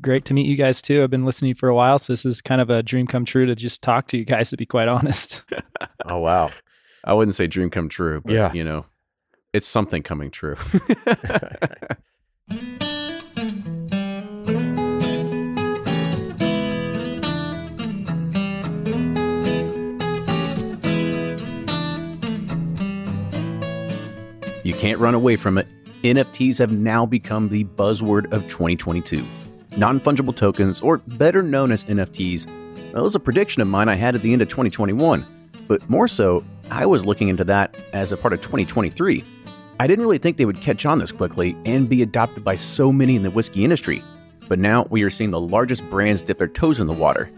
Great 0.00 0.24
to 0.26 0.34
meet 0.34 0.46
you 0.46 0.56
guys 0.56 0.80
too. 0.80 1.02
I've 1.02 1.10
been 1.10 1.24
listening 1.26 1.54
for 1.54 1.68
a 1.68 1.74
while, 1.74 1.98
so 1.98 2.12
this 2.12 2.24
is 2.24 2.40
kind 2.40 2.60
of 2.60 2.70
a 2.70 2.82
dream 2.82 3.06
come 3.06 3.24
true 3.24 3.44
to 3.46 3.54
just 3.54 3.82
talk 3.82 4.06
to 4.08 4.16
you 4.16 4.24
guys. 4.24 4.50
To 4.50 4.56
be 4.56 4.64
quite 4.66 4.88
honest. 4.88 5.42
oh 6.06 6.18
wow! 6.18 6.50
I 7.04 7.12
wouldn't 7.12 7.34
say 7.34 7.46
dream 7.46 7.68
come 7.70 7.88
true, 7.88 8.20
but 8.24 8.32
Yeah. 8.32 8.52
you 8.52 8.64
know, 8.64 8.86
it's 9.52 9.66
something 9.66 10.02
coming 10.02 10.30
true. 10.30 10.56
You 24.62 24.74
can't 24.74 24.98
run 24.98 25.14
away 25.14 25.36
from 25.36 25.58
it. 25.58 25.66
NFTs 26.02 26.58
have 26.58 26.70
now 26.70 27.06
become 27.06 27.48
the 27.48 27.64
buzzword 27.64 28.30
of 28.32 28.42
2022. 28.48 29.24
Non 29.80 29.98
fungible 29.98 30.36
tokens, 30.36 30.82
or 30.82 30.98
better 30.98 31.40
known 31.40 31.72
as 31.72 31.84
NFTs, 31.84 32.44
that 32.92 33.02
was 33.02 33.14
a 33.14 33.18
prediction 33.18 33.62
of 33.62 33.68
mine 33.68 33.88
I 33.88 33.94
had 33.94 34.14
at 34.14 34.20
the 34.20 34.30
end 34.30 34.42
of 34.42 34.48
2021. 34.50 35.24
But 35.68 35.88
more 35.88 36.06
so, 36.06 36.44
I 36.70 36.84
was 36.84 37.06
looking 37.06 37.28
into 37.28 37.44
that 37.44 37.74
as 37.94 38.12
a 38.12 38.18
part 38.18 38.34
of 38.34 38.42
2023. 38.42 39.24
I 39.80 39.86
didn't 39.86 40.04
really 40.04 40.18
think 40.18 40.36
they 40.36 40.44
would 40.44 40.60
catch 40.60 40.84
on 40.84 40.98
this 40.98 41.12
quickly 41.12 41.56
and 41.64 41.88
be 41.88 42.02
adopted 42.02 42.44
by 42.44 42.56
so 42.56 42.92
many 42.92 43.16
in 43.16 43.22
the 43.22 43.30
whiskey 43.30 43.64
industry. 43.64 44.02
But 44.48 44.58
now 44.58 44.86
we 44.90 45.02
are 45.02 45.08
seeing 45.08 45.30
the 45.30 45.40
largest 45.40 45.88
brands 45.88 46.20
dip 46.20 46.36
their 46.36 46.48
toes 46.48 46.78
in 46.78 46.86
the 46.86 46.92
water. 46.92 47.30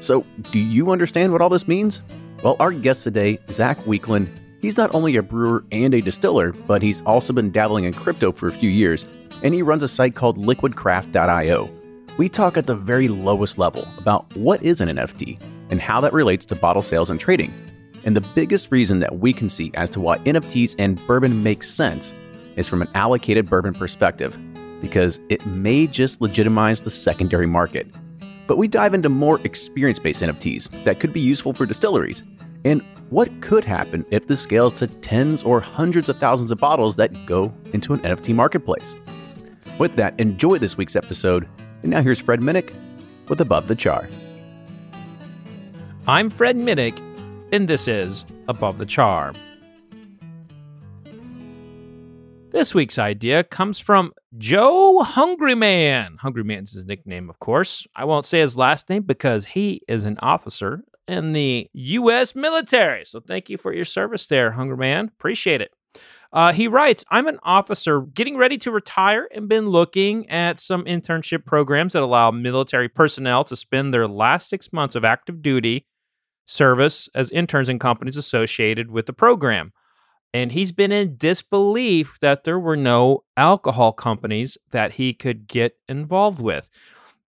So, 0.00 0.26
do 0.50 0.58
you 0.58 0.90
understand 0.90 1.30
what 1.30 1.42
all 1.42 1.48
this 1.48 1.68
means? 1.68 2.02
Well, 2.42 2.56
our 2.58 2.72
guest 2.72 3.04
today, 3.04 3.38
Zach 3.52 3.78
Weekland, 3.84 4.36
he's 4.60 4.76
not 4.76 4.92
only 4.96 5.14
a 5.14 5.22
brewer 5.22 5.62
and 5.70 5.94
a 5.94 6.00
distiller, 6.00 6.50
but 6.50 6.82
he's 6.82 7.02
also 7.02 7.32
been 7.32 7.52
dabbling 7.52 7.84
in 7.84 7.92
crypto 7.92 8.32
for 8.32 8.48
a 8.48 8.52
few 8.52 8.68
years, 8.68 9.06
and 9.44 9.54
he 9.54 9.62
runs 9.62 9.84
a 9.84 9.88
site 9.88 10.16
called 10.16 10.44
liquidcraft.io. 10.44 11.83
We 12.16 12.28
talk 12.28 12.56
at 12.56 12.68
the 12.68 12.76
very 12.76 13.08
lowest 13.08 13.58
level 13.58 13.88
about 13.98 14.36
what 14.36 14.62
is 14.62 14.80
an 14.80 14.88
NFT 14.88 15.36
and 15.70 15.80
how 15.80 16.00
that 16.00 16.12
relates 16.12 16.46
to 16.46 16.54
bottle 16.54 16.80
sales 16.80 17.10
and 17.10 17.18
trading. 17.18 17.52
And 18.04 18.14
the 18.14 18.20
biggest 18.20 18.70
reason 18.70 19.00
that 19.00 19.18
we 19.18 19.32
can 19.32 19.48
see 19.48 19.72
as 19.74 19.90
to 19.90 20.00
why 20.00 20.18
NFTs 20.18 20.76
and 20.78 21.04
bourbon 21.08 21.42
make 21.42 21.64
sense 21.64 22.14
is 22.54 22.68
from 22.68 22.82
an 22.82 22.88
allocated 22.94 23.50
bourbon 23.50 23.74
perspective, 23.74 24.38
because 24.80 25.18
it 25.28 25.44
may 25.44 25.88
just 25.88 26.20
legitimize 26.20 26.82
the 26.82 26.90
secondary 26.90 27.46
market. 27.46 27.88
But 28.46 28.58
we 28.58 28.68
dive 28.68 28.94
into 28.94 29.08
more 29.08 29.40
experience 29.42 29.98
based 29.98 30.22
NFTs 30.22 30.84
that 30.84 31.00
could 31.00 31.12
be 31.12 31.20
useful 31.20 31.52
for 31.52 31.66
distilleries, 31.66 32.22
and 32.64 32.80
what 33.10 33.28
could 33.40 33.64
happen 33.64 34.06
if 34.12 34.28
this 34.28 34.40
scales 34.40 34.72
to 34.74 34.86
tens 34.86 35.42
or 35.42 35.60
hundreds 35.60 36.08
of 36.08 36.18
thousands 36.18 36.52
of 36.52 36.58
bottles 36.58 36.94
that 36.94 37.26
go 37.26 37.52
into 37.72 37.92
an 37.92 37.98
NFT 38.00 38.36
marketplace. 38.36 38.94
With 39.80 39.96
that, 39.96 40.20
enjoy 40.20 40.58
this 40.58 40.76
week's 40.76 40.94
episode. 40.94 41.48
And 41.84 41.90
now 41.90 42.02
here's 42.02 42.18
Fred 42.18 42.40
Minnick 42.40 42.72
with 43.28 43.42
Above 43.42 43.68
the 43.68 43.74
Char. 43.74 44.08
I'm 46.06 46.30
Fred 46.30 46.56
Minnick, 46.56 46.98
and 47.52 47.68
this 47.68 47.86
is 47.86 48.24
Above 48.48 48.78
the 48.78 48.86
Char. 48.86 49.34
This 52.52 52.74
week's 52.74 52.98
idea 52.98 53.44
comes 53.44 53.78
from 53.78 54.14
Joe 54.38 55.02
Hungry 55.02 55.54
Man. 55.54 56.16
Hungry 56.18 56.42
Man's 56.42 56.72
his 56.72 56.86
nickname, 56.86 57.28
of 57.28 57.38
course. 57.38 57.86
I 57.94 58.06
won't 58.06 58.24
say 58.24 58.40
his 58.40 58.56
last 58.56 58.88
name 58.88 59.02
because 59.02 59.44
he 59.44 59.82
is 59.86 60.06
an 60.06 60.16
officer 60.20 60.84
in 61.06 61.34
the 61.34 61.68
U.S. 61.74 62.34
military. 62.34 63.04
So 63.04 63.20
thank 63.20 63.50
you 63.50 63.58
for 63.58 63.74
your 63.74 63.84
service 63.84 64.26
there, 64.26 64.52
Hungry 64.52 64.78
Man. 64.78 65.08
Appreciate 65.18 65.60
it. 65.60 65.70
Uh, 66.34 66.52
he 66.52 66.66
writes, 66.66 67.04
I'm 67.10 67.28
an 67.28 67.38
officer 67.44 68.00
getting 68.00 68.36
ready 68.36 68.58
to 68.58 68.72
retire 68.72 69.28
and 69.32 69.48
been 69.48 69.68
looking 69.68 70.28
at 70.28 70.58
some 70.58 70.84
internship 70.84 71.44
programs 71.46 71.92
that 71.92 72.02
allow 72.02 72.32
military 72.32 72.88
personnel 72.88 73.44
to 73.44 73.54
spend 73.54 73.94
their 73.94 74.08
last 74.08 74.48
six 74.48 74.72
months 74.72 74.96
of 74.96 75.04
active 75.04 75.42
duty 75.42 75.86
service 76.44 77.08
as 77.14 77.30
interns 77.30 77.68
in 77.68 77.78
companies 77.78 78.16
associated 78.16 78.90
with 78.90 79.06
the 79.06 79.12
program. 79.12 79.72
And 80.32 80.50
he's 80.50 80.72
been 80.72 80.90
in 80.90 81.16
disbelief 81.16 82.18
that 82.20 82.42
there 82.42 82.58
were 82.58 82.76
no 82.76 83.22
alcohol 83.36 83.92
companies 83.92 84.58
that 84.72 84.94
he 84.94 85.14
could 85.14 85.46
get 85.46 85.76
involved 85.88 86.40
with. 86.40 86.68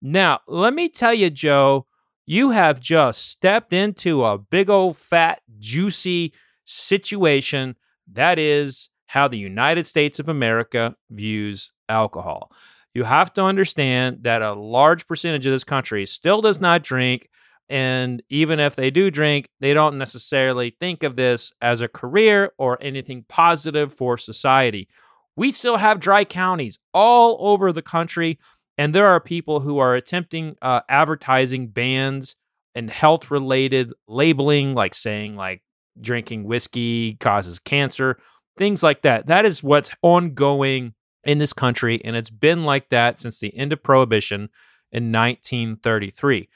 Now, 0.01 0.41
let 0.49 0.73
me 0.73 0.89
tell 0.89 1.13
you, 1.13 1.29
Joe, 1.29 1.85
you 2.25 2.49
have 2.49 2.81
just 2.81 3.29
stepped 3.29 3.71
into 3.71 4.25
a 4.25 4.37
big 4.37 4.69
old 4.69 4.97
fat, 4.97 5.41
juicy 5.59 6.33
situation. 6.65 7.77
That 8.11 8.37
is 8.37 8.89
how 9.07 9.27
the 9.27 9.37
United 9.37 9.87
States 9.87 10.19
of 10.19 10.29
America 10.29 10.95
views 11.09 11.71
alcohol. 11.89 12.51
You 12.93 13.03
have 13.03 13.33
to 13.33 13.43
understand 13.43 14.19
that 14.21 14.41
a 14.41 14.53
large 14.53 15.07
percentage 15.07 15.45
of 15.45 15.51
this 15.51 15.63
country 15.63 16.05
still 16.05 16.41
does 16.41 16.59
not 16.59 16.83
drink. 16.83 17.29
And 17.69 18.23
even 18.29 18.59
if 18.59 18.75
they 18.75 18.91
do 18.91 19.11
drink, 19.11 19.49
they 19.59 19.73
don't 19.73 19.97
necessarily 19.97 20.75
think 20.79 21.03
of 21.03 21.15
this 21.15 21.51
as 21.61 21.81
a 21.81 21.87
career 21.87 22.51
or 22.57 22.77
anything 22.81 23.25
positive 23.27 23.93
for 23.93 24.17
society. 24.17 24.87
We 25.35 25.51
still 25.51 25.77
have 25.77 25.99
dry 25.99 26.23
counties 26.25 26.79
all 26.93 27.37
over 27.39 27.71
the 27.71 27.83
country, 27.83 28.39
and 28.77 28.95
there 28.95 29.05
are 29.05 29.19
people 29.19 29.59
who 29.59 29.77
are 29.77 29.95
attempting 29.95 30.55
uh, 30.61 30.81
advertising 30.89 31.67
bans 31.67 32.35
and 32.73 32.89
health 32.89 33.29
related 33.29 33.93
labeling, 34.07 34.73
like 34.73 34.95
saying 34.95 35.35
like 35.35 35.61
drinking 35.99 36.45
whiskey 36.45 37.15
causes 37.19 37.59
cancer, 37.59 38.17
things 38.57 38.83
like 38.83 39.01
that. 39.03 39.27
That 39.27 39.45
is 39.45 39.63
what's 39.63 39.91
ongoing 40.01 40.93
in 41.23 41.37
this 41.37 41.53
country, 41.53 42.01
and 42.03 42.15
it's 42.15 42.29
been 42.29 42.63
like 42.63 42.89
that 42.89 43.19
since 43.19 43.39
the 43.39 43.55
end 43.55 43.73
of 43.73 43.83
Prohibition 43.83 44.49
in 44.91 45.11
1933. 45.11 46.49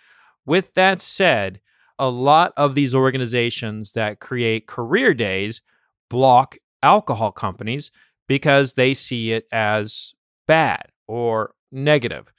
With 0.45 0.73
that 0.73 1.01
said, 1.01 1.59
a 1.99 2.09
lot 2.09 2.53
of 2.57 2.73
these 2.73 2.95
organizations 2.95 3.91
that 3.91 4.19
create 4.19 4.67
career 4.67 5.13
days 5.13 5.61
block 6.09 6.57
alcohol 6.81 7.31
companies 7.31 7.91
because 8.27 8.73
they 8.73 8.93
see 8.93 9.33
it 9.33 9.47
as 9.51 10.13
bad 10.47 10.87
or 11.07 11.53
negative. 11.71 12.31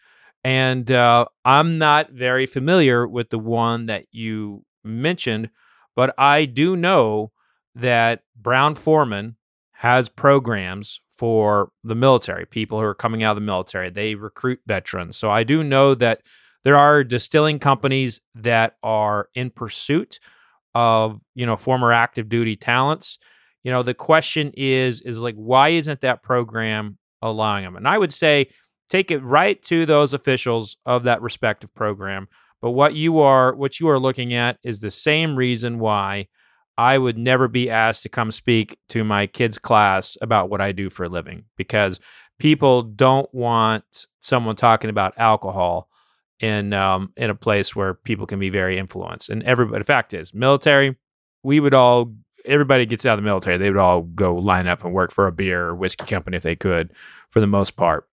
And 0.42 0.90
uh, 0.90 1.26
I'm 1.44 1.78
not 1.78 2.10
very 2.10 2.46
familiar 2.46 3.06
with 3.06 3.30
the 3.30 3.38
one 3.38 3.86
that 3.86 4.06
you 4.10 4.64
mentioned, 4.82 5.50
but 5.94 6.14
I 6.18 6.46
do 6.46 6.76
know 6.76 7.30
that 7.74 8.22
Brown-Forman 8.34 9.36
has 9.82 10.08
programs 10.08 11.00
for 11.16 11.72
the 11.82 11.96
military, 11.96 12.46
people 12.46 12.78
who 12.78 12.84
are 12.84 12.94
coming 12.94 13.24
out 13.24 13.32
of 13.32 13.36
the 13.36 13.44
military. 13.44 13.90
They 13.90 14.14
recruit 14.14 14.60
veterans. 14.64 15.16
So 15.16 15.28
I 15.28 15.42
do 15.42 15.64
know 15.64 15.96
that 15.96 16.20
there 16.62 16.76
are 16.76 17.02
distilling 17.02 17.58
companies 17.58 18.20
that 18.36 18.76
are 18.84 19.28
in 19.34 19.50
pursuit 19.50 20.20
of, 20.76 21.18
you 21.34 21.46
know, 21.46 21.56
former 21.56 21.90
active 21.90 22.28
duty 22.28 22.54
talents. 22.54 23.18
You 23.64 23.72
know, 23.72 23.82
the 23.82 23.92
question 23.92 24.52
is 24.56 25.00
is 25.00 25.18
like 25.18 25.34
why 25.34 25.70
isn't 25.70 26.02
that 26.02 26.22
program 26.22 26.96
allowing 27.20 27.64
them? 27.64 27.74
And 27.74 27.88
I 27.88 27.98
would 27.98 28.14
say 28.14 28.50
take 28.88 29.10
it 29.10 29.18
right 29.18 29.60
to 29.62 29.84
those 29.84 30.14
officials 30.14 30.76
of 30.86 31.02
that 31.04 31.22
respective 31.22 31.74
program. 31.74 32.28
But 32.60 32.70
what 32.70 32.94
you 32.94 33.18
are 33.18 33.52
what 33.56 33.80
you 33.80 33.88
are 33.88 33.98
looking 33.98 34.32
at 34.34 34.58
is 34.62 34.78
the 34.78 34.92
same 34.92 35.34
reason 35.34 35.80
why 35.80 36.28
I 36.78 36.96
would 36.98 37.18
never 37.18 37.48
be 37.48 37.70
asked 37.70 38.02
to 38.04 38.08
come 38.08 38.30
speak 38.30 38.78
to 38.90 39.04
my 39.04 39.26
kids' 39.26 39.58
class 39.58 40.16
about 40.22 40.50
what 40.50 40.60
I 40.60 40.72
do 40.72 40.90
for 40.90 41.04
a 41.04 41.08
living 41.08 41.44
because 41.56 42.00
people 42.38 42.82
don't 42.82 43.32
want 43.34 44.06
someone 44.20 44.56
talking 44.56 44.90
about 44.90 45.14
alcohol 45.18 45.88
in 46.40 46.72
um, 46.72 47.12
in 47.16 47.30
a 47.30 47.34
place 47.34 47.76
where 47.76 47.94
people 47.94 48.26
can 48.26 48.38
be 48.38 48.50
very 48.50 48.78
influenced. 48.78 49.30
And 49.30 49.42
everybody, 49.44 49.78
the 49.78 49.84
fact 49.84 50.12
is, 50.14 50.34
military, 50.34 50.96
we 51.42 51.60
would 51.60 51.74
all, 51.74 52.12
everybody 52.44 52.86
gets 52.86 53.06
out 53.06 53.14
of 53.14 53.18
the 53.18 53.28
military, 53.28 53.58
they 53.58 53.70
would 53.70 53.78
all 53.78 54.02
go 54.02 54.34
line 54.34 54.66
up 54.66 54.84
and 54.84 54.92
work 54.92 55.12
for 55.12 55.26
a 55.26 55.32
beer 55.32 55.68
or 55.68 55.74
whiskey 55.74 56.06
company 56.06 56.36
if 56.36 56.42
they 56.42 56.56
could, 56.56 56.92
for 57.30 57.40
the 57.40 57.46
most 57.46 57.76
part. 57.76 58.08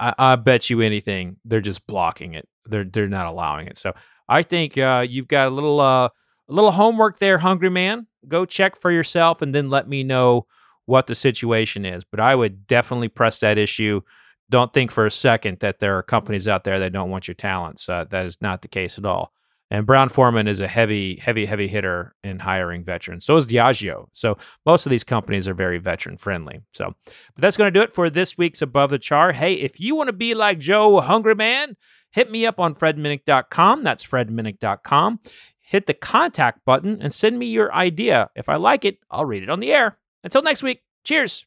I, 0.00 0.14
I 0.18 0.36
bet 0.36 0.70
you 0.70 0.80
anything, 0.80 1.36
they're 1.44 1.60
just 1.60 1.86
blocking 1.86 2.34
it. 2.34 2.48
They're 2.64 2.84
they're 2.84 3.08
not 3.08 3.26
allowing 3.26 3.66
it. 3.66 3.76
So 3.76 3.92
I 4.28 4.42
think 4.42 4.78
uh, 4.78 5.04
you've 5.08 5.28
got 5.28 5.48
a 5.48 5.50
little 5.50 5.80
uh, 5.80 6.08
a 6.48 6.52
little 6.52 6.72
homework 6.72 7.18
there, 7.18 7.38
hungry 7.38 7.70
man. 7.70 8.06
Go 8.28 8.44
check 8.44 8.80
for 8.80 8.90
yourself 8.90 9.42
and 9.42 9.54
then 9.54 9.70
let 9.70 9.88
me 9.88 10.02
know 10.02 10.46
what 10.86 11.06
the 11.06 11.14
situation 11.14 11.84
is. 11.84 12.04
But 12.04 12.20
I 12.20 12.34
would 12.34 12.66
definitely 12.66 13.08
press 13.08 13.38
that 13.40 13.58
issue 13.58 14.02
don't 14.50 14.72
think 14.72 14.90
for 14.90 15.06
a 15.06 15.10
second 15.10 15.60
that 15.60 15.80
there 15.80 15.96
are 15.96 16.02
companies 16.02 16.46
out 16.46 16.64
there 16.64 16.78
that 16.78 16.92
don't 16.92 17.10
want 17.10 17.26
your 17.26 17.34
talents. 17.34 17.88
Uh, 17.88 18.04
that 18.10 18.26
is 18.26 18.36
not 18.40 18.62
the 18.62 18.68
case 18.68 18.98
at 18.98 19.04
all. 19.04 19.32
And 19.70 19.86
Brown-Forman 19.86 20.46
is 20.46 20.60
a 20.60 20.68
heavy, 20.68 21.16
heavy, 21.16 21.46
heavy 21.46 21.66
hitter 21.66 22.14
in 22.22 22.38
hiring 22.38 22.84
veterans. 22.84 23.24
So 23.24 23.36
is 23.36 23.46
Diageo. 23.46 24.06
So 24.12 24.36
most 24.66 24.84
of 24.86 24.90
these 24.90 25.02
companies 25.02 25.48
are 25.48 25.54
very 25.54 25.78
veteran 25.78 26.18
friendly. 26.18 26.60
So, 26.72 26.94
but 27.06 27.42
that's 27.42 27.56
going 27.56 27.72
to 27.72 27.78
do 27.78 27.82
it 27.82 27.94
for 27.94 28.10
this 28.10 28.36
week's 28.36 28.62
Above 28.62 28.90
the 28.90 28.98
Char. 28.98 29.32
Hey, 29.32 29.54
if 29.54 29.80
you 29.80 29.96
want 29.96 30.08
to 30.08 30.12
be 30.12 30.34
like 30.34 30.58
Joe 30.58 31.00
Hungry 31.00 31.34
Man, 31.34 31.76
hit 32.12 32.30
me 32.30 32.44
up 32.46 32.60
on 32.60 32.74
fredminnick.com. 32.74 33.82
That's 33.82 34.06
fredminnick.com. 34.06 35.20
Hit 35.66 35.86
the 35.86 35.94
contact 35.94 36.64
button 36.66 37.00
and 37.00 37.12
send 37.12 37.38
me 37.38 37.46
your 37.46 37.72
idea. 37.72 38.30
If 38.36 38.50
I 38.50 38.56
like 38.56 38.84
it, 38.84 38.98
I'll 39.10 39.24
read 39.24 39.42
it 39.42 39.48
on 39.48 39.60
the 39.60 39.72
air. 39.72 39.96
Until 40.22 40.42
next 40.42 40.62
week, 40.62 40.82
cheers. 41.04 41.46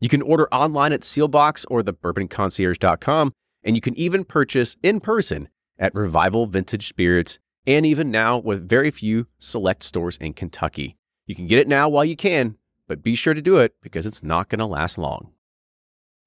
You 0.00 0.08
can 0.08 0.22
order 0.22 0.48
online 0.52 0.92
at 0.92 1.00
Seelbach's 1.00 1.64
or 1.66 1.82
thebourbonconcierge.com, 1.82 3.32
and 3.64 3.74
you 3.74 3.80
can 3.80 3.98
even 3.98 4.24
purchase 4.24 4.76
in 4.82 5.00
person 5.00 5.48
at 5.78 5.94
Revival 5.94 6.46
Vintage 6.46 6.88
Spirits, 6.88 7.38
and 7.66 7.84
even 7.84 8.10
now 8.10 8.38
with 8.38 8.68
very 8.68 8.90
few 8.90 9.26
select 9.38 9.82
stores 9.82 10.16
in 10.18 10.34
Kentucky. 10.34 10.96
You 11.26 11.34
can 11.34 11.46
get 11.46 11.58
it 11.58 11.68
now 11.68 11.88
while 11.88 12.04
you 12.04 12.16
can, 12.16 12.56
but 12.86 13.02
be 13.02 13.14
sure 13.14 13.34
to 13.34 13.42
do 13.42 13.56
it 13.58 13.74
because 13.82 14.06
it's 14.06 14.22
not 14.22 14.48
going 14.48 14.60
to 14.60 14.66
last 14.66 14.98
long. 14.98 15.32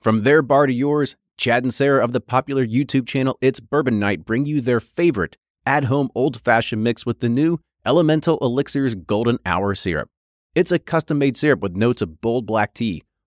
From 0.01 0.23
their 0.23 0.41
bar 0.41 0.67
to 0.67 0.73
yours, 0.73 1.15
Chad 1.37 1.63
and 1.63 1.73
Sarah 1.73 2.03
of 2.03 2.11
the 2.11 2.21
popular 2.21 2.65
YouTube 2.65 3.07
channel 3.07 3.37
It's 3.41 3.59
Bourbon 3.59 3.99
Night 3.99 4.25
bring 4.25 4.45
you 4.45 4.61
their 4.61 4.79
favorite 4.79 5.37
at 5.65 5.85
home 5.85 6.09
old 6.13 6.41
fashioned 6.41 6.83
mix 6.83 7.05
with 7.05 7.19
the 7.19 7.29
new 7.29 7.59
Elemental 7.85 8.37
Elixirs 8.41 8.95
Golden 8.95 9.39
Hour 9.45 9.73
Syrup. 9.73 10.09
It's 10.53 10.71
a 10.71 10.79
custom 10.79 11.17
made 11.17 11.37
syrup 11.37 11.61
with 11.61 11.75
notes 11.75 12.01
of 12.01 12.21
bold 12.21 12.45
black 12.45 12.73
tea, 12.73 13.03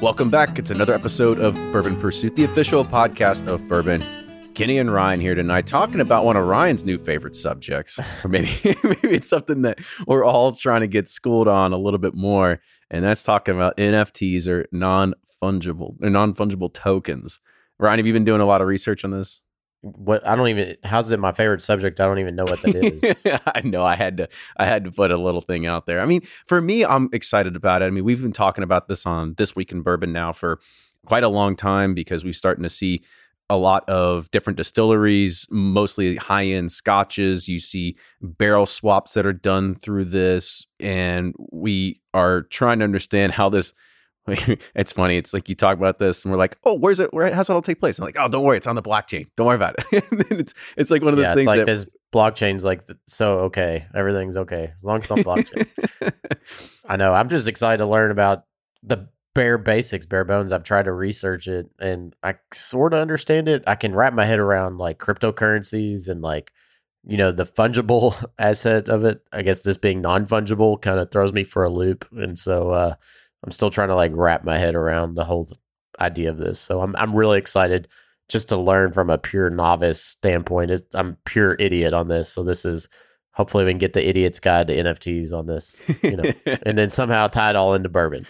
Welcome 0.00 0.30
back. 0.30 0.60
It's 0.60 0.70
another 0.70 0.94
episode 0.94 1.40
of 1.40 1.56
Bourbon 1.72 2.00
Pursuit, 2.00 2.36
the 2.36 2.44
official 2.44 2.84
podcast 2.84 3.48
of 3.48 3.66
Bourbon. 3.66 4.00
Kenny 4.54 4.78
and 4.78 4.92
Ryan 4.92 5.20
here 5.20 5.34
tonight 5.34 5.66
talking 5.66 6.00
about 6.00 6.24
one 6.24 6.36
of 6.36 6.46
Ryan's 6.46 6.84
new 6.84 6.98
favorite 6.98 7.34
subjects. 7.34 7.98
Or 8.24 8.28
maybe 8.28 8.48
maybe 8.64 8.98
it's 9.02 9.28
something 9.28 9.62
that 9.62 9.80
we're 10.06 10.24
all 10.24 10.52
trying 10.52 10.82
to 10.82 10.86
get 10.86 11.08
schooled 11.08 11.48
on 11.48 11.72
a 11.72 11.76
little 11.76 11.98
bit 11.98 12.14
more. 12.14 12.60
And 12.92 13.04
that's 13.04 13.24
talking 13.24 13.56
about 13.56 13.76
NFTs 13.76 14.46
or 14.46 14.66
non-fungible 14.70 15.96
or 16.00 16.10
non-fungible 16.10 16.72
tokens. 16.72 17.40
Ryan, 17.80 17.98
have 17.98 18.06
you 18.06 18.12
been 18.12 18.24
doing 18.24 18.40
a 18.40 18.46
lot 18.46 18.60
of 18.60 18.68
research 18.68 19.04
on 19.04 19.10
this? 19.10 19.42
What 19.82 20.26
I 20.26 20.34
don't 20.34 20.48
even 20.48 20.76
how's 20.82 21.10
it 21.12 21.20
my 21.20 21.32
favorite 21.32 21.62
subject? 21.62 22.00
I 22.00 22.06
don't 22.06 22.18
even 22.18 22.34
know 22.34 22.44
what 22.44 22.62
that 22.62 22.74
is. 22.74 23.22
I 23.54 23.60
know 23.62 23.84
I 23.84 23.94
had 23.94 24.16
to 24.18 24.28
I 24.56 24.66
had 24.66 24.84
to 24.84 24.90
put 24.90 25.10
a 25.10 25.16
little 25.16 25.40
thing 25.40 25.66
out 25.66 25.86
there. 25.86 26.00
I 26.00 26.04
mean, 26.04 26.22
for 26.46 26.60
me, 26.60 26.84
I'm 26.84 27.08
excited 27.12 27.54
about 27.56 27.82
it. 27.82 27.86
I 27.86 27.90
mean, 27.90 28.04
we've 28.04 28.22
been 28.22 28.32
talking 28.32 28.64
about 28.64 28.88
this 28.88 29.06
on 29.06 29.34
this 29.38 29.54
week 29.54 29.70
in 29.70 29.82
bourbon 29.82 30.12
now 30.12 30.32
for 30.32 30.60
quite 31.06 31.24
a 31.24 31.28
long 31.28 31.56
time 31.56 31.94
because 31.94 32.24
we're 32.24 32.32
starting 32.32 32.64
to 32.64 32.70
see 32.70 33.02
a 33.50 33.56
lot 33.56 33.88
of 33.88 34.30
different 34.30 34.56
distilleries, 34.56 35.46
mostly 35.50 36.16
high 36.16 36.46
end 36.46 36.70
scotches. 36.70 37.48
You 37.48 37.60
see 37.60 37.96
barrel 38.20 38.66
swaps 38.66 39.14
that 39.14 39.26
are 39.26 39.32
done 39.32 39.74
through 39.74 40.06
this, 40.06 40.66
and 40.80 41.34
we 41.50 42.00
are 42.12 42.42
trying 42.42 42.80
to 42.80 42.84
understand 42.84 43.32
how 43.32 43.48
this 43.48 43.72
it's 44.74 44.92
funny. 44.92 45.16
It's 45.16 45.32
like 45.32 45.48
you 45.48 45.54
talk 45.54 45.76
about 45.76 45.98
this, 45.98 46.24
and 46.24 46.32
we're 46.32 46.38
like, 46.38 46.56
"Oh, 46.64 46.74
where's 46.74 47.00
it? 47.00 47.12
Where 47.12 47.32
how's 47.34 47.50
it 47.50 47.52
all 47.52 47.62
take 47.62 47.80
place?" 47.80 47.98
I'm 47.98 48.04
like, 48.04 48.16
"Oh, 48.18 48.28
don't 48.28 48.44
worry, 48.44 48.56
it's 48.56 48.66
on 48.66 48.76
the 48.76 48.82
blockchain. 48.82 49.26
Don't 49.36 49.46
worry 49.46 49.56
about 49.56 49.76
it." 49.78 50.04
it's 50.30 50.54
it's 50.76 50.90
like 50.90 51.02
one 51.02 51.12
of 51.12 51.16
those 51.16 51.28
yeah, 51.28 51.34
things 51.34 51.46
like 51.46 51.58
that 51.58 51.66
this 51.66 51.86
blockchain's 52.12 52.64
like 52.64 52.86
so 53.06 53.40
okay, 53.40 53.86
everything's 53.94 54.36
okay 54.36 54.72
as 54.74 54.84
long 54.84 54.98
as 54.98 55.04
it's 55.04 55.10
on 55.10 55.18
blockchain. 55.18 55.66
I 56.88 56.96
know. 56.96 57.12
I'm 57.12 57.28
just 57.28 57.48
excited 57.48 57.78
to 57.78 57.86
learn 57.86 58.10
about 58.10 58.44
the 58.82 59.08
bare 59.34 59.58
basics, 59.58 60.06
bare 60.06 60.24
bones. 60.24 60.52
I've 60.52 60.64
tried 60.64 60.84
to 60.84 60.92
research 60.92 61.48
it, 61.48 61.70
and 61.78 62.14
I 62.22 62.34
sort 62.52 62.94
of 62.94 63.00
understand 63.00 63.48
it. 63.48 63.64
I 63.66 63.74
can 63.74 63.94
wrap 63.94 64.12
my 64.14 64.24
head 64.24 64.38
around 64.38 64.78
like 64.78 64.98
cryptocurrencies 64.98 66.08
and 66.08 66.22
like 66.22 66.52
you 67.06 67.16
know 67.16 67.32
the 67.32 67.46
fungible 67.46 68.22
asset 68.38 68.88
of 68.88 69.04
it. 69.04 69.20
I 69.32 69.42
guess 69.42 69.62
this 69.62 69.76
being 69.76 70.00
non 70.00 70.26
fungible 70.26 70.80
kind 70.80 70.98
of 70.98 71.10
throws 71.10 71.32
me 71.32 71.44
for 71.44 71.64
a 71.64 71.70
loop, 71.70 72.06
and 72.12 72.38
so. 72.38 72.70
uh 72.70 72.94
I'm 73.44 73.52
still 73.52 73.70
trying 73.70 73.88
to 73.88 73.94
like 73.94 74.12
wrap 74.14 74.44
my 74.44 74.58
head 74.58 74.74
around 74.74 75.14
the 75.14 75.24
whole 75.24 75.48
idea 76.00 76.30
of 76.30 76.38
this. 76.38 76.58
So 76.58 76.80
I'm 76.80 76.94
I'm 76.96 77.14
really 77.14 77.38
excited 77.38 77.88
just 78.28 78.48
to 78.48 78.56
learn 78.56 78.92
from 78.92 79.10
a 79.10 79.18
pure 79.18 79.50
novice 79.50 80.02
standpoint. 80.02 80.70
It's, 80.70 80.94
I'm 80.94 81.16
pure 81.24 81.56
idiot 81.58 81.94
on 81.94 82.08
this, 82.08 82.28
so 82.28 82.42
this 82.42 82.64
is 82.64 82.88
hopefully 83.32 83.64
we 83.64 83.70
can 83.70 83.78
get 83.78 83.92
the 83.92 84.06
idiot's 84.06 84.40
guide 84.40 84.66
to 84.66 84.76
NFTs 84.76 85.32
on 85.32 85.46
this, 85.46 85.80
you 86.02 86.16
know, 86.16 86.30
and 86.66 86.76
then 86.76 86.90
somehow 86.90 87.28
tie 87.28 87.50
it 87.50 87.56
all 87.56 87.74
into 87.74 87.88
bourbon. 87.88 88.26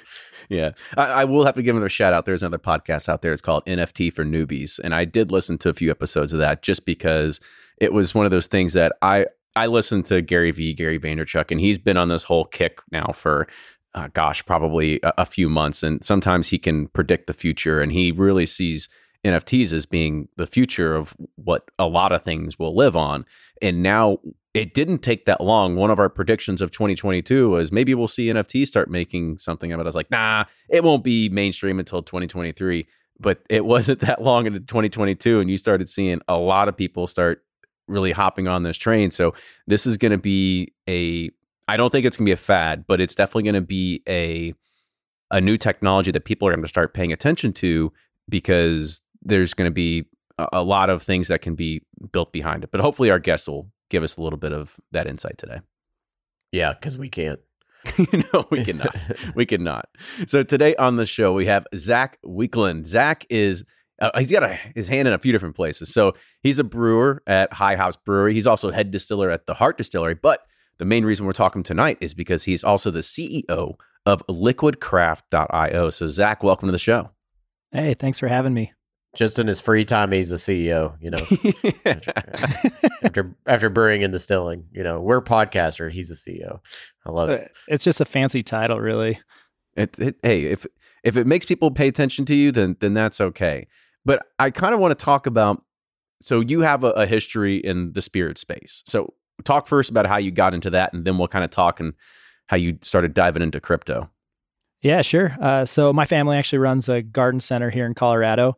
Yeah, 0.48 0.72
I, 0.96 1.04
I, 1.04 1.24
will 1.24 1.44
have 1.44 1.56
to 1.56 1.62
give 1.62 1.74
another 1.74 1.90
shout 1.90 2.14
out. 2.14 2.24
There's 2.24 2.42
another 2.42 2.58
podcast 2.58 3.08
out 3.08 3.20
there. 3.20 3.32
It's 3.32 3.42
called 3.42 3.66
NFT 3.66 4.12
for 4.12 4.24
Newbies, 4.24 4.78
and 4.82 4.94
I 4.94 5.04
did 5.04 5.30
listen 5.30 5.58
to 5.58 5.68
a 5.68 5.74
few 5.74 5.90
episodes 5.90 6.32
of 6.32 6.38
that 6.38 6.62
just 6.62 6.86
because 6.86 7.40
it 7.78 7.92
was 7.92 8.14
one 8.14 8.24
of 8.24 8.30
those 8.30 8.46
things 8.46 8.72
that 8.72 8.92
I 9.02 9.26
I 9.56 9.66
listened 9.66 10.06
to 10.06 10.22
Gary 10.22 10.52
V, 10.52 10.72
Gary 10.72 10.98
Vaynerchuk, 10.98 11.50
and 11.50 11.60
he's 11.60 11.78
been 11.78 11.96
on 11.96 12.08
this 12.08 12.22
whole 12.22 12.44
kick 12.44 12.78
now 12.92 13.12
for 13.12 13.48
uh, 13.94 14.08
gosh, 14.12 14.44
probably 14.44 15.00
a, 15.02 15.12
a, 15.18 15.26
few 15.26 15.48
months. 15.48 15.82
And 15.82 16.04
sometimes 16.04 16.48
he 16.48 16.58
can 16.58 16.88
predict 16.88 17.26
the 17.26 17.32
future, 17.32 17.80
and 17.80 17.90
he 17.92 18.12
really 18.12 18.46
sees 18.46 18.88
NFTs 19.24 19.72
as 19.72 19.86
being 19.86 20.28
the 20.36 20.46
future 20.46 20.94
of 20.94 21.14
what 21.36 21.70
a 21.78 21.86
lot 21.86 22.12
of 22.12 22.22
things 22.22 22.58
will 22.58 22.76
live 22.76 22.96
on. 22.96 23.24
And 23.60 23.82
now 23.82 24.18
it 24.54 24.74
didn't 24.74 24.98
take 24.98 25.26
that 25.26 25.40
long. 25.40 25.76
One 25.76 25.90
of 25.90 25.98
our 25.98 26.08
predictions 26.08 26.62
of 26.62 26.70
2022 26.70 27.50
was 27.50 27.72
maybe 27.72 27.94
we'll 27.94 28.08
see 28.08 28.26
NFTs 28.26 28.66
start 28.66 28.90
making 28.90 29.38
something 29.38 29.72
of 29.72 29.80
it. 29.80 29.82
I 29.82 29.86
was 29.86 29.94
like, 29.94 30.10
nah, 30.10 30.44
it 30.68 30.84
won't 30.84 31.04
be 31.04 31.28
mainstream 31.28 31.78
until 31.78 32.02
2023. 32.02 32.86
But 33.20 33.40
it 33.48 33.64
wasn't 33.64 34.00
that 34.00 34.22
long 34.22 34.46
into 34.46 34.60
2022, 34.60 35.40
and 35.40 35.50
you 35.50 35.56
started 35.56 35.88
seeing 35.88 36.20
a 36.28 36.36
lot 36.36 36.68
of 36.68 36.76
people 36.76 37.06
start 37.06 37.42
really 37.88 38.12
hopping 38.12 38.46
on 38.48 38.62
this 38.62 38.76
train. 38.76 39.10
So 39.10 39.34
this 39.66 39.86
is 39.86 39.96
going 39.96 40.12
to 40.12 40.18
be 40.18 40.74
a 40.88 41.30
I 41.68 41.76
don't 41.76 41.90
think 41.90 42.06
it's 42.06 42.16
going 42.16 42.24
to 42.24 42.30
be 42.30 42.32
a 42.32 42.36
fad, 42.36 42.84
but 42.86 43.00
it's 43.00 43.14
definitely 43.14 43.44
going 43.44 43.54
to 43.54 43.60
be 43.60 44.02
a 44.08 44.54
a 45.30 45.40
new 45.40 45.58
technology 45.58 46.10
that 46.10 46.24
people 46.24 46.48
are 46.48 46.52
going 46.52 46.62
to 46.62 46.68
start 46.68 46.94
paying 46.94 47.12
attention 47.12 47.52
to 47.52 47.92
because 48.30 49.02
there's 49.20 49.52
going 49.52 49.70
to 49.70 49.74
be 49.74 50.06
a, 50.38 50.48
a 50.54 50.62
lot 50.62 50.88
of 50.88 51.02
things 51.02 51.28
that 51.28 51.42
can 51.42 51.54
be 51.54 51.82
built 52.12 52.32
behind 52.32 52.64
it. 52.64 52.70
But 52.70 52.80
hopefully, 52.80 53.10
our 53.10 53.18
guests 53.18 53.46
will 53.46 53.70
give 53.90 54.02
us 54.02 54.16
a 54.16 54.22
little 54.22 54.38
bit 54.38 54.52
of 54.52 54.76
that 54.92 55.06
insight 55.06 55.36
today. 55.36 55.60
Yeah, 56.50 56.72
because 56.72 56.96
we 56.96 57.10
can't. 57.10 57.40
no, 58.32 58.46
we 58.50 58.64
cannot. 58.64 58.96
we 59.34 59.46
cannot. 59.46 59.88
So 60.26 60.42
today 60.42 60.74
on 60.76 60.96
the 60.96 61.06
show 61.06 61.32
we 61.34 61.46
have 61.46 61.66
Zach 61.76 62.18
Weekland. 62.24 62.86
Zach 62.86 63.26
is 63.28 63.64
uh, 64.00 64.10
he's 64.18 64.30
got 64.30 64.42
a, 64.42 64.54
his 64.74 64.88
hand 64.88 65.08
in 65.08 65.14
a 65.14 65.18
few 65.18 65.32
different 65.32 65.56
places. 65.56 65.92
So 65.92 66.14
he's 66.42 66.58
a 66.58 66.64
brewer 66.64 67.22
at 67.26 67.52
High 67.52 67.76
House 67.76 67.96
Brewery. 67.96 68.34
He's 68.34 68.46
also 68.46 68.70
head 68.70 68.90
distiller 68.90 69.30
at 69.30 69.46
the 69.46 69.54
Heart 69.54 69.78
Distillery, 69.78 70.14
but 70.14 70.40
the 70.78 70.84
main 70.84 71.04
reason 71.04 71.26
we're 71.26 71.32
talking 71.32 71.62
tonight 71.62 71.98
is 72.00 72.14
because 72.14 72.44
he's 72.44 72.64
also 72.64 72.90
the 72.90 73.00
CEO 73.00 73.74
of 74.06 74.26
liquidcraft.io. 74.28 75.90
So, 75.90 76.08
Zach, 76.08 76.42
welcome 76.42 76.68
to 76.68 76.72
the 76.72 76.78
show. 76.78 77.10
Hey, 77.72 77.94
thanks 77.94 78.18
for 78.18 78.28
having 78.28 78.54
me. 78.54 78.72
Just 79.16 79.38
in 79.38 79.46
his 79.46 79.60
free 79.60 79.84
time, 79.84 80.12
he's 80.12 80.30
a 80.32 80.36
CEO, 80.36 80.96
you 81.00 81.10
know, 81.10 81.26
after, 83.02 83.34
after 83.46 83.70
brewing 83.70 84.04
and 84.04 84.12
distilling, 84.12 84.64
you 84.70 84.82
know, 84.82 85.00
we're 85.00 85.22
podcaster. 85.22 85.90
He's 85.90 86.10
a 86.10 86.14
CEO. 86.14 86.60
I 87.04 87.10
love 87.10 87.30
it. 87.30 87.40
Uh, 87.44 87.48
it's 87.68 87.84
just 87.84 88.00
a 88.00 88.04
fancy 88.04 88.42
title, 88.42 88.78
really. 88.78 89.18
It, 89.76 89.98
it, 89.98 90.16
hey, 90.22 90.44
if, 90.44 90.66
if 91.02 91.16
it 91.16 91.26
makes 91.26 91.46
people 91.46 91.70
pay 91.70 91.88
attention 91.88 92.26
to 92.26 92.34
you, 92.34 92.52
then, 92.52 92.76
then 92.80 92.94
that's 92.94 93.20
okay. 93.20 93.66
But 94.04 94.22
I 94.38 94.50
kind 94.50 94.74
of 94.74 94.80
want 94.80 94.96
to 94.96 95.04
talk 95.04 95.26
about 95.26 95.62
So 96.22 96.40
you 96.40 96.60
have 96.60 96.84
a, 96.84 96.90
a 96.90 97.06
history 97.06 97.56
in 97.56 97.92
the 97.94 98.02
spirit 98.02 98.38
space. 98.38 98.82
So 98.86 99.14
talk 99.44 99.66
first 99.66 99.90
about 99.90 100.06
how 100.06 100.16
you 100.16 100.30
got 100.30 100.54
into 100.54 100.70
that, 100.70 100.92
and 100.92 101.04
then 101.04 101.18
we'll 101.18 101.28
kind 101.28 101.44
of 101.44 101.50
talk 101.50 101.80
and 101.80 101.94
how 102.46 102.56
you 102.56 102.78
started 102.82 103.14
diving 103.14 103.42
into 103.42 103.60
crypto. 103.60 104.08
Yeah, 104.80 105.02
sure. 105.02 105.36
Uh, 105.40 105.64
so 105.64 105.92
my 105.92 106.04
family 106.04 106.36
actually 106.36 106.58
runs 106.58 106.88
a 106.88 107.02
garden 107.02 107.40
center 107.40 107.70
here 107.70 107.84
in 107.84 107.94
Colorado. 107.94 108.56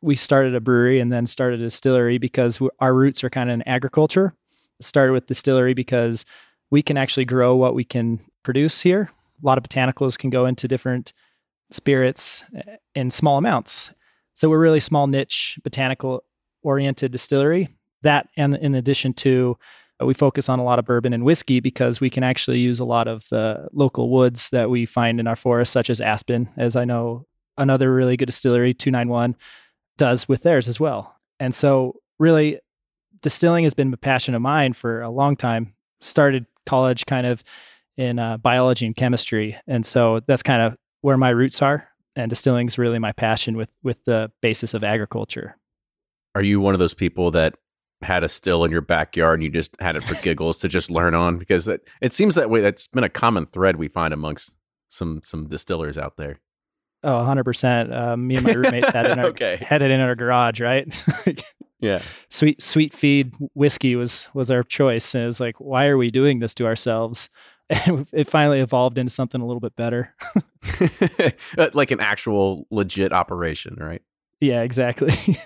We 0.00 0.16
started 0.16 0.54
a 0.54 0.60
brewery 0.60 1.00
and 1.00 1.12
then 1.12 1.26
started 1.26 1.60
a 1.60 1.64
distillery 1.64 2.18
because 2.18 2.60
our 2.78 2.94
roots 2.94 3.22
are 3.22 3.30
kind 3.30 3.50
of 3.50 3.54
in 3.54 3.68
agriculture. 3.68 4.34
Started 4.80 5.12
with 5.12 5.26
distillery 5.26 5.74
because 5.74 6.24
we 6.70 6.82
can 6.82 6.96
actually 6.96 7.24
grow 7.24 7.56
what 7.56 7.74
we 7.74 7.84
can 7.84 8.20
produce 8.44 8.80
here. 8.80 9.10
A 9.42 9.46
lot 9.46 9.58
of 9.58 9.64
botanicals 9.64 10.16
can 10.16 10.30
go 10.30 10.46
into 10.46 10.68
different 10.68 11.12
spirits 11.70 12.44
eh, 12.54 12.76
in 12.94 13.10
small 13.10 13.38
amounts. 13.38 13.90
So 14.34 14.48
we're 14.48 14.60
really 14.60 14.80
small 14.80 15.06
niche 15.06 15.58
botanical 15.62 16.22
oriented 16.62 17.12
distillery. 17.12 17.68
That 18.02 18.28
and 18.36 18.56
in 18.56 18.74
addition 18.74 19.12
to 19.14 19.58
we 20.00 20.14
focus 20.14 20.48
on 20.48 20.58
a 20.58 20.64
lot 20.64 20.78
of 20.78 20.84
bourbon 20.84 21.12
and 21.12 21.24
whiskey 21.24 21.60
because 21.60 22.00
we 22.00 22.10
can 22.10 22.22
actually 22.22 22.60
use 22.60 22.78
a 22.78 22.84
lot 22.84 23.08
of 23.08 23.26
the 23.30 23.68
local 23.72 24.10
woods 24.10 24.48
that 24.50 24.70
we 24.70 24.86
find 24.86 25.18
in 25.18 25.26
our 25.26 25.36
forests, 25.36 25.72
such 25.72 25.90
as 25.90 26.00
aspen, 26.00 26.48
as 26.56 26.76
I 26.76 26.84
know 26.84 27.26
another 27.56 27.92
really 27.92 28.16
good 28.16 28.26
distillery, 28.26 28.72
291, 28.72 29.36
does 29.96 30.28
with 30.28 30.42
theirs 30.42 30.68
as 30.68 30.78
well. 30.78 31.16
And 31.40 31.54
so, 31.54 31.96
really, 32.18 32.60
distilling 33.22 33.64
has 33.64 33.74
been 33.74 33.92
a 33.92 33.96
passion 33.96 34.34
of 34.34 34.42
mine 34.42 34.72
for 34.72 35.02
a 35.02 35.10
long 35.10 35.36
time. 35.36 35.74
Started 36.00 36.46
college 36.64 37.06
kind 37.06 37.26
of 37.26 37.42
in 37.96 38.20
uh, 38.20 38.36
biology 38.36 38.86
and 38.86 38.94
chemistry. 38.94 39.58
And 39.66 39.84
so, 39.84 40.20
that's 40.26 40.42
kind 40.42 40.62
of 40.62 40.76
where 41.00 41.16
my 41.16 41.30
roots 41.30 41.60
are. 41.60 41.88
And 42.14 42.30
distilling 42.30 42.66
is 42.68 42.78
really 42.78 42.98
my 42.98 43.12
passion 43.12 43.56
with, 43.56 43.68
with 43.82 44.04
the 44.04 44.30
basis 44.42 44.74
of 44.74 44.82
agriculture. 44.82 45.56
Are 46.34 46.42
you 46.42 46.60
one 46.60 46.74
of 46.74 46.80
those 46.80 46.94
people 46.94 47.30
that 47.32 47.56
had 48.02 48.24
a 48.24 48.28
still 48.28 48.64
in 48.64 48.70
your 48.70 48.80
backyard 48.80 49.40
and 49.40 49.44
you 49.44 49.50
just 49.50 49.76
had 49.80 49.96
it 49.96 50.04
for 50.04 50.14
giggles 50.22 50.58
to 50.58 50.68
just 50.68 50.90
learn 50.90 51.14
on? 51.14 51.38
Because 51.38 51.68
it, 51.68 51.88
it 52.00 52.12
seems 52.12 52.34
that 52.34 52.50
way 52.50 52.60
that's 52.60 52.86
been 52.88 53.04
a 53.04 53.08
common 53.08 53.46
thread 53.46 53.76
we 53.76 53.88
find 53.88 54.14
amongst 54.14 54.54
some 54.88 55.20
some 55.22 55.46
distillers 55.48 55.98
out 55.98 56.16
there. 56.16 56.38
Oh 57.04 57.10
100% 57.10 57.96
uh, 57.96 58.16
me 58.16 58.36
and 58.36 58.44
my 58.44 58.52
roommates 58.54 58.90
had 58.90 59.06
it 59.06 59.12
in 59.12 59.18
our, 59.20 59.26
okay. 59.26 59.56
had 59.60 59.82
it 59.82 59.90
in 59.90 60.00
our 60.00 60.14
garage 60.14 60.60
right? 60.60 61.04
Yeah. 61.80 62.02
sweet 62.28 62.60
sweet 62.60 62.92
feed 62.92 63.32
whiskey 63.54 63.94
was 63.94 64.26
was 64.34 64.50
our 64.50 64.64
choice 64.64 65.14
and 65.14 65.22
it 65.22 65.26
was 65.28 65.38
like 65.38 65.60
why 65.60 65.86
are 65.86 65.96
we 65.96 66.10
doing 66.10 66.40
this 66.40 66.54
to 66.54 66.66
ourselves? 66.66 67.28
And 67.70 68.06
it 68.12 68.30
finally 68.30 68.60
evolved 68.60 68.96
into 68.96 69.12
something 69.12 69.42
a 69.42 69.46
little 69.46 69.60
bit 69.60 69.76
better. 69.76 70.14
Like 71.74 71.90
an 71.90 72.00
actual 72.00 72.66
legit 72.70 73.12
operation 73.12 73.76
right? 73.78 74.02
Yeah 74.40 74.62
exactly 74.62 75.38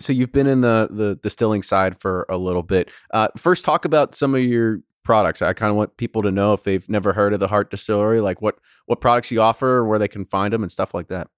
so 0.00 0.12
you've 0.12 0.32
been 0.32 0.46
in 0.46 0.60
the 0.62 0.88
the 0.90 1.16
distilling 1.22 1.62
side 1.62 2.00
for 2.00 2.26
a 2.28 2.36
little 2.36 2.62
bit. 2.62 2.90
Uh, 3.12 3.28
first, 3.36 3.64
talk 3.64 3.84
about 3.84 4.14
some 4.14 4.34
of 4.34 4.42
your 4.42 4.80
products. 5.04 5.42
I 5.42 5.52
kind 5.52 5.70
of 5.70 5.76
want 5.76 5.96
people 5.96 6.22
to 6.22 6.30
know 6.30 6.52
if 6.52 6.64
they've 6.64 6.88
never 6.88 7.12
heard 7.12 7.32
of 7.32 7.40
the 7.40 7.48
Heart 7.48 7.70
Distillery, 7.70 8.20
like 8.20 8.40
what 8.42 8.56
what 8.86 9.00
products 9.00 9.30
you 9.30 9.40
offer, 9.40 9.84
where 9.84 9.98
they 9.98 10.08
can 10.08 10.24
find 10.24 10.52
them, 10.52 10.62
and 10.62 10.72
stuff 10.72 10.94
like 10.94 11.08
that. 11.08 11.28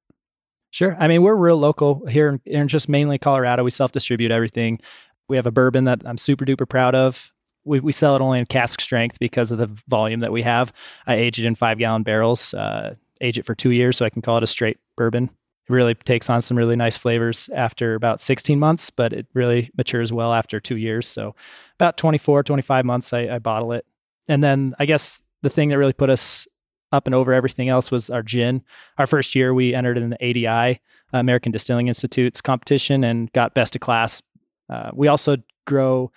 Sure. 0.71 0.97
I 0.99 1.07
mean, 1.07 1.23
we're 1.23 1.37
real 1.37 1.59
local 1.59 2.07
here 2.07 2.29
in, 2.29 2.41
in 2.47 2.69
just 2.69 2.89
mainly 2.89 3.19
Colorado. 3.19 3.63
We 3.63 3.71
self 3.71 3.93
distribute 3.93 4.31
everything. 4.31 4.81
We 5.29 5.37
have 5.37 5.47
a 5.47 5.51
bourbon 5.51 5.85
that 5.85 6.03
I'm 6.05 6.19
super 6.19 6.45
duper 6.45 6.69
proud 6.69 6.95
of. 6.95 7.33
We, 7.65 7.79
we 7.81 7.93
sell 7.93 8.17
it 8.17 8.21
only 8.21 8.41
in 8.41 8.47
cask 8.47 8.81
strength 8.81 9.19
because 9.21 9.53
of 9.53 9.59
the 9.59 9.71
volume 9.89 10.21
that 10.21 10.33
we 10.33 10.43
have. 10.43 10.73
I 11.07 11.15
age 11.15 11.39
it 11.39 11.47
in 11.47 11.55
five 11.55 11.79
gallon 11.79 12.03
barrels, 12.03 12.55
uh, 12.55 12.97
age 13.21 13.39
it 13.39 13.47
for 13.47 13.55
two 13.55 13.71
years 13.71 13.97
so 13.97 14.05
I 14.05 14.11
can 14.11 14.23
call 14.23 14.39
it 14.39 14.43
a 14.43 14.49
straight 14.49 14.79
bourbon 14.97 15.31
it 15.69 15.73
really 15.73 15.95
takes 15.95 16.29
on 16.29 16.43
some 16.43 16.57
really 16.57 16.77
nice 16.77 16.97
flavors 16.97 17.49
after 17.55 17.95
about 17.95 18.21
16 18.21 18.59
months, 18.59 18.91
but 18.91 19.13
it 19.13 19.27
really 19.35 19.71
matures 19.77 20.13
well 20.13 20.33
after 20.33 20.61
two 20.61 20.77
years. 20.77 21.07
So 21.07 21.35
about 21.79 21.97
24, 21.97 22.43
25 22.43 22.85
months, 22.85 23.13
I, 23.13 23.29
I 23.29 23.39
bottle 23.39 23.73
it. 23.73 23.87
And 24.29 24.43
then 24.43 24.75
I 24.79 24.87
guess 24.87 25.23
the 25.43 25.51
thing 25.51 25.69
that 25.69 25.79
really 25.79 25.93
put 25.93 26.11
us 26.11 26.47
up 26.93 27.07
and 27.07 27.15
over 27.15 27.33
everything 27.33 27.69
else 27.69 27.91
was 27.91 28.11
our 28.11 28.23
gin. 28.23 28.63
Our 28.99 29.07
first 29.07 29.35
year, 29.35 29.55
we 29.55 29.75
entered 29.75 29.99
in 29.99 30.11
the 30.11 30.47
ADI, 30.47 30.81
American 31.13 31.53
Distilling 31.53 31.89
Institute's 31.89 32.41
competition, 32.41 33.03
and 33.05 33.33
got 33.33 33.55
best 33.55 33.75
of 33.75 33.81
class. 33.81 34.23
Uh, 34.69 34.91
we 34.93 35.09
also 35.09 35.37
grow 35.67 36.13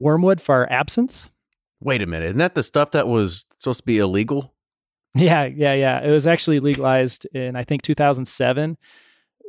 wormwood 0.00 0.40
for 0.40 0.54
our 0.54 0.70
absinthe. 0.70 1.30
Wait 1.80 2.02
a 2.02 2.06
minute. 2.06 2.26
Isn't 2.26 2.38
that 2.38 2.54
the 2.54 2.62
stuff 2.62 2.92
that 2.92 3.06
was 3.06 3.44
supposed 3.58 3.80
to 3.80 3.84
be 3.84 3.98
illegal? 3.98 4.53
Yeah, 5.14 5.44
yeah, 5.44 5.74
yeah. 5.74 6.02
It 6.02 6.10
was 6.10 6.26
actually 6.26 6.60
legalized 6.60 7.26
in 7.34 7.56
I 7.56 7.64
think 7.64 7.82
2007, 7.82 8.76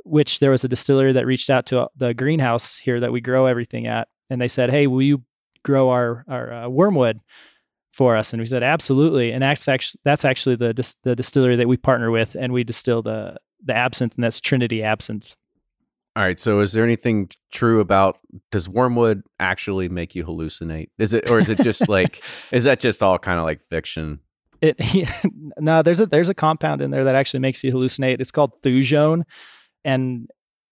which 0.03 0.39
there 0.39 0.51
was 0.51 0.63
a 0.63 0.67
distillery 0.67 1.13
that 1.13 1.25
reached 1.25 1.49
out 1.49 1.65
to 1.67 1.81
uh, 1.81 1.87
the 1.95 2.13
greenhouse 2.13 2.77
here 2.77 2.99
that 2.99 3.11
we 3.11 3.21
grow 3.21 3.47
everything 3.47 3.87
at, 3.87 4.07
and 4.29 4.39
they 4.39 4.47
said, 4.47 4.69
"Hey, 4.69 4.87
will 4.87 5.01
you 5.01 5.23
grow 5.63 5.89
our 5.89 6.23
our 6.27 6.53
uh, 6.53 6.69
wormwood 6.69 7.19
for 7.91 8.15
us?" 8.15 8.31
And 8.31 8.39
we 8.39 8.45
said, 8.45 8.61
"Absolutely." 8.61 9.31
And 9.31 9.41
that's 9.41 9.67
actually 9.67 10.01
that's 10.03 10.23
actually 10.23 10.55
the 10.55 10.93
the 11.03 11.15
distillery 11.15 11.55
that 11.55 11.67
we 11.67 11.77
partner 11.77 12.11
with, 12.11 12.35
and 12.35 12.53
we 12.53 12.63
distill 12.63 13.01
the 13.01 13.37
the 13.63 13.73
absinthe, 13.73 14.13
and 14.15 14.23
that's 14.23 14.39
Trinity 14.39 14.83
Absinthe. 14.83 15.35
All 16.15 16.23
right. 16.23 16.39
So, 16.39 16.61
is 16.61 16.71
there 16.71 16.83
anything 16.83 17.29
true 17.51 17.81
about 17.81 18.19
does 18.51 18.69
wormwood 18.69 19.23
actually 19.39 19.89
make 19.89 20.15
you 20.15 20.23
hallucinate? 20.23 20.89
Is 20.97 21.13
it, 21.13 21.29
or 21.29 21.39
is 21.39 21.49
it 21.49 21.59
just 21.61 21.89
like, 21.89 22.23
is 22.51 22.63
that 22.63 22.79
just 22.79 23.03
all 23.03 23.19
kind 23.19 23.37
of 23.37 23.43
like 23.43 23.59
fiction? 23.69 24.19
It 24.61 24.75
no, 25.57 25.81
there's 25.81 25.99
a 25.99 26.05
there's 26.05 26.29
a 26.29 26.33
compound 26.33 26.81
in 26.81 26.91
there 26.91 27.03
that 27.03 27.15
actually 27.15 27.39
makes 27.39 27.63
you 27.63 27.71
hallucinate. 27.71 28.19
It's 28.19 28.31
called 28.31 28.61
thujone, 28.61 29.23
and 29.83 30.29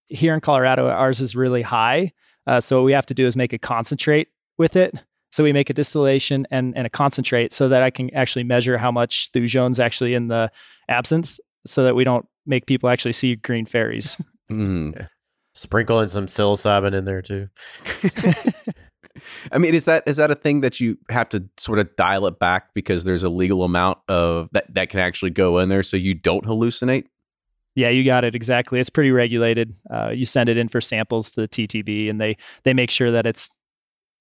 here 0.08 0.34
in 0.34 0.42
Colorado, 0.42 0.88
ours 0.88 1.22
is 1.22 1.36
really 1.36 1.62
high. 1.62 2.12
Uh, 2.46 2.62
so 2.62 2.78
what 2.78 2.86
we 2.86 2.92
have 2.92 3.06
to 3.08 3.14
do 3.14 3.26
is 3.26 3.36
make 3.36 3.54
a 3.54 3.58
concentrate 3.58 4.28
with 4.58 4.76
it. 4.76 4.96
So 5.32 5.44
we 5.44 5.54
make 5.54 5.70
a 5.70 5.74
distillation 5.74 6.46
and, 6.52 6.78
and 6.78 6.86
a 6.86 6.90
concentrate 6.90 7.54
so 7.54 7.68
that 7.70 7.82
I 7.82 7.90
can 7.90 8.14
actually 8.14 8.44
measure 8.44 8.78
how 8.78 8.92
much 8.92 9.32
thujone's 9.32 9.80
actually 9.80 10.14
in 10.14 10.28
the 10.28 10.52
absinthe, 10.90 11.40
so 11.66 11.84
that 11.84 11.96
we 11.96 12.04
don't 12.04 12.28
make 12.46 12.68
people 12.68 12.90
actually 12.90 13.14
see 13.14 13.36
green 13.36 13.66
fairies. 13.66 14.18
Mm. 14.52 14.94
Yeah. 14.96 15.08
Sprinkle 15.56 16.02
in 16.02 16.10
some 16.10 16.26
psilocybin 16.26 16.94
in 16.94 17.06
there 17.06 17.22
too. 17.22 17.48
I 19.52 19.58
mean, 19.58 19.74
is 19.74 19.86
that 19.86 20.04
is 20.06 20.18
that 20.18 20.32
a 20.32 20.36
thing 20.36 20.62
that 20.62 20.80
you 20.80 20.98
have 21.10 21.30
to 21.30 21.44
sort 21.58 21.80
of 21.80 21.96
dial 21.96 22.28
it 22.28 22.40
back 22.40 22.74
because 22.74 23.04
there's 23.04 23.24
a 23.24 23.30
legal 23.30 23.64
amount 23.64 24.00
of 24.08 24.50
that 24.52 24.74
that 24.74 24.90
can 24.90 25.00
actually 25.00 25.32
go 25.32 25.60
in 25.60 25.70
there 25.70 25.84
so 25.84 25.98
you 25.98 26.14
don't 26.14 26.46
hallucinate? 26.46 27.06
Yeah, 27.76 27.90
you 27.90 28.04
got 28.04 28.24
it 28.24 28.36
exactly. 28.36 28.80
It's 28.80 28.90
pretty 28.90 29.12
regulated. 29.12 29.76
Uh, 29.92 30.10
you 30.10 30.26
send 30.26 30.50
it 30.50 30.58
in 30.58 30.70
for 30.70 30.80
samples 30.80 31.32
to 31.32 31.42
the 31.42 31.48
TTB, 31.48 32.10
and 32.10 32.22
they 32.22 32.38
they 32.64 32.74
make 32.74 32.92
sure 32.92 33.12
that 33.12 33.26
it's 33.26 33.50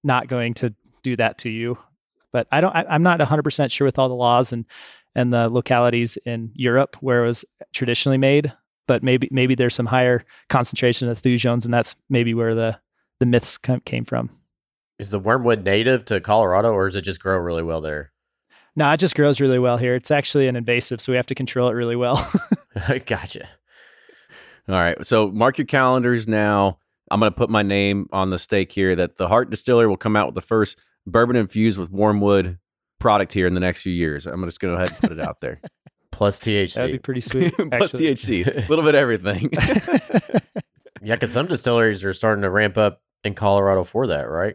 not 0.03 0.29
going 0.29 0.55
to 0.55 0.75
do 1.03 1.17
that 1.17 1.39
to 1.39 1.51
you. 1.51 1.79
But 2.33 2.47
I 2.51 2.61
don't. 2.61 2.75
I, 2.75 2.87
I'm 2.89 3.03
not 3.03 3.19
100 3.19 3.43
percent 3.43 3.71
sure 3.71 3.85
with 3.85 3.99
all 3.99 4.09
the 4.09 4.15
laws 4.15 4.53
and 4.53 4.65
and 5.15 5.33
the 5.33 5.49
localities 5.51 6.17
in 6.25 6.51
Europe 6.55 6.97
where 7.01 7.25
it 7.25 7.27
was 7.27 7.45
traditionally 7.73 8.19
made. 8.19 8.53
But 8.89 9.03
maybe 9.03 9.29
maybe 9.31 9.55
there's 9.55 9.75
some 9.75 9.87
higher 9.87 10.25
concentration 10.49 11.09
of 11.09 11.21
thujones, 11.21 11.65
and 11.65 11.75
that's 11.75 11.95
maybe 12.09 12.33
where 12.35 12.55
the 12.55 12.79
the 13.21 13.27
myths 13.27 13.59
came 13.85 14.05
from. 14.05 14.31
Is 15.03 15.11
the 15.11 15.19
wormwood 15.19 15.65
native 15.65 16.05
to 16.05 16.21
Colorado 16.21 16.71
or 16.71 16.87
does 16.87 16.95
it 16.95 17.03
just 17.03 17.19
grow 17.19 17.37
really 17.37 17.65
well 17.65 17.81
there? 17.81 18.13
No, 18.77 18.89
it 18.93 18.99
just 18.99 19.17
grows 19.17 19.41
really 19.41 19.59
well 19.59 19.77
here. 19.77 19.97
It's 19.97 20.13
actually 20.13 20.47
an 20.47 20.55
invasive, 20.55 21.01
so 21.01 21.11
we 21.11 21.17
have 21.17 21.27
to 21.27 21.35
control 21.35 21.69
it 21.69 21.73
really 21.73 21.97
well. 21.97 22.25
gotcha. 23.07 23.49
All 24.69 24.77
right. 24.77 25.05
So 25.05 25.29
mark 25.33 25.59
your 25.59 25.67
calendars 25.67 26.29
now. 26.29 26.79
I'm 27.11 27.19
going 27.19 27.33
to 27.33 27.37
put 27.37 27.51
my 27.51 27.63
name 27.63 28.07
on 28.13 28.31
the 28.31 28.39
stake 28.39 28.71
here 28.71 28.95
that 28.95 29.17
the 29.17 29.27
Heart 29.27 29.51
Distiller 29.51 29.89
will 29.89 29.97
come 29.97 30.15
out 30.15 30.27
with 30.27 30.37
the 30.37 30.41
first 30.41 30.79
bourbon 31.05 31.35
infused 31.35 31.79
with 31.79 31.91
wormwood 31.91 32.61
product 33.01 33.33
here 33.33 33.49
in 33.49 33.55
the 33.55 33.61
next 33.61 33.83
few 33.83 33.93
years. 33.93 34.25
I'm 34.29 34.45
just 34.45 34.61
going 34.61 34.73
to 34.73 34.79
go 34.79 34.85
ahead 34.85 34.91
and 34.91 35.11
put 35.11 35.19
it 35.19 35.21
out 35.21 35.41
there. 35.41 35.61
Plus 36.13 36.39
THC. 36.39 36.75
That'd 36.75 36.93
be 36.93 36.99
pretty 37.01 37.23
sweet. 37.23 37.53
Plus 37.57 37.91
THC. 37.91 38.47
A 38.47 38.69
little 38.69 38.85
bit 38.85 38.95
of 38.95 39.01
everything. 39.01 39.51
yeah, 41.03 41.17
because 41.17 41.33
some 41.33 41.49
distilleries 41.49 42.05
are 42.05 42.13
starting 42.13 42.43
to 42.43 42.51
ramp 42.51 42.79
up 42.79 43.03
in 43.25 43.35
Colorado 43.35 43.83
for 43.83 44.07
that, 44.07 44.31
right? 44.31 44.55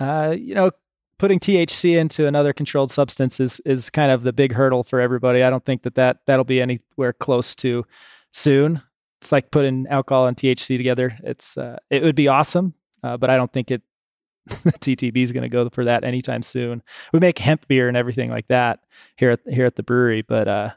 Uh, 0.00 0.34
you 0.36 0.54
know, 0.54 0.70
putting 1.18 1.38
THC 1.38 1.98
into 1.98 2.26
another 2.26 2.52
controlled 2.52 2.90
substance 2.90 3.38
is 3.38 3.60
is 3.60 3.90
kind 3.90 4.10
of 4.10 4.22
the 4.22 4.32
big 4.32 4.52
hurdle 4.52 4.82
for 4.82 5.00
everybody. 5.00 5.42
I 5.42 5.50
don't 5.50 5.64
think 5.64 5.82
that, 5.82 5.94
that 5.94 6.20
that'll 6.26 6.44
be 6.44 6.60
anywhere 6.60 7.12
close 7.12 7.54
to 7.56 7.84
soon. 8.32 8.82
It's 9.20 9.30
like 9.30 9.50
putting 9.50 9.86
alcohol 9.88 10.26
and 10.26 10.36
THC 10.36 10.78
together. 10.78 11.16
It's 11.22 11.58
uh, 11.58 11.76
it 11.90 12.02
would 12.02 12.16
be 12.16 12.26
awesome, 12.26 12.74
uh, 13.04 13.18
but 13.18 13.28
I 13.28 13.36
don't 13.36 13.52
think 13.52 13.70
it 13.70 13.82
TTB 14.48 15.18
is 15.18 15.32
going 15.32 15.42
to 15.42 15.48
go 15.50 15.68
for 15.68 15.84
that 15.84 16.04
anytime 16.04 16.42
soon. 16.42 16.82
We 17.12 17.20
make 17.20 17.38
hemp 17.38 17.68
beer 17.68 17.86
and 17.86 17.96
everything 17.96 18.30
like 18.30 18.48
that 18.48 18.80
here 19.16 19.32
at 19.32 19.40
here 19.48 19.66
at 19.66 19.76
the 19.76 19.82
brewery, 19.82 20.22
but 20.22 20.48
uh, 20.48 20.70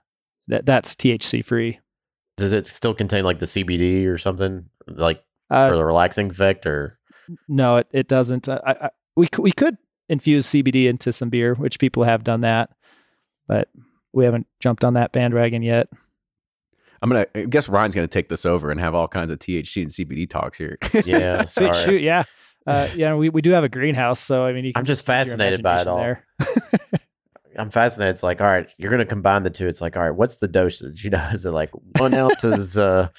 that 0.49 0.65
that's 0.65 0.95
THC 0.95 1.43
free. 1.43 1.79
Does 2.35 2.51
it 2.51 2.67
still 2.67 2.93
contain 2.93 3.23
like 3.23 3.39
the 3.39 3.45
CBD 3.45 4.07
or 4.07 4.17
something 4.17 4.65
like 4.87 5.23
uh, 5.49 5.69
for 5.69 5.77
the 5.77 5.85
relaxing 5.85 6.29
effect 6.29 6.65
or? 6.65 6.99
No, 7.47 7.77
it, 7.77 7.87
it 7.93 8.07
doesn't. 8.09 8.49
I, 8.49 8.59
I, 8.65 8.89
we 9.15 9.27
we 9.37 9.51
could 9.51 9.77
infuse 10.09 10.47
CBD 10.47 10.87
into 10.87 11.11
some 11.11 11.29
beer, 11.29 11.55
which 11.55 11.79
people 11.79 12.03
have 12.03 12.23
done 12.23 12.41
that, 12.41 12.69
but 13.47 13.69
we 14.13 14.25
haven't 14.25 14.47
jumped 14.59 14.83
on 14.83 14.93
that 14.93 15.11
bandwagon 15.11 15.61
yet. 15.61 15.87
I'm 17.01 17.09
gonna 17.09 17.25
I 17.35 17.43
guess 17.45 17.67
Ryan's 17.67 17.95
gonna 17.95 18.07
take 18.07 18.29
this 18.29 18.45
over 18.45 18.71
and 18.71 18.79
have 18.79 18.95
all 18.95 19.07
kinds 19.07 19.31
of 19.31 19.39
THC 19.39 19.81
and 19.81 19.91
CBD 19.91 20.29
talks 20.29 20.57
here. 20.57 20.77
Yeah, 21.05 21.43
Sweet 21.43 21.73
sorry. 21.73 21.85
shoot, 21.85 22.01
yeah. 22.01 22.23
Uh, 22.65 22.87
yeah, 22.95 23.13
we, 23.13 23.27
we 23.27 23.41
do 23.41 23.49
have 23.49 23.65
a 23.65 23.69
greenhouse, 23.69 24.21
so 24.21 24.45
I 24.45 24.53
mean, 24.53 24.63
you 24.63 24.71
I'm 24.75 24.85
just 24.85 25.05
fascinated 25.05 25.61
by 25.61 25.81
it 25.81 25.87
all. 25.87 25.99
I'm 27.57 27.69
fascinated. 27.69 28.13
It's 28.13 28.23
like, 28.23 28.39
all 28.39 28.47
right, 28.47 28.73
you're 28.77 28.89
gonna 28.89 29.05
combine 29.05 29.43
the 29.43 29.49
two. 29.49 29.67
It's 29.67 29.81
like, 29.81 29.97
all 29.97 30.03
right, 30.03 30.15
what's 30.15 30.37
the 30.37 30.47
dosage? 30.47 31.03
You 31.03 31.09
know, 31.09 31.27
is 31.33 31.45
it 31.45 31.51
like 31.51 31.71
one 31.99 32.13
ounce 32.13 32.43
is 32.45 32.77
uh 32.77 33.09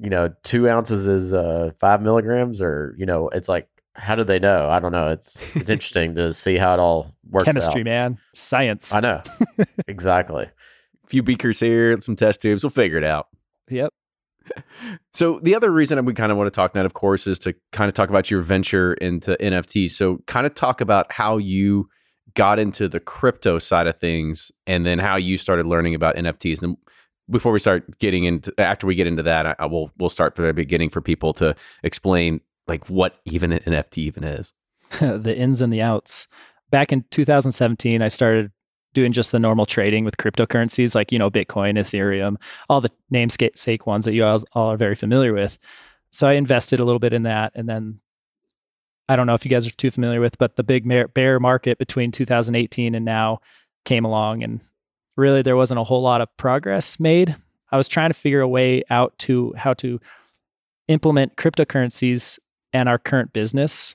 you 0.00 0.10
know, 0.10 0.32
two 0.44 0.68
ounces 0.68 1.06
is 1.06 1.32
uh 1.32 1.70
five 1.80 2.02
milligrams 2.02 2.60
or 2.60 2.94
you 2.98 3.06
know, 3.06 3.30
it's 3.30 3.48
like 3.48 3.68
how 3.98 4.14
do 4.14 4.24
they 4.24 4.38
know? 4.38 4.68
I 4.68 4.80
don't 4.80 4.92
know. 4.92 5.08
It's 5.08 5.42
it's 5.54 5.70
interesting 5.70 6.14
to 6.14 6.32
see 6.32 6.56
how 6.56 6.74
it 6.74 6.80
all 6.80 7.14
works 7.28 7.46
Chemistry, 7.46 7.82
out. 7.82 7.84
man, 7.84 8.18
science. 8.34 8.92
I 8.92 9.00
know. 9.00 9.22
exactly. 9.88 10.44
A 10.44 11.08
few 11.08 11.22
beakers 11.22 11.60
here, 11.60 12.00
some 12.00 12.16
test 12.16 12.40
tubes. 12.40 12.62
We'll 12.62 12.70
figure 12.70 12.98
it 12.98 13.04
out. 13.04 13.28
Yep. 13.68 13.92
So 15.12 15.40
the 15.42 15.54
other 15.54 15.70
reason 15.70 16.02
we 16.04 16.14
kind 16.14 16.30
of 16.30 16.38
want 16.38 16.46
to 16.46 16.56
talk 16.56 16.74
now, 16.74 16.84
of 16.84 16.94
course, 16.94 17.26
is 17.26 17.38
to 17.40 17.54
kind 17.72 17.88
of 17.88 17.94
talk 17.94 18.08
about 18.08 18.30
your 18.30 18.40
venture 18.40 18.94
into 18.94 19.36
NFT. 19.40 19.90
So 19.90 20.22
kind 20.26 20.46
of 20.46 20.54
talk 20.54 20.80
about 20.80 21.10
how 21.12 21.36
you 21.38 21.88
got 22.34 22.58
into 22.58 22.88
the 22.88 23.00
crypto 23.00 23.58
side 23.58 23.88
of 23.88 23.98
things, 23.98 24.52
and 24.66 24.86
then 24.86 25.00
how 25.00 25.16
you 25.16 25.36
started 25.36 25.66
learning 25.66 25.94
about 25.94 26.14
NFTs. 26.16 26.62
And 26.62 26.76
before 27.28 27.52
we 27.52 27.58
start 27.58 27.98
getting 27.98 28.24
into, 28.24 28.54
after 28.58 28.86
we 28.86 28.94
get 28.94 29.06
into 29.06 29.24
that, 29.24 29.44
I, 29.44 29.56
I 29.58 29.66
will 29.66 29.90
we'll 29.98 30.08
start 30.08 30.36
from 30.36 30.46
the 30.46 30.54
beginning 30.54 30.88
for 30.88 31.00
people 31.00 31.34
to 31.34 31.54
explain 31.82 32.40
like 32.68 32.88
what 32.88 33.20
even 33.24 33.52
an 33.52 33.60
NFT 33.60 33.98
even 33.98 34.24
is. 34.24 34.52
the 35.00 35.36
ins 35.36 35.60
and 35.60 35.72
the 35.72 35.82
outs. 35.82 36.28
Back 36.70 36.92
in 36.92 37.04
2017, 37.10 38.02
I 38.02 38.08
started 38.08 38.52
doing 38.94 39.12
just 39.12 39.32
the 39.32 39.38
normal 39.38 39.66
trading 39.66 40.04
with 40.04 40.16
cryptocurrencies 40.16 40.94
like, 40.94 41.12
you 41.12 41.18
know, 41.18 41.30
Bitcoin, 41.30 41.78
Ethereum, 41.78 42.36
all 42.68 42.80
the 42.80 42.90
namesake 43.10 43.86
ones 43.86 44.04
that 44.04 44.14
you 44.14 44.24
all, 44.24 44.42
all 44.52 44.68
are 44.72 44.76
very 44.76 44.94
familiar 44.94 45.32
with. 45.32 45.58
So 46.10 46.26
I 46.26 46.34
invested 46.34 46.80
a 46.80 46.84
little 46.84 46.98
bit 46.98 47.12
in 47.12 47.24
that. 47.24 47.52
And 47.54 47.68
then 47.68 48.00
I 49.08 49.16
don't 49.16 49.26
know 49.26 49.34
if 49.34 49.44
you 49.44 49.50
guys 49.50 49.66
are 49.66 49.70
too 49.70 49.90
familiar 49.90 50.20
with, 50.20 50.38
but 50.38 50.56
the 50.56 50.64
big 50.64 50.86
bear 51.14 51.40
market 51.40 51.78
between 51.78 52.12
2018 52.12 52.94
and 52.94 53.04
now 53.04 53.40
came 53.84 54.04
along. 54.04 54.42
And 54.42 54.60
really, 55.16 55.42
there 55.42 55.56
wasn't 55.56 55.80
a 55.80 55.84
whole 55.84 56.02
lot 56.02 56.20
of 56.20 56.34
progress 56.36 56.98
made. 57.00 57.34
I 57.70 57.76
was 57.76 57.88
trying 57.88 58.10
to 58.10 58.14
figure 58.14 58.40
a 58.40 58.48
way 58.48 58.82
out 58.90 59.18
to 59.20 59.54
how 59.56 59.74
to 59.74 60.00
implement 60.88 61.36
cryptocurrencies 61.36 62.38
and 62.72 62.88
our 62.88 62.98
current 62.98 63.32
business 63.32 63.94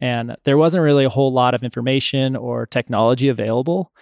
and 0.00 0.36
there 0.44 0.58
wasn't 0.58 0.82
really 0.82 1.04
a 1.04 1.10
whole 1.10 1.32
lot 1.32 1.54
of 1.54 1.62
information 1.62 2.36
or 2.36 2.66
technology 2.66 3.28
available 3.28 3.92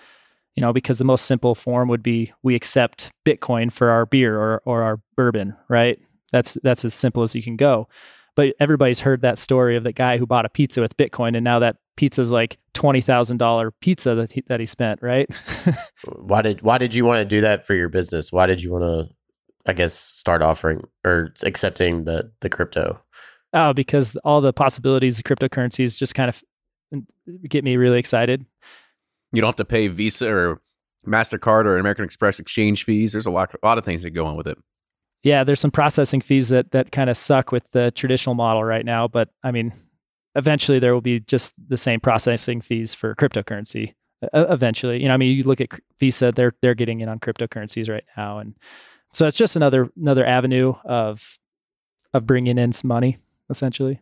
you 0.54 0.60
know 0.60 0.72
because 0.72 0.98
the 0.98 1.04
most 1.04 1.26
simple 1.26 1.54
form 1.54 1.88
would 1.88 2.02
be 2.02 2.32
we 2.42 2.54
accept 2.54 3.10
bitcoin 3.24 3.72
for 3.72 3.90
our 3.90 4.06
beer 4.06 4.38
or, 4.38 4.62
or 4.64 4.82
our 4.82 5.00
bourbon 5.16 5.54
right 5.68 5.98
that's 6.30 6.56
that's 6.62 6.84
as 6.84 6.94
simple 6.94 7.22
as 7.22 7.34
you 7.34 7.42
can 7.42 7.56
go 7.56 7.88
but 8.34 8.54
everybody's 8.60 9.00
heard 9.00 9.20
that 9.20 9.38
story 9.38 9.76
of 9.76 9.84
the 9.84 9.92
guy 9.92 10.16
who 10.16 10.26
bought 10.26 10.46
a 10.46 10.50
pizza 10.50 10.80
with 10.80 10.96
bitcoin 10.96 11.36
and 11.36 11.44
now 11.44 11.58
that 11.58 11.76
pizza's 11.96 12.32
like 12.32 12.56
$20000 12.74 13.70
pizza 13.80 14.14
that 14.14 14.32
he, 14.32 14.42
that 14.48 14.60
he 14.60 14.66
spent 14.66 15.02
right 15.02 15.28
Why 16.04 16.42
did 16.42 16.62
why 16.62 16.78
did 16.78 16.94
you 16.94 17.04
want 17.04 17.18
to 17.20 17.24
do 17.24 17.40
that 17.42 17.66
for 17.66 17.74
your 17.74 17.88
business? 17.88 18.32
Why 18.32 18.46
did 18.46 18.62
you 18.62 18.72
want 18.72 18.84
to 18.84 19.14
I 19.66 19.72
guess 19.72 19.94
start 19.94 20.42
offering 20.42 20.82
or 21.04 21.32
accepting 21.44 22.04
the 22.04 22.32
the 22.40 22.48
crypto? 22.48 23.00
Oh 23.52 23.72
because 23.72 24.16
all 24.24 24.40
the 24.40 24.52
possibilities 24.52 25.18
of 25.18 25.24
cryptocurrencies 25.24 25.96
just 25.96 26.14
kind 26.14 26.28
of 26.28 26.42
get 27.48 27.64
me 27.64 27.76
really 27.76 27.98
excited 27.98 28.44
You 29.32 29.40
don't 29.40 29.48
have 29.48 29.56
to 29.56 29.64
pay 29.64 29.88
Visa 29.88 30.30
or 30.32 30.60
Mastercard 31.06 31.64
or 31.64 31.78
American 31.78 32.04
Express 32.04 32.38
exchange 32.38 32.84
fees. 32.84 33.12
There's 33.12 33.26
a 33.26 33.30
lot, 33.30 33.54
a 33.60 33.66
lot 33.66 33.78
of 33.78 33.84
things 33.84 34.02
that 34.02 34.10
go 34.10 34.24
on 34.26 34.36
with 34.36 34.46
it. 34.46 34.58
Yeah, 35.24 35.44
there's 35.44 35.60
some 35.60 35.70
processing 35.70 36.20
fees 36.20 36.48
that 36.48 36.72
that 36.72 36.90
kind 36.92 37.08
of 37.08 37.16
suck 37.16 37.52
with 37.52 37.70
the 37.70 37.90
traditional 37.92 38.34
model 38.34 38.64
right 38.64 38.84
now, 38.84 39.06
but 39.08 39.28
I 39.44 39.52
mean, 39.52 39.72
eventually 40.34 40.78
there 40.80 40.92
will 40.94 41.00
be 41.00 41.20
just 41.20 41.54
the 41.68 41.76
same 41.76 42.00
processing 42.00 42.60
fees 42.60 42.94
for 42.94 43.14
cryptocurrency. 43.14 43.94
Uh, 44.32 44.46
eventually, 44.50 45.00
you 45.00 45.08
know, 45.08 45.14
I 45.14 45.16
mean, 45.16 45.36
you 45.36 45.44
look 45.44 45.60
at 45.60 45.70
Visa; 46.00 46.32
they're 46.32 46.54
they're 46.60 46.74
getting 46.74 47.00
in 47.00 47.08
on 47.08 47.20
cryptocurrencies 47.20 47.88
right 47.88 48.04
now, 48.16 48.38
and 48.38 48.56
so 49.12 49.26
it's 49.26 49.36
just 49.36 49.56
another 49.56 49.90
another 49.96 50.26
avenue 50.26 50.74
of 50.84 51.38
of 52.12 52.26
bringing 52.26 52.58
in 52.58 52.72
some 52.72 52.88
money, 52.88 53.18
essentially. 53.50 54.00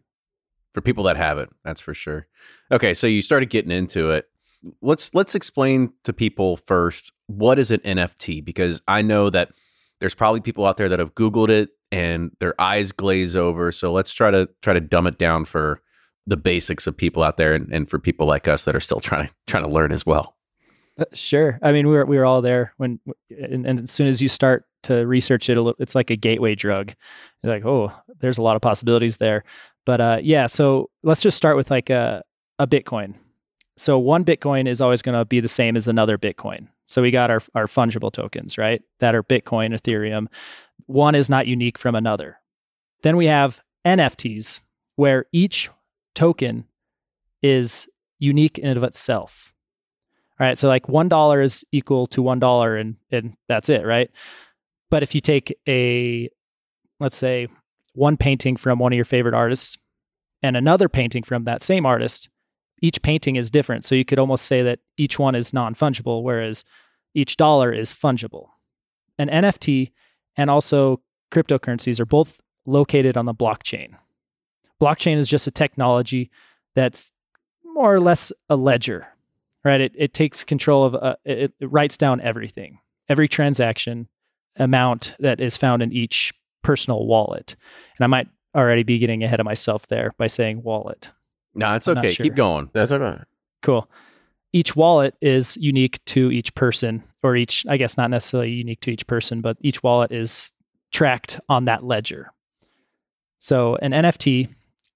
for 0.75 0.81
people 0.81 1.05
that 1.05 1.17
have 1.17 1.39
it 1.39 1.49
that's 1.65 1.81
for 1.81 1.95
sure. 1.95 2.27
Okay 2.71 2.95
so 2.95 3.07
you 3.07 3.23
started 3.23 3.51
getting 3.51 3.71
into 3.73 4.11
it. 4.11 4.27
Let's 4.83 5.15
let's 5.15 5.35
explain 5.35 5.93
to 6.05 6.13
people 6.13 6.59
first 6.59 7.13
what 7.27 7.59
is 7.59 7.71
an 7.71 7.81
nft 7.81 8.45
because 8.45 8.83
i 8.87 9.01
know 9.01 9.31
that 9.31 9.51
there's 10.01 10.15
probably 10.15 10.41
people 10.41 10.67
out 10.67 10.77
there 10.77 10.89
that 10.89 10.99
have 10.99 11.15
googled 11.15 11.49
it 11.51 11.71
and 11.93 12.31
their 12.41 12.59
eyes 12.61 12.93
glaze 12.93 13.37
over. 13.37 13.73
So 13.73 13.93
let's 13.93 14.13
try 14.13 14.31
to 14.31 14.49
try 14.63 14.73
to 14.75 14.81
dumb 14.81 15.07
it 15.07 15.19
down 15.19 15.45
for 15.45 15.83
the 16.27 16.37
basics 16.37 16.87
of 16.87 16.97
people 16.97 17.23
out 17.23 17.37
there 17.37 17.55
and, 17.55 17.73
and 17.73 17.91
for 17.91 17.99
people 17.99 18.27
like 18.27 18.47
us 18.49 18.65
that 18.65 18.77
are 18.77 18.81
still 18.81 19.01
trying 19.01 19.29
to 19.29 19.35
trying 19.47 19.65
to 19.65 19.69
learn 19.69 19.93
as 19.93 20.07
well. 20.07 20.37
Uh, 20.99 21.05
Sure. 21.15 21.59
I 21.63 21.73
mean, 21.73 21.89
we 21.89 21.95
were 21.95 22.07
we 22.07 22.17
were 22.19 22.25
all 22.25 22.43
there 22.43 22.73
when, 22.77 23.01
and, 23.31 23.67
and 23.67 23.81
as 23.81 23.91
soon 23.91 24.07
as 24.07 24.21
you 24.21 24.29
start 24.29 24.65
to 24.85 25.07
research 25.07 25.49
it, 25.49 25.57
a 25.57 25.63
little- 25.63 25.81
it's 25.81 25.95
like 25.95 26.11
a 26.11 26.17
gateway 26.17 26.55
drug. 26.55 26.93
You're 27.43 27.53
like, 27.53 27.65
oh, 27.65 27.93
there's 28.21 28.39
a 28.39 28.43
lot 28.43 28.57
of 28.57 28.63
possibilities 28.63 29.17
there. 29.19 29.45
But 29.87 30.01
uh, 30.01 30.19
yeah, 30.23 30.47
so 30.47 30.91
let's 31.03 31.21
just 31.21 31.37
start 31.37 31.57
with 31.57 31.71
like 31.71 31.91
a 31.91 32.23
a 32.59 32.67
Bitcoin. 32.67 33.15
So 33.77 33.99
one 33.99 34.25
Bitcoin 34.25 34.69
is 34.69 34.83
always 34.83 35.01
going 35.01 35.19
to 35.19 35.25
be 35.25 35.41
the 35.41 35.49
same 35.49 35.75
as 35.77 35.89
another 35.89 36.19
Bitcoin. 36.19 36.69
So 36.87 37.01
we 37.03 37.11
got 37.11 37.31
our 37.31 37.41
our 37.55 37.67
fungible 37.67 38.13
tokens, 38.13 38.59
right? 38.59 38.83
That 38.99 39.15
are 39.15 39.23
Bitcoin, 39.23 39.79
Ethereum. 39.79 40.27
One 40.87 41.15
is 41.15 41.31
not 41.31 41.47
unique 41.47 41.79
from 41.79 41.95
another. 41.95 42.37
Then 43.03 43.17
we 43.17 43.27
have 43.27 43.63
NFTs, 43.87 44.61
where 44.97 45.25
each 45.33 45.71
token 46.15 46.67
is 47.43 47.89
unique 48.19 48.59
in 48.59 48.69
and 48.69 48.77
of 48.77 48.85
itself. 48.85 49.55
All 50.39 50.47
right. 50.47 50.59
So 50.59 50.69
like 50.69 50.89
one 50.89 51.09
dollar 51.09 51.41
is 51.41 51.65
equal 51.73 52.07
to 52.09 52.23
one 52.23 52.39
dollar 52.39 52.77
and 52.77 52.97
and 53.11 53.35
that's 53.49 53.69
it, 53.69 53.87
right? 53.87 54.11
But 54.91 55.03
if 55.03 55.15
you 55.15 55.21
take 55.21 55.57
a 55.69 56.29
let's 56.99 57.17
say 57.17 57.49
one 57.95 58.17
painting 58.17 58.57
from 58.57 58.79
one 58.79 58.93
of 58.93 58.97
your 58.97 59.05
favorite 59.05 59.35
artists 59.35 59.77
and 60.43 60.57
another 60.57 60.89
painting 60.89 61.23
from 61.23 61.45
that 61.45 61.63
same 61.63 61.87
artist, 61.87 62.29
each 62.83 63.03
painting 63.03 63.37
is 63.37 63.51
different. 63.51 63.85
So 63.85 63.95
you 63.95 64.05
could 64.05 64.19
almost 64.19 64.47
say 64.47 64.63
that 64.63 64.81
each 64.97 65.19
one 65.19 65.35
is 65.35 65.53
non-fungible, 65.53 66.23
whereas 66.23 66.65
each 67.15 67.37
dollar 67.37 67.73
is 67.73 67.93
fungible. 67.93 68.49
An 69.19 69.29
NFT 69.29 69.93
and 70.37 70.51
also 70.51 71.01
cryptocurrencies 71.33 72.01
are 72.01 72.07
both 72.07 72.39
located 72.67 73.17
on 73.17 73.27
the 73.27 73.35
blockchain. 73.35 73.97
Blockchain 74.81 75.17
is 75.19 75.29
just 75.29 75.47
a 75.47 75.51
technology 75.51 76.31
that's 76.75 77.13
more 77.65 77.95
or 77.95 78.01
less 78.01 78.33
a 78.49 78.57
ledger, 78.57 79.07
right? 79.65 79.81
It, 79.81 79.93
it 79.97 80.15
takes 80.15 80.45
control 80.45 80.85
of, 80.85 80.95
uh, 80.95 81.17
it, 81.25 81.53
it 81.61 81.67
writes 81.67 81.97
down 81.97 82.21
everything, 82.21 82.79
every 83.09 83.29
transaction 83.29 84.09
amount 84.57 85.15
that 85.19 85.41
is 85.41 85.57
found 85.57 85.83
in 85.83 85.93
each 85.93 86.33
personal 86.63 87.07
wallet. 87.07 87.57
And 87.99 88.05
I 88.05 88.07
might 88.07 88.29
already 88.55 88.83
be 88.83 88.99
getting 88.99 89.23
ahead 89.23 89.41
of 89.41 89.47
myself 89.47 89.87
there 89.87 90.13
by 90.19 90.27
saying 90.27 90.63
wallet. 90.63 91.11
no 91.55 91.75
it's 91.75 91.89
I'm 91.89 91.99
okay 91.99 92.13
sure. 92.13 92.25
keep 92.25 92.35
going 92.35 92.69
That's 92.73 92.93
okay. 92.93 93.23
Cool. 93.63 93.89
Each 94.53 94.75
wallet 94.75 95.15
is 95.21 95.57
unique 95.59 96.05
to 96.07 96.33
each 96.33 96.55
person, 96.55 97.05
or 97.23 97.37
each, 97.37 97.65
I 97.69 97.77
guess 97.77 97.97
not 97.97 98.11
necessarily 98.11 98.51
unique 98.51 98.81
to 98.81 98.91
each 98.91 99.07
person, 99.07 99.41
but 99.41 99.57
each 99.61 99.83
wallet 99.83 100.11
is 100.11 100.51
tracked 100.91 101.39
on 101.49 101.67
that 101.67 101.85
ledger. 101.85 102.33
So 103.39 103.77
an 103.77 103.93
NFT, 103.93 104.49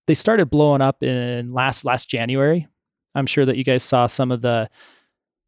they 0.07 0.15
started 0.15 0.51
blowing 0.51 0.81
up 0.83 1.03
in 1.03 1.53
last 1.53 1.85
last 1.85 2.09
January. 2.09 2.67
I'm 3.15 3.27
sure 3.27 3.47
that 3.47 3.57
you 3.57 3.65
guys 3.65 3.83
saw 3.83 4.07
some 4.07 4.33
of 4.33 4.43
the 4.43 4.69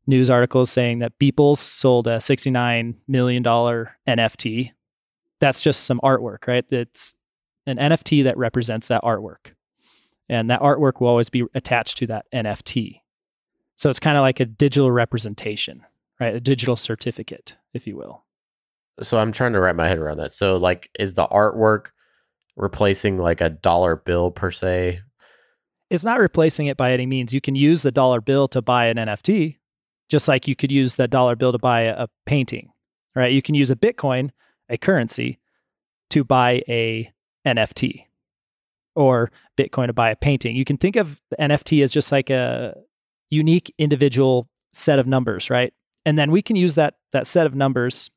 news 0.07 0.31
articles 0.31 0.71
saying 0.71 1.01
that 1.01 1.19
Beeples 1.19 1.59
sold 1.59 2.07
a 2.07 2.21
69 2.21 2.97
million 3.09 3.43
dollar 3.43 3.97
NFT. 4.09 4.73
That's 5.41 5.61
just 5.61 5.85
some 5.85 6.01
artwork, 6.03 6.47
right? 6.47 6.65
It's 6.71 7.15
an 7.67 7.77
NFT 7.79 8.25
that 8.25 8.39
represents 8.39 8.89
that 8.89 9.03
artwork. 9.03 9.53
And 10.29 10.51
that 10.51 10.61
artwork 10.61 11.01
will 11.01 11.09
always 11.09 11.29
be 11.29 11.45
attached 11.55 11.99
to 11.99 12.07
that 12.09 12.27
NFT. 12.33 13.01
So 13.77 13.91
it's 13.91 14.01
kind 14.01 14.17
of 14.17 14.23
like 14.23 14.41
a 14.41 14.47
digital 14.47 14.91
representation, 14.91 15.83
right? 16.19 16.35
A 16.35 16.41
digital 16.41 16.77
certificate, 16.77 17.57
if 17.75 17.87
you 17.87 17.97
will. 17.97 18.25
So 19.03 19.19
I'm 19.19 19.33
trying 19.33 19.53
to 19.53 19.61
wrap 19.61 19.77
my 19.77 19.89
head 19.89 19.99
around 19.99 20.19
that. 20.19 20.33
So 20.33 20.57
like 20.57 20.91
is 20.99 21.15
the 21.15 21.29
artwork 21.29 21.89
replacing 22.57 23.19
like 23.19 23.41
a 23.41 23.51
dollar 23.51 23.97
bill 23.97 24.31
per 24.31 24.51
se? 24.51 25.01
It's 25.91 26.05
not 26.05 26.19
replacing 26.19 26.67
it 26.67 26.77
by 26.77 26.93
any 26.93 27.07
means. 27.07 27.33
You 27.33 27.41
can 27.41 27.55
use 27.55 27.83
the 27.83 27.93
dollar 27.93 28.21
bill 28.21 28.49
to 28.49 28.63
buy 28.63 28.87
an 28.87 28.97
NFT, 28.97 29.59
just 30.09 30.29
like 30.29 30.47
you 30.47 30.57
could 30.57 30.71
use 30.71 30.97
that 30.97 31.11
dollar 31.11 31.37
bill 31.37 31.53
to 31.53 31.59
buy 31.59 31.83
a, 31.83 32.05
a 32.05 32.09
painting, 32.25 32.71
right? 33.15 33.33
You 33.33 33.43
can 33.43 33.55
use 33.55 33.71
a 33.71 33.77
Bitcoin, 33.77 34.31
a 34.69 34.77
currency, 34.79 35.39
to 36.11 36.25
buy 36.25 36.63
a 36.69 37.11
NFT 37.47 38.05
or 38.95 39.31
Bitcoin 39.59 39.89
to 39.89 39.93
buy 39.93 40.11
a 40.11 40.17
painting. 40.17 40.57
You 40.57 40.65
can 40.65 40.77
think 40.77 40.97
of 40.97 41.21
the 41.31 41.37
NFT 41.37 41.83
as 41.83 41.91
just 41.91 42.13
like 42.13 42.31
a 42.31 42.75
unique 43.31 43.73
individual 43.79 44.49
set 44.73 44.99
of 44.99 45.07
numbers, 45.07 45.51
right? 45.51 45.73
And 46.05 46.19
then 46.19 46.31
we 46.31 46.43
can 46.43 46.57
use 46.57 46.75
that 46.77 46.95
that 47.13 47.27
set 47.27 47.47
of 47.47 47.55
numbers 47.55 48.11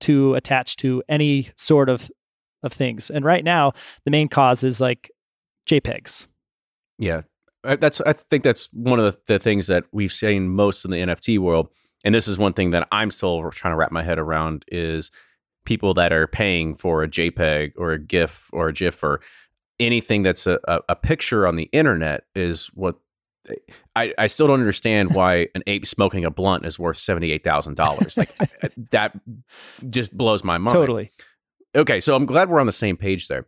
to 0.00 0.34
attach 0.34 0.76
to 0.76 1.02
any 1.08 1.50
sort 1.56 1.88
of 1.88 2.10
of 2.62 2.72
things. 2.72 3.10
And 3.10 3.24
right 3.24 3.44
now, 3.44 3.72
the 4.04 4.10
main 4.10 4.28
cause 4.28 4.64
is 4.64 4.80
like 4.80 5.10
JPEGs. 5.68 6.26
Yeah, 6.98 7.22
that's. 7.62 8.00
I 8.00 8.12
think 8.12 8.44
that's 8.44 8.68
one 8.72 8.98
of 8.98 9.12
the, 9.12 9.34
the 9.34 9.38
things 9.38 9.66
that 9.66 9.84
we've 9.92 10.12
seen 10.12 10.48
most 10.48 10.84
in 10.84 10.90
the 10.90 10.98
NFT 10.98 11.38
world, 11.38 11.68
and 12.04 12.14
this 12.14 12.28
is 12.28 12.38
one 12.38 12.52
thing 12.52 12.70
that 12.70 12.88
I'm 12.92 13.10
still 13.10 13.50
trying 13.50 13.72
to 13.72 13.76
wrap 13.76 13.92
my 13.92 14.02
head 14.02 14.18
around 14.18 14.64
is 14.68 15.10
people 15.64 15.94
that 15.94 16.12
are 16.12 16.26
paying 16.26 16.74
for 16.76 17.02
a 17.02 17.08
JPEG 17.08 17.72
or 17.76 17.92
a 17.92 17.98
GIF 17.98 18.48
or 18.52 18.68
a 18.68 18.72
GIF 18.72 19.02
or 19.02 19.20
anything 19.78 20.22
that's 20.22 20.46
a, 20.46 20.58
a, 20.64 20.80
a 20.90 20.96
picture 20.96 21.46
on 21.46 21.56
the 21.56 21.68
internet 21.72 22.24
is 22.34 22.66
what 22.74 22.96
I, 23.96 24.14
I 24.18 24.26
still 24.26 24.46
don't 24.46 24.60
understand 24.60 25.14
why 25.14 25.48
an 25.54 25.62
ape 25.66 25.86
smoking 25.86 26.24
a 26.24 26.30
blunt 26.30 26.64
is 26.64 26.78
worth 26.78 26.96
seventy 26.96 27.32
eight 27.32 27.44
thousand 27.44 27.74
dollars. 27.74 28.16
Like 28.16 28.30
that 28.90 29.18
just 29.88 30.16
blows 30.16 30.44
my 30.44 30.58
mind. 30.58 30.74
Totally. 30.74 31.10
Okay, 31.74 32.00
so 32.00 32.16
I'm 32.16 32.26
glad 32.26 32.48
we're 32.48 32.60
on 32.60 32.66
the 32.66 32.72
same 32.72 32.96
page 32.96 33.28
there. 33.28 33.46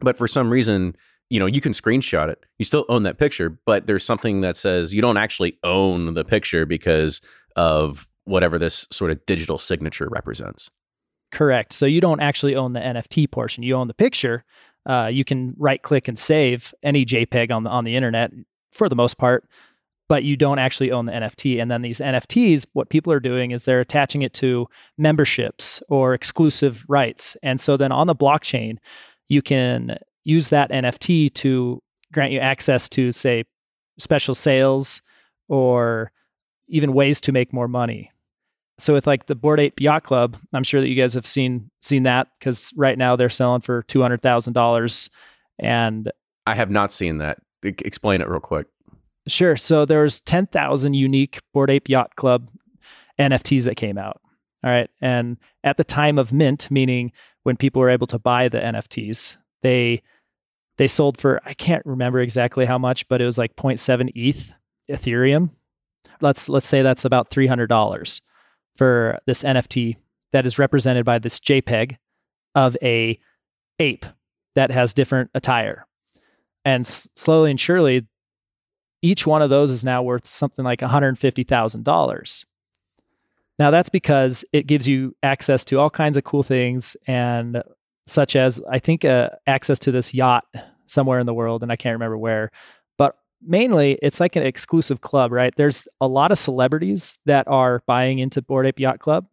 But 0.00 0.16
for 0.16 0.28
some 0.28 0.50
reason, 0.50 0.96
you 1.30 1.38
know, 1.38 1.46
you 1.46 1.60
can 1.60 1.72
screenshot 1.72 2.28
it. 2.28 2.44
You 2.58 2.64
still 2.64 2.84
own 2.88 3.04
that 3.04 3.18
picture, 3.18 3.56
but 3.64 3.86
there's 3.86 4.04
something 4.04 4.40
that 4.42 4.56
says 4.56 4.92
you 4.92 5.00
don't 5.00 5.16
actually 5.16 5.56
own 5.62 6.14
the 6.14 6.24
picture 6.24 6.66
because 6.66 7.20
of 7.56 8.08
whatever 8.24 8.58
this 8.58 8.86
sort 8.92 9.10
of 9.10 9.24
digital 9.26 9.56
signature 9.56 10.08
represents. 10.10 10.70
Correct. 11.30 11.72
So 11.72 11.86
you 11.86 12.00
don't 12.00 12.20
actually 12.20 12.56
own 12.56 12.72
the 12.72 12.80
NFT 12.80 13.30
portion. 13.30 13.62
You 13.62 13.76
own 13.76 13.86
the 13.86 13.94
picture. 13.94 14.44
Uh, 14.84 15.08
you 15.12 15.24
can 15.24 15.54
right 15.56 15.80
click 15.80 16.08
and 16.08 16.18
save 16.18 16.74
any 16.82 17.06
JPEG 17.06 17.52
on 17.52 17.62
the 17.64 17.70
on 17.70 17.84
the 17.84 17.94
internet 17.94 18.32
for 18.72 18.88
the 18.88 18.96
most 18.96 19.16
part, 19.18 19.48
but 20.08 20.24
you 20.24 20.36
don't 20.36 20.58
actually 20.58 20.90
own 20.90 21.06
the 21.06 21.12
NFT. 21.12 21.60
And 21.60 21.70
then 21.70 21.82
these 21.82 22.00
NFTs, 22.00 22.66
what 22.72 22.88
people 22.88 23.12
are 23.12 23.20
doing 23.20 23.52
is 23.52 23.64
they're 23.64 23.80
attaching 23.80 24.22
it 24.22 24.34
to 24.34 24.66
memberships 24.98 25.82
or 25.88 26.14
exclusive 26.14 26.84
rights. 26.88 27.36
And 27.42 27.60
so 27.60 27.76
then 27.76 27.92
on 27.92 28.06
the 28.08 28.16
blockchain, 28.16 28.78
you 29.28 29.42
can 29.42 29.98
use 30.24 30.48
that 30.48 30.70
NFT 30.70 31.32
to 31.34 31.82
grant 32.12 32.32
you 32.32 32.40
access 32.40 32.88
to, 32.90 33.12
say, 33.12 33.44
special 33.98 34.34
sales 34.34 35.02
or 35.48 36.12
even 36.68 36.92
ways 36.92 37.20
to 37.22 37.32
make 37.32 37.52
more 37.52 37.68
money. 37.68 38.10
So 38.78 38.94
with 38.94 39.06
like 39.06 39.26
the 39.26 39.34
Bored 39.34 39.60
Ape 39.60 39.80
Yacht 39.80 40.04
Club, 40.04 40.38
I'm 40.52 40.64
sure 40.64 40.80
that 40.80 40.88
you 40.88 40.94
guys 40.94 41.12
have 41.14 41.26
seen 41.26 41.70
seen 41.82 42.04
that 42.04 42.28
because 42.38 42.70
right 42.74 42.96
now 42.96 43.14
they're 43.14 43.28
selling 43.28 43.60
for 43.60 43.82
two 43.82 44.00
hundred 44.00 44.22
thousand 44.22 44.54
dollars, 44.54 45.10
and 45.58 46.10
I 46.46 46.54
have 46.54 46.70
not 46.70 46.90
seen 46.90 47.18
that. 47.18 47.38
Explain 47.62 48.22
it 48.22 48.28
real 48.28 48.40
quick. 48.40 48.66
Sure. 49.28 49.56
So 49.56 49.84
there's 49.84 50.20
10,000 50.22 50.94
unique 50.94 51.40
Bored 51.52 51.70
Ape 51.70 51.88
Yacht 51.88 52.16
Club 52.16 52.48
NFTs 53.18 53.64
that 53.64 53.76
came 53.76 53.98
out. 53.98 54.20
All 54.64 54.70
right. 54.70 54.90
And 55.00 55.36
at 55.62 55.76
the 55.76 55.84
time 55.84 56.18
of 56.18 56.32
mint, 56.32 56.70
meaning 56.70 57.12
when 57.42 57.56
people 57.56 57.80
were 57.80 57.90
able 57.90 58.06
to 58.08 58.18
buy 58.18 58.48
the 58.48 58.58
NFTs, 58.60 59.36
they 59.62 60.02
they 60.80 60.88
sold 60.88 61.20
for 61.20 61.42
I 61.44 61.52
can't 61.52 61.84
remember 61.84 62.20
exactly 62.20 62.64
how 62.64 62.78
much, 62.78 63.06
but 63.06 63.20
it 63.20 63.26
was 63.26 63.36
like 63.36 63.54
0.7 63.54 64.10
ETH 64.14 64.50
Ethereum. 64.90 65.50
Let's 66.22 66.48
let's 66.48 66.68
say 66.68 66.80
that's 66.80 67.04
about 67.04 67.28
$300 67.28 68.20
for 68.76 69.18
this 69.26 69.42
NFT 69.42 69.96
that 70.32 70.46
is 70.46 70.58
represented 70.58 71.04
by 71.04 71.18
this 71.18 71.38
JPEG 71.38 71.98
of 72.54 72.78
a 72.82 73.18
ape 73.78 74.06
that 74.54 74.70
has 74.70 74.94
different 74.94 75.28
attire. 75.34 75.86
And 76.64 76.86
s- 76.86 77.06
slowly 77.14 77.50
and 77.50 77.60
surely, 77.60 78.06
each 79.02 79.26
one 79.26 79.42
of 79.42 79.50
those 79.50 79.70
is 79.70 79.84
now 79.84 80.02
worth 80.02 80.26
something 80.26 80.64
like 80.64 80.80
$150,000. 80.80 82.44
Now, 83.58 83.70
that's 83.70 83.90
because 83.90 84.46
it 84.54 84.66
gives 84.66 84.88
you 84.88 85.14
access 85.22 85.62
to 85.66 85.78
all 85.78 85.90
kinds 85.90 86.16
of 86.16 86.24
cool 86.24 86.42
things, 86.42 86.96
and 87.06 87.62
such 88.06 88.34
as 88.34 88.60
I 88.70 88.78
think 88.78 89.04
uh, 89.04 89.28
access 89.46 89.78
to 89.80 89.92
this 89.92 90.14
yacht 90.14 90.44
somewhere 90.90 91.18
in 91.18 91.26
the 91.26 91.34
world, 91.34 91.62
and 91.62 91.72
I 91.72 91.76
can't 91.76 91.94
remember 91.94 92.18
where. 92.18 92.50
But 92.98 93.16
mainly, 93.42 93.98
it's 94.02 94.20
like 94.20 94.36
an 94.36 94.44
exclusive 94.44 95.00
club, 95.00 95.32
right? 95.32 95.54
There's 95.56 95.86
a 96.00 96.08
lot 96.08 96.32
of 96.32 96.38
celebrities 96.38 97.18
that 97.26 97.46
are 97.48 97.82
buying 97.86 98.18
into 98.18 98.42
Bored 98.42 98.66
Ape 98.66 98.80
Yacht 98.80 98.98
Club. 98.98 99.26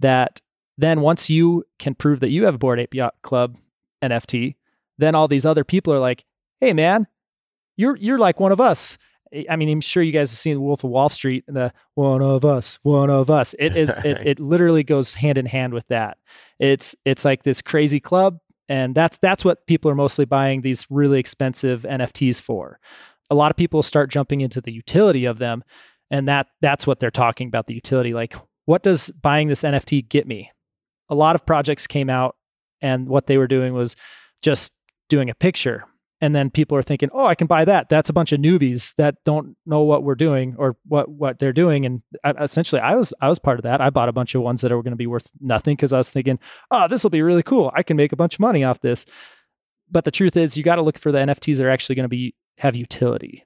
That 0.00 0.40
then, 0.76 1.00
once 1.00 1.28
you 1.28 1.64
can 1.78 1.94
prove 1.94 2.20
that 2.20 2.30
you 2.30 2.44
have 2.44 2.54
a 2.54 2.58
Bored 2.58 2.80
Ape 2.80 2.94
Yacht 2.94 3.14
Club 3.22 3.56
NFT, 4.02 4.54
then 4.96 5.14
all 5.14 5.28
these 5.28 5.46
other 5.46 5.64
people 5.64 5.92
are 5.92 5.98
like, 5.98 6.24
hey 6.60 6.72
man, 6.72 7.06
you're 7.76 7.96
you're 7.96 8.18
like 8.18 8.40
one 8.40 8.52
of 8.52 8.60
us. 8.60 8.98
I 9.50 9.56
mean, 9.56 9.68
I'm 9.68 9.82
sure 9.82 10.02
you 10.02 10.12
guys 10.12 10.30
have 10.30 10.38
seen 10.38 10.60
Wolf 10.60 10.84
of 10.84 10.90
Wall 10.90 11.10
Street 11.10 11.44
and 11.46 11.56
the 11.56 11.72
one 11.94 12.22
of 12.22 12.44
us, 12.44 12.78
one 12.82 13.10
of 13.10 13.28
us. 13.28 13.54
It 13.58 13.76
is 13.76 13.90
it, 14.04 14.26
it 14.26 14.40
literally 14.40 14.82
goes 14.82 15.14
hand 15.14 15.38
in 15.38 15.46
hand 15.46 15.74
with 15.74 15.86
that. 15.88 16.18
It's 16.58 16.94
it's 17.04 17.24
like 17.24 17.42
this 17.42 17.60
crazy 17.60 18.00
club, 18.00 18.38
and 18.68 18.94
that's 18.94 19.18
that's 19.18 19.44
what 19.44 19.66
people 19.66 19.90
are 19.90 19.94
mostly 19.94 20.24
buying 20.24 20.62
these 20.62 20.86
really 20.90 21.18
expensive 21.18 21.82
NFTs 21.82 22.40
for. 22.40 22.78
A 23.30 23.34
lot 23.34 23.50
of 23.50 23.56
people 23.56 23.82
start 23.82 24.10
jumping 24.10 24.40
into 24.40 24.60
the 24.60 24.72
utility 24.72 25.24
of 25.24 25.38
them, 25.38 25.62
and 26.10 26.28
that 26.28 26.48
that's 26.60 26.86
what 26.86 27.00
they're 27.00 27.10
talking 27.10 27.48
about 27.48 27.66
the 27.66 27.74
utility. 27.74 28.14
Like, 28.14 28.34
what 28.64 28.82
does 28.82 29.10
buying 29.10 29.48
this 29.48 29.62
NFT 29.62 30.08
get 30.08 30.26
me? 30.26 30.50
A 31.08 31.14
lot 31.14 31.34
of 31.34 31.46
projects 31.46 31.86
came 31.86 32.10
out, 32.10 32.36
and 32.80 33.08
what 33.08 33.26
they 33.26 33.38
were 33.38 33.48
doing 33.48 33.74
was 33.74 33.96
just 34.42 34.72
doing 35.08 35.30
a 35.30 35.34
picture 35.34 35.84
and 36.20 36.34
then 36.34 36.50
people 36.50 36.76
are 36.76 36.82
thinking, 36.82 37.10
"Oh, 37.12 37.26
I 37.26 37.34
can 37.34 37.46
buy 37.46 37.64
that." 37.64 37.88
That's 37.88 38.10
a 38.10 38.12
bunch 38.12 38.32
of 38.32 38.40
newbies 38.40 38.94
that 38.96 39.16
don't 39.24 39.56
know 39.66 39.82
what 39.82 40.02
we're 40.02 40.14
doing 40.14 40.54
or 40.58 40.76
what 40.86 41.08
what 41.08 41.38
they're 41.38 41.52
doing. 41.52 41.86
And 41.86 42.02
essentially, 42.40 42.80
I 42.80 42.94
was 42.94 43.14
I 43.20 43.28
was 43.28 43.38
part 43.38 43.58
of 43.58 43.62
that. 43.62 43.80
I 43.80 43.90
bought 43.90 44.08
a 44.08 44.12
bunch 44.12 44.34
of 44.34 44.42
ones 44.42 44.60
that 44.60 44.72
are 44.72 44.82
going 44.82 44.92
to 44.92 44.96
be 44.96 45.06
worth 45.06 45.30
nothing 45.40 45.76
because 45.76 45.92
I 45.92 45.98
was 45.98 46.10
thinking, 46.10 46.38
"Oh, 46.70 46.88
this 46.88 47.02
will 47.02 47.10
be 47.10 47.22
really 47.22 47.42
cool. 47.42 47.70
I 47.74 47.82
can 47.82 47.96
make 47.96 48.12
a 48.12 48.16
bunch 48.16 48.34
of 48.34 48.40
money 48.40 48.64
off 48.64 48.80
this." 48.80 49.06
But 49.90 50.04
the 50.04 50.10
truth 50.10 50.36
is, 50.36 50.56
you 50.56 50.62
got 50.62 50.76
to 50.76 50.82
look 50.82 50.98
for 50.98 51.12
the 51.12 51.18
NFTs 51.18 51.58
that 51.58 51.66
are 51.66 51.70
actually 51.70 51.94
going 51.94 52.04
to 52.04 52.08
be 52.08 52.34
have 52.58 52.76
utility. 52.76 53.44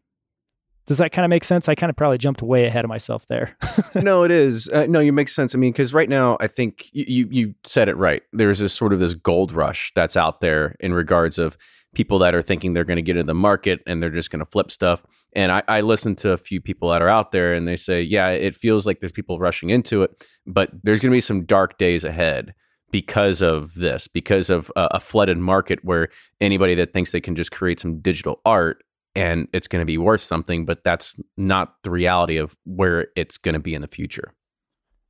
Does 0.87 0.99
that 0.99 1.13
kind 1.13 1.25
of 1.25 1.31
make 1.31 1.45
sense? 1.45 1.69
I 1.69 1.77
kind 1.77 1.91
of 1.91 1.97
probably 1.97 2.19
jumped 2.19 2.43
way 2.43 2.67
ahead 2.67 2.85
of 2.85 2.89
myself 2.89 3.25
there. 3.29 3.57
no, 3.95 4.25
it 4.25 4.33
is. 4.33 4.69
Uh, 4.69 4.87
no, 4.87 4.99
you 4.99 5.13
make 5.13 5.29
sense. 5.29 5.55
I 5.55 5.59
mean, 5.59 5.71
because 5.71 5.95
right 5.95 6.09
now, 6.09 6.37
I 6.41 6.49
think 6.49 6.89
you, 6.93 7.05
you 7.07 7.29
you 7.31 7.55
said 7.65 7.89
it 7.89 7.97
right. 7.97 8.23
There's 8.33 8.59
this 8.59 8.73
sort 8.73 8.93
of 8.93 8.99
this 8.99 9.15
gold 9.15 9.53
rush 9.53 9.93
that's 9.95 10.17
out 10.17 10.41
there 10.41 10.75
in 10.81 10.93
regards 10.93 11.39
of 11.39 11.57
people 11.95 12.19
that 12.21 12.35
are 12.35 12.43
thinking 12.43 12.73
they're 12.73 12.85
going 12.85 12.97
to 12.97 13.03
get 13.03 13.17
into 13.17 13.27
the 13.27 13.35
market 13.35 13.81
and 13.87 14.03
they're 14.03 14.11
just 14.11 14.31
going 14.31 14.41
to 14.41 14.51
flip 14.51 14.71
stuff. 14.71 15.05
And 15.35 15.53
I, 15.53 15.63
I 15.69 15.81
listen 15.83 16.17
to 16.17 16.33
a 16.33 16.39
few 16.39 16.61
people 16.61 16.91
that 16.91 17.03
are 17.03 17.09
out 17.09 17.33
there 17.33 17.55
and 17.55 17.69
they 17.69 17.77
say, 17.77 18.03
yeah, 18.03 18.29
it 18.29 18.55
feels 18.55 18.87
like 18.87 19.01
there's 19.01 19.13
people 19.13 19.39
rushing 19.39 19.71
into 19.71 20.03
it, 20.03 20.11
but 20.47 20.71
there's 20.83 21.01
going 21.01 21.11
to 21.11 21.17
be 21.17 21.21
some 21.21 21.45
dark 21.45 21.79
days 21.79 22.05
ahead 22.05 22.55
because 22.91 23.43
of 23.43 23.75
this, 23.75 24.09
because 24.09 24.51
of 24.51 24.71
a, 24.77 24.89
a 24.93 25.01
flooded 25.01 25.39
market 25.39 25.81
where 25.83 26.09
anybody 26.41 26.75
that 26.75 26.93
thinks 26.93 27.13
they 27.13 27.21
can 27.21 27.37
just 27.37 27.53
create 27.53 27.81
some 27.81 28.01
digital 28.01 28.41
art 28.45 28.83
and 29.15 29.49
it's 29.53 29.69
going 29.69 29.81
to 29.81 29.87
be 29.87 29.99
worth 29.99 30.23
something, 30.23 30.65
but 30.65 30.83
that's 30.85 31.15
not 31.37 31.75
the 31.83 31.91
reality 31.91 32.39
of 32.39 32.57
where 32.65 33.09
it's 33.17 33.37
going 33.37 33.55
to 33.55 33.61
be 33.61 33.75
in 33.75 33.83
the 33.83 33.89
future. 33.89 34.33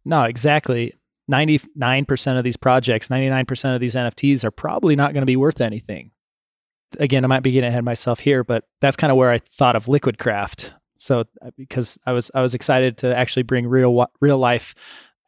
No, 0.05 0.25
exactly. 0.25 0.95
99% 1.31 2.39
of 2.39 2.43
these 2.43 2.57
projects, 2.57 3.07
99% 3.09 3.75
of 3.75 3.81
these 3.81 3.95
NFTs 3.95 4.43
are 4.43 4.51
probably 4.51 4.97
not 4.97 5.13
going 5.13 5.23
to 5.23 5.27
be 5.27 5.37
worth 5.37 5.61
anything 5.61 6.11
again, 6.99 7.25
I 7.25 7.29
might 7.29 7.43
be 7.43 7.53
getting 7.53 7.69
ahead 7.69 7.81
of 7.81 7.85
myself 7.85 8.21
here, 8.21 8.45
but 8.45 8.65
that's 8.81 8.97
kind 8.97 9.11
of 9.11 9.17
where 9.17 9.31
I 9.31 9.39
thought 9.39 9.77
of 9.77 9.89
Liquid 9.89 10.19
Craft. 10.19 10.73
So 10.99 11.25
uh, 11.45 11.51
because 11.57 11.99
I 12.07 12.13
was 12.13 12.31
I 12.35 12.43
was 12.43 12.55
excited 12.55 12.99
to 12.99 13.17
actually 13.17 13.43
bring 13.43 13.67
real 13.67 14.07
real 14.21 14.39
life 14.39 14.75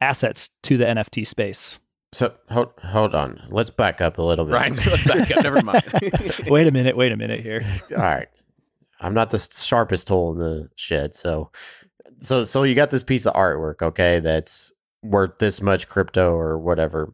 assets 0.01 0.49
to 0.63 0.77
the 0.77 0.85
NFT 0.85 1.27
space. 1.27 1.79
So 2.13 2.33
hold 2.49 2.69
hold 2.81 3.13
on, 3.13 3.41
let's 3.49 3.69
back 3.69 3.99
up 3.99 4.17
a 4.17 4.21
little 4.21 4.45
bit. 4.45 4.53
Right, 4.53 4.85
let's 4.87 5.03
back 5.05 5.29
up. 5.35 5.43
Never 5.43 5.61
mind. 5.61 5.83
wait 6.47 6.67
a 6.67 6.71
minute. 6.71 6.95
Wait 6.95 7.11
a 7.11 7.17
minute 7.17 7.41
here. 7.41 7.61
All 7.91 8.03
right, 8.03 8.29
I'm 9.01 9.13
not 9.13 9.31
the 9.31 9.39
sharpest 9.39 10.07
tool 10.07 10.31
in 10.31 10.39
the 10.39 10.69
shed. 10.77 11.13
So 11.13 11.51
so 12.21 12.45
so 12.45 12.63
you 12.63 12.73
got 12.73 12.91
this 12.91 13.03
piece 13.03 13.25
of 13.25 13.33
artwork, 13.33 13.81
okay? 13.81 14.21
That's 14.21 14.71
worth 15.03 15.39
this 15.39 15.61
much 15.61 15.89
crypto 15.89 16.33
or 16.33 16.57
whatever 16.57 17.13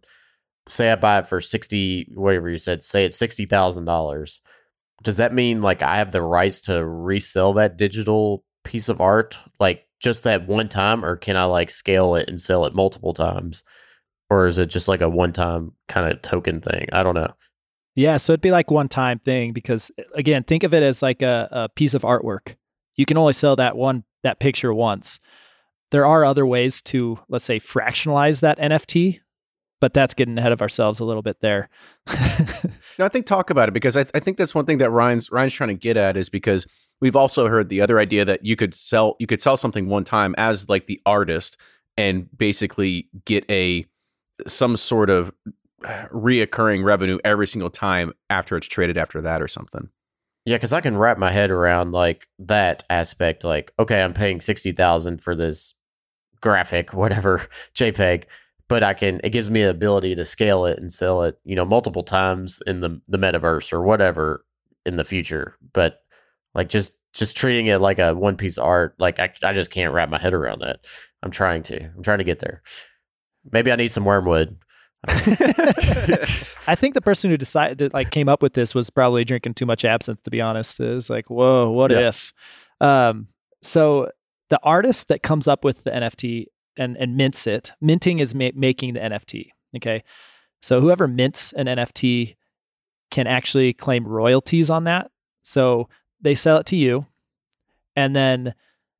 say 0.71 0.91
I 0.91 0.95
buy 0.95 1.19
it 1.19 1.27
for 1.27 1.41
sixty, 1.41 2.07
whatever 2.13 2.49
you 2.49 2.57
said, 2.57 2.83
say 2.83 3.05
it's 3.05 3.17
sixty 3.17 3.45
thousand 3.45 3.85
dollars. 3.85 4.41
Does 5.03 5.17
that 5.17 5.33
mean 5.33 5.61
like 5.61 5.81
I 5.83 5.97
have 5.97 6.11
the 6.11 6.21
rights 6.21 6.61
to 6.61 6.85
resell 6.85 7.53
that 7.53 7.77
digital 7.77 8.43
piece 8.63 8.89
of 8.89 9.01
art, 9.01 9.37
like 9.59 9.87
just 9.99 10.23
that 10.23 10.47
one 10.47 10.69
time, 10.69 11.03
or 11.03 11.17
can 11.17 11.35
I 11.35 11.45
like 11.45 11.69
scale 11.69 12.15
it 12.15 12.29
and 12.29 12.39
sell 12.39 12.65
it 12.65 12.73
multiple 12.73 13.13
times, 13.13 13.63
or 14.29 14.47
is 14.47 14.57
it 14.57 14.67
just 14.67 14.87
like 14.87 15.01
a 15.01 15.09
one 15.09 15.33
time 15.33 15.73
kind 15.87 16.11
of 16.11 16.21
token 16.21 16.61
thing? 16.61 16.87
I 16.93 17.03
don't 17.03 17.15
know. 17.15 17.33
Yeah, 17.95 18.17
so 18.17 18.31
it'd 18.31 18.41
be 18.41 18.51
like 18.51 18.71
one 18.71 18.87
time 18.87 19.19
thing 19.19 19.51
because 19.51 19.91
eh, 19.97 20.03
again, 20.15 20.43
think 20.43 20.63
of 20.63 20.73
it 20.73 20.83
as 20.83 21.01
like 21.01 21.21
a, 21.21 21.49
a 21.51 21.69
piece 21.69 21.93
of 21.93 22.03
artwork. 22.03 22.55
You 22.95 23.05
can 23.05 23.17
only 23.17 23.33
sell 23.33 23.55
that 23.57 23.75
one 23.75 24.03
that 24.23 24.39
picture 24.39 24.73
once. 24.73 25.19
There 25.91 26.05
are 26.05 26.23
other 26.23 26.45
ways 26.45 26.81
to, 26.83 27.19
let's 27.27 27.43
say, 27.43 27.59
fractionalize 27.59 28.39
that 28.39 28.59
NFT 28.59 29.19
but 29.81 29.93
that's 29.93 30.13
getting 30.13 30.37
ahead 30.37 30.53
of 30.53 30.61
ourselves 30.61 31.01
a 31.01 31.03
little 31.03 31.23
bit 31.23 31.41
there. 31.41 31.67
no, 32.07 33.05
I 33.05 33.09
think 33.09 33.25
talk 33.25 33.49
about 33.49 33.67
it 33.67 33.73
because 33.73 33.97
I, 33.97 34.03
th- 34.03 34.11
I 34.13 34.19
think 34.19 34.37
that's 34.37 34.55
one 34.55 34.65
thing 34.65 34.77
that 34.77 34.91
Ryan's 34.91 35.29
Ryan's 35.29 35.53
trying 35.53 35.69
to 35.69 35.73
get 35.73 35.97
at 35.97 36.15
is 36.15 36.29
because 36.29 36.65
we've 37.01 37.15
also 37.15 37.47
heard 37.47 37.67
the 37.67 37.81
other 37.81 37.99
idea 37.99 38.23
that 38.23 38.45
you 38.45 38.55
could 38.55 38.73
sell 38.73 39.17
you 39.19 39.27
could 39.27 39.41
sell 39.41 39.57
something 39.57 39.89
one 39.89 40.05
time 40.05 40.35
as 40.37 40.69
like 40.69 40.87
the 40.87 41.01
artist 41.05 41.57
and 41.97 42.29
basically 42.37 43.09
get 43.25 43.43
a 43.49 43.85
some 44.47 44.77
sort 44.77 45.09
of 45.09 45.31
reoccurring 45.83 46.83
revenue 46.83 47.17
every 47.25 47.47
single 47.47 47.71
time 47.71 48.13
after 48.29 48.55
it's 48.55 48.67
traded 48.67 48.97
after 48.97 49.19
that 49.21 49.41
or 49.41 49.47
something. 49.47 49.89
Yeah, 50.45 50.57
because 50.57 50.73
I 50.73 50.81
can 50.81 50.97
wrap 50.97 51.17
my 51.17 51.31
head 51.31 51.51
around 51.51 51.91
like 51.91 52.27
that 52.39 52.83
aspect. 52.89 53.43
Like, 53.43 53.73
okay, 53.79 54.03
I'm 54.03 54.13
paying 54.13 54.41
sixty 54.41 54.71
thousand 54.71 55.21
for 55.21 55.35
this 55.35 55.73
graphic, 56.39 56.93
whatever 56.93 57.47
JPEG, 57.75 58.25
but 58.71 58.81
I 58.83 58.93
can. 58.95 59.19
It 59.23 59.29
gives 59.31 59.49
me 59.51 59.61
the 59.63 59.69
ability 59.69 60.15
to 60.15 60.23
scale 60.25 60.65
it 60.65 60.79
and 60.79 60.91
sell 60.91 61.23
it, 61.23 61.37
you 61.43 61.55
know, 61.55 61.65
multiple 61.65 62.03
times 62.03 62.61
in 62.65 62.79
the 62.79 62.99
the 63.07 63.17
metaverse 63.19 63.71
or 63.73 63.81
whatever 63.83 64.45
in 64.85 64.95
the 64.95 65.03
future. 65.03 65.55
But 65.73 65.99
like, 66.55 66.69
just 66.69 66.93
just 67.13 67.35
treating 67.35 67.67
it 67.67 67.79
like 67.81 67.99
a 67.99 68.15
one 68.15 68.37
piece 68.37 68.57
art, 68.57 68.95
like 68.97 69.19
I 69.19 69.31
I 69.43 69.51
just 69.53 69.69
can't 69.71 69.93
wrap 69.93 70.09
my 70.09 70.17
head 70.19 70.33
around 70.33 70.61
that. 70.61 70.79
I'm 71.21 71.31
trying 71.31 71.63
to. 71.63 71.83
I'm 71.83 72.01
trying 72.01 72.19
to 72.19 72.23
get 72.23 72.39
there. 72.39 72.63
Maybe 73.51 73.71
I 73.71 73.75
need 73.75 73.89
some 73.89 74.05
wormwood. 74.05 74.57
I 75.07 75.15
think 76.75 76.93
the 76.93 77.01
person 77.01 77.29
who 77.31 77.37
decided 77.37 77.93
like 77.93 78.11
came 78.11 78.29
up 78.29 78.41
with 78.41 78.53
this 78.53 78.73
was 78.73 78.89
probably 78.89 79.25
drinking 79.25 79.55
too 79.55 79.65
much 79.65 79.83
absinthe. 79.83 80.23
To 80.23 80.31
be 80.31 80.41
honest, 80.41 80.79
it 80.79 80.93
was 80.93 81.09
like, 81.09 81.29
whoa, 81.29 81.69
what 81.71 81.91
Yeah. 81.91 82.09
if? 82.09 82.33
Um, 82.79 83.27
so 83.61 84.09
the 84.49 84.59
artist 84.63 85.07
that 85.09 85.23
comes 85.23 85.47
up 85.47 85.63
with 85.63 85.83
the 85.83 85.91
NFT 85.91 86.45
and 86.77 86.97
and 86.97 87.17
mints 87.17 87.47
it, 87.47 87.71
minting 87.81 88.19
is 88.19 88.35
ma- 88.35 88.49
making 88.55 88.93
the 88.93 88.99
NFT. 88.99 89.49
Okay, 89.77 90.03
so 90.61 90.81
whoever 90.81 91.07
mints 91.07 91.53
an 91.53 91.67
NFT 91.67 92.35
can 93.09 93.27
actually 93.27 93.73
claim 93.73 94.07
royalties 94.07 94.69
on 94.69 94.85
that. 94.85 95.11
So 95.43 95.89
they 96.21 96.35
sell 96.35 96.57
it 96.57 96.65
to 96.67 96.75
you, 96.75 97.05
and 97.95 98.15
then 98.15 98.53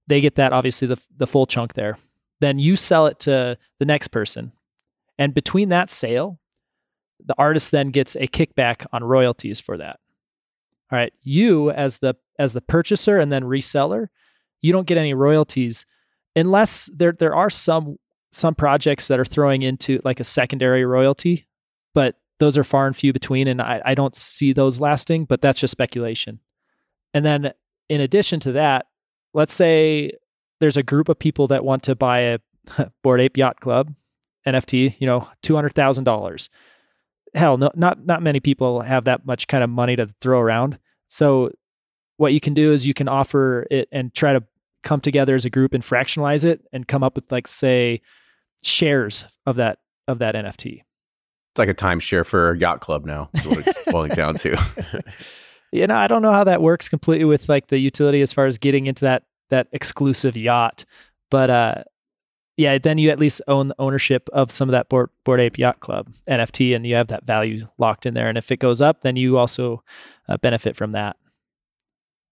they 0.07 0.21
get 0.21 0.35
that 0.35 0.53
obviously 0.53 0.87
the 0.87 0.97
the 1.17 1.27
full 1.27 1.45
chunk 1.45 1.73
there. 1.73 1.97
Then 2.39 2.59
you 2.59 2.75
sell 2.75 3.07
it 3.07 3.19
to 3.19 3.57
the 3.79 3.85
next 3.85 4.09
person, 4.09 4.51
and 5.17 5.33
between 5.33 5.69
that 5.69 5.89
sale, 5.89 6.39
the 7.25 7.35
artist 7.37 7.71
then 7.71 7.91
gets 7.91 8.15
a 8.15 8.27
kickback 8.27 8.85
on 8.91 9.03
royalties 9.03 9.59
for 9.59 9.77
that. 9.77 9.99
All 10.91 10.97
right, 10.97 11.13
you 11.21 11.71
as 11.71 11.97
the 11.97 12.15
as 12.37 12.53
the 12.53 12.61
purchaser 12.61 13.19
and 13.19 13.31
then 13.31 13.43
reseller, 13.43 14.07
you 14.61 14.73
don't 14.73 14.87
get 14.87 14.97
any 14.97 15.13
royalties 15.13 15.85
unless 16.35 16.89
there 16.93 17.11
there 17.11 17.35
are 17.35 17.49
some 17.49 17.97
some 18.31 18.55
projects 18.55 19.07
that 19.07 19.19
are 19.19 19.25
throwing 19.25 19.61
into 19.61 19.99
like 20.03 20.19
a 20.19 20.25
secondary 20.25 20.85
royalty, 20.85 21.47
but 21.93 22.15
those 22.39 22.57
are 22.57 22.63
far 22.63 22.87
and 22.87 22.95
few 22.95 23.13
between, 23.13 23.47
and 23.47 23.61
I, 23.61 23.81
I 23.85 23.95
don't 23.95 24.15
see 24.15 24.53
those 24.53 24.79
lasting. 24.79 25.25
But 25.25 25.41
that's 25.41 25.59
just 25.59 25.71
speculation. 25.71 26.39
And 27.13 27.25
then 27.25 27.53
in 27.89 28.01
addition 28.01 28.39
to 28.41 28.53
that, 28.53 28.87
let's 29.33 29.53
say 29.53 30.13
there's 30.59 30.77
a 30.77 30.83
group 30.83 31.09
of 31.09 31.19
people 31.19 31.47
that 31.47 31.65
want 31.65 31.83
to 31.83 31.95
buy 31.95 32.19
a 32.19 32.39
Bored 33.03 33.21
Ape 33.21 33.37
Yacht 33.37 33.59
Club 33.59 33.93
NFT, 34.47 34.95
you 34.99 35.07
know, 35.07 35.27
two 35.41 35.55
hundred 35.55 35.75
thousand 35.75 36.05
dollars. 36.05 36.49
Hell, 37.33 37.57
no, 37.57 37.71
not 37.75 38.05
not 38.05 38.21
many 38.21 38.39
people 38.39 38.81
have 38.81 39.05
that 39.05 39.25
much 39.25 39.47
kind 39.47 39.63
of 39.63 39.69
money 39.69 39.95
to 39.95 40.07
throw 40.21 40.39
around. 40.39 40.79
So, 41.07 41.51
what 42.17 42.33
you 42.33 42.39
can 42.39 42.53
do 42.53 42.71
is 42.71 42.85
you 42.85 42.93
can 42.93 43.07
offer 43.07 43.67
it 43.69 43.87
and 43.91 44.13
try 44.13 44.33
to 44.33 44.43
come 44.83 45.01
together 45.01 45.35
as 45.35 45.45
a 45.45 45.49
group 45.49 45.73
and 45.73 45.83
fractionalize 45.83 46.43
it 46.45 46.61
and 46.71 46.87
come 46.87 47.03
up 47.03 47.15
with 47.15 47.31
like 47.31 47.47
say 47.47 48.01
shares 48.63 49.25
of 49.45 49.55
that 49.57 49.79
of 50.07 50.19
that 50.19 50.35
NFT. 50.35 50.83
It's 51.51 51.59
like 51.59 51.69
a 51.69 51.73
timeshare 51.73 52.25
for 52.25 52.51
a 52.51 52.57
yacht 52.57 52.79
club 52.79 53.05
now. 53.05 53.29
Is 53.33 53.45
what 53.45 53.67
it's 53.67 53.83
boiling 53.85 54.11
down 54.15 54.35
to. 54.35 55.03
You 55.73 55.87
know, 55.87 55.95
I 55.95 56.07
don't 56.07 56.21
know 56.21 56.31
how 56.33 56.43
that 56.43 56.61
works 56.61 56.89
completely 56.89 57.23
with 57.23 57.47
like 57.47 57.67
the 57.67 57.77
utility 57.77 58.21
as 58.21 58.33
far 58.33 58.45
as 58.45 58.57
getting 58.57 58.87
into 58.87 59.05
that 59.05 59.23
that 59.51 59.67
exclusive 59.71 60.35
yacht, 60.35 60.83
but 61.29 61.49
uh, 61.49 61.83
yeah, 62.57 62.77
then 62.77 62.97
you 62.97 63.09
at 63.09 63.19
least 63.19 63.41
own 63.47 63.69
the 63.69 63.75
ownership 63.79 64.29
of 64.33 64.51
some 64.51 64.67
of 64.69 64.73
that 64.73 64.89
board, 64.89 65.09
bored 65.23 65.39
ape 65.39 65.57
yacht 65.57 65.79
club 65.79 66.11
NFT, 66.29 66.75
and 66.75 66.85
you 66.85 66.95
have 66.95 67.07
that 67.07 67.25
value 67.25 67.67
locked 67.77 68.05
in 68.05 68.13
there. 68.13 68.27
And 68.27 68.37
if 68.37 68.51
it 68.51 68.59
goes 68.59 68.81
up, 68.81 69.01
then 69.01 69.15
you 69.15 69.37
also 69.37 69.83
uh, 70.27 70.37
benefit 70.37 70.75
from 70.75 70.91
that. 70.91 71.15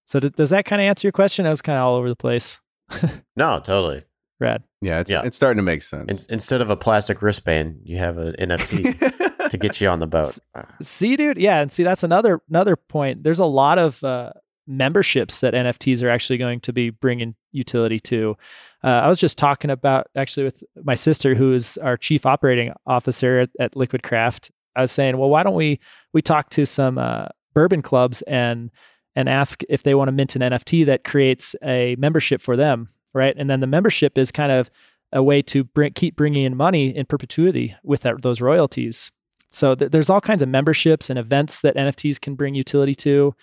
So 0.10 0.19
d- 0.19 0.30
does 0.30 0.50
that 0.50 0.65
kind 0.65 0.82
of 0.82 0.86
answer 0.86 1.06
your 1.08 1.12
question? 1.12 1.45
I 1.45 1.52
was 1.52 1.62
kind 1.62 1.78
of 1.78 1.86
all 1.86 1.95
over 1.95 2.10
the 2.10 2.15
place. 2.15 2.60
no, 3.36 3.60
totally. 3.60 4.04
Rad. 4.39 4.63
Yeah, 4.82 5.02
it's 5.02 5.12
Yeah. 5.12 5.22
it's 5.24 5.38
starting 5.38 5.58
to 5.58 5.63
make 5.63 5.84
sense. 5.84 6.26
In- 6.26 6.34
instead 6.34 6.62
of 6.62 6.72
a 6.72 6.76
plastic 6.76 7.22
wristband, 7.22 7.82
you 7.84 7.98
have 8.00 8.17
an 8.17 8.34
NFT 8.39 9.50
to 9.50 9.58
get 9.58 9.80
you 9.80 9.88
on 9.88 10.00
the 10.00 10.08
boat. 10.08 10.39
See, 10.82 11.15
dude, 11.15 11.38
yeah, 11.38 11.60
and 11.60 11.72
see 11.72 11.84
that's 11.84 12.02
another 12.02 12.41
another 12.50 12.76
point. 12.76 13.22
There's 13.22 13.38
a 13.38 13.45
lot 13.45 13.78
of 13.78 14.04
uh, 14.04 14.32
memberships 14.65 15.41
that 15.41 15.54
NFTs 15.54 16.02
are 16.02 16.10
actually 16.10 16.39
going 16.39 16.62
to 16.62 16.74
be 16.74 16.89
bringing 16.89 17.36
utility 17.52 18.00
to. 18.00 18.36
Uh, 18.84 18.88
I 18.88 19.10
was 19.10 19.19
just 19.19 19.38
talking 19.38 19.69
about 19.69 20.08
actually 20.15 20.45
with 20.45 20.63
my 20.84 20.95
sister, 20.95 21.36
who 21.36 21.54
is 21.54 21.78
our 21.78 21.98
chief 21.98 22.26
operating 22.26 22.74
officer 22.88 23.41
at, 23.41 23.50
at 23.60 23.76
Liquid 23.76 24.02
Craft. 24.02 24.50
I 24.76 24.82
was 24.82 24.91
saying, 24.91 25.17
well, 25.19 25.30
why 25.30 25.43
don't 25.43 25.54
we 25.54 25.80
we 26.13 26.24
talk 26.24 26.50
to 26.52 26.65
some 26.65 26.98
uh, 26.98 27.28
bourbon 27.54 27.84
clubs 27.84 28.24
and 28.24 28.72
and 29.19 29.27
ask 29.27 29.63
if 29.67 29.84
they 29.84 29.95
want 29.95 30.08
to 30.08 30.13
mint 30.13 30.38
an 30.38 30.41
NFT 30.41 30.86
that 30.86 31.03
creates 31.03 31.53
a 31.62 31.97
membership 31.99 32.41
for 32.41 32.55
them, 32.55 32.88
right? 33.13 33.36
And 33.38 33.49
then 33.49 33.60
the 33.60 33.67
membership 33.67 34.17
is 34.17 34.32
kind 34.32 34.49
of 34.49 34.71
a 35.12 35.21
way 35.21 35.41
to 35.41 35.65
bring, 35.65 35.91
keep 35.91 36.15
bringing 36.15 36.45
in 36.45 36.55
money 36.55 36.95
in 36.95 37.05
perpetuity 37.05 37.75
with 37.84 38.03
that, 38.03 38.21
those 38.21 38.39
royalties. 38.39 39.12
So 39.49 39.75
th- 39.75 39.91
there's 39.91 40.10
all 40.10 40.21
kinds 40.21 40.41
of 40.41 40.47
memberships 40.47 41.10
and 41.10 41.19
events 41.19 41.60
that 41.62 41.75
NFTs 41.75 42.21
can 42.21 42.36
bring 42.36 42.55
utility 42.55 42.95
to, 42.95 43.36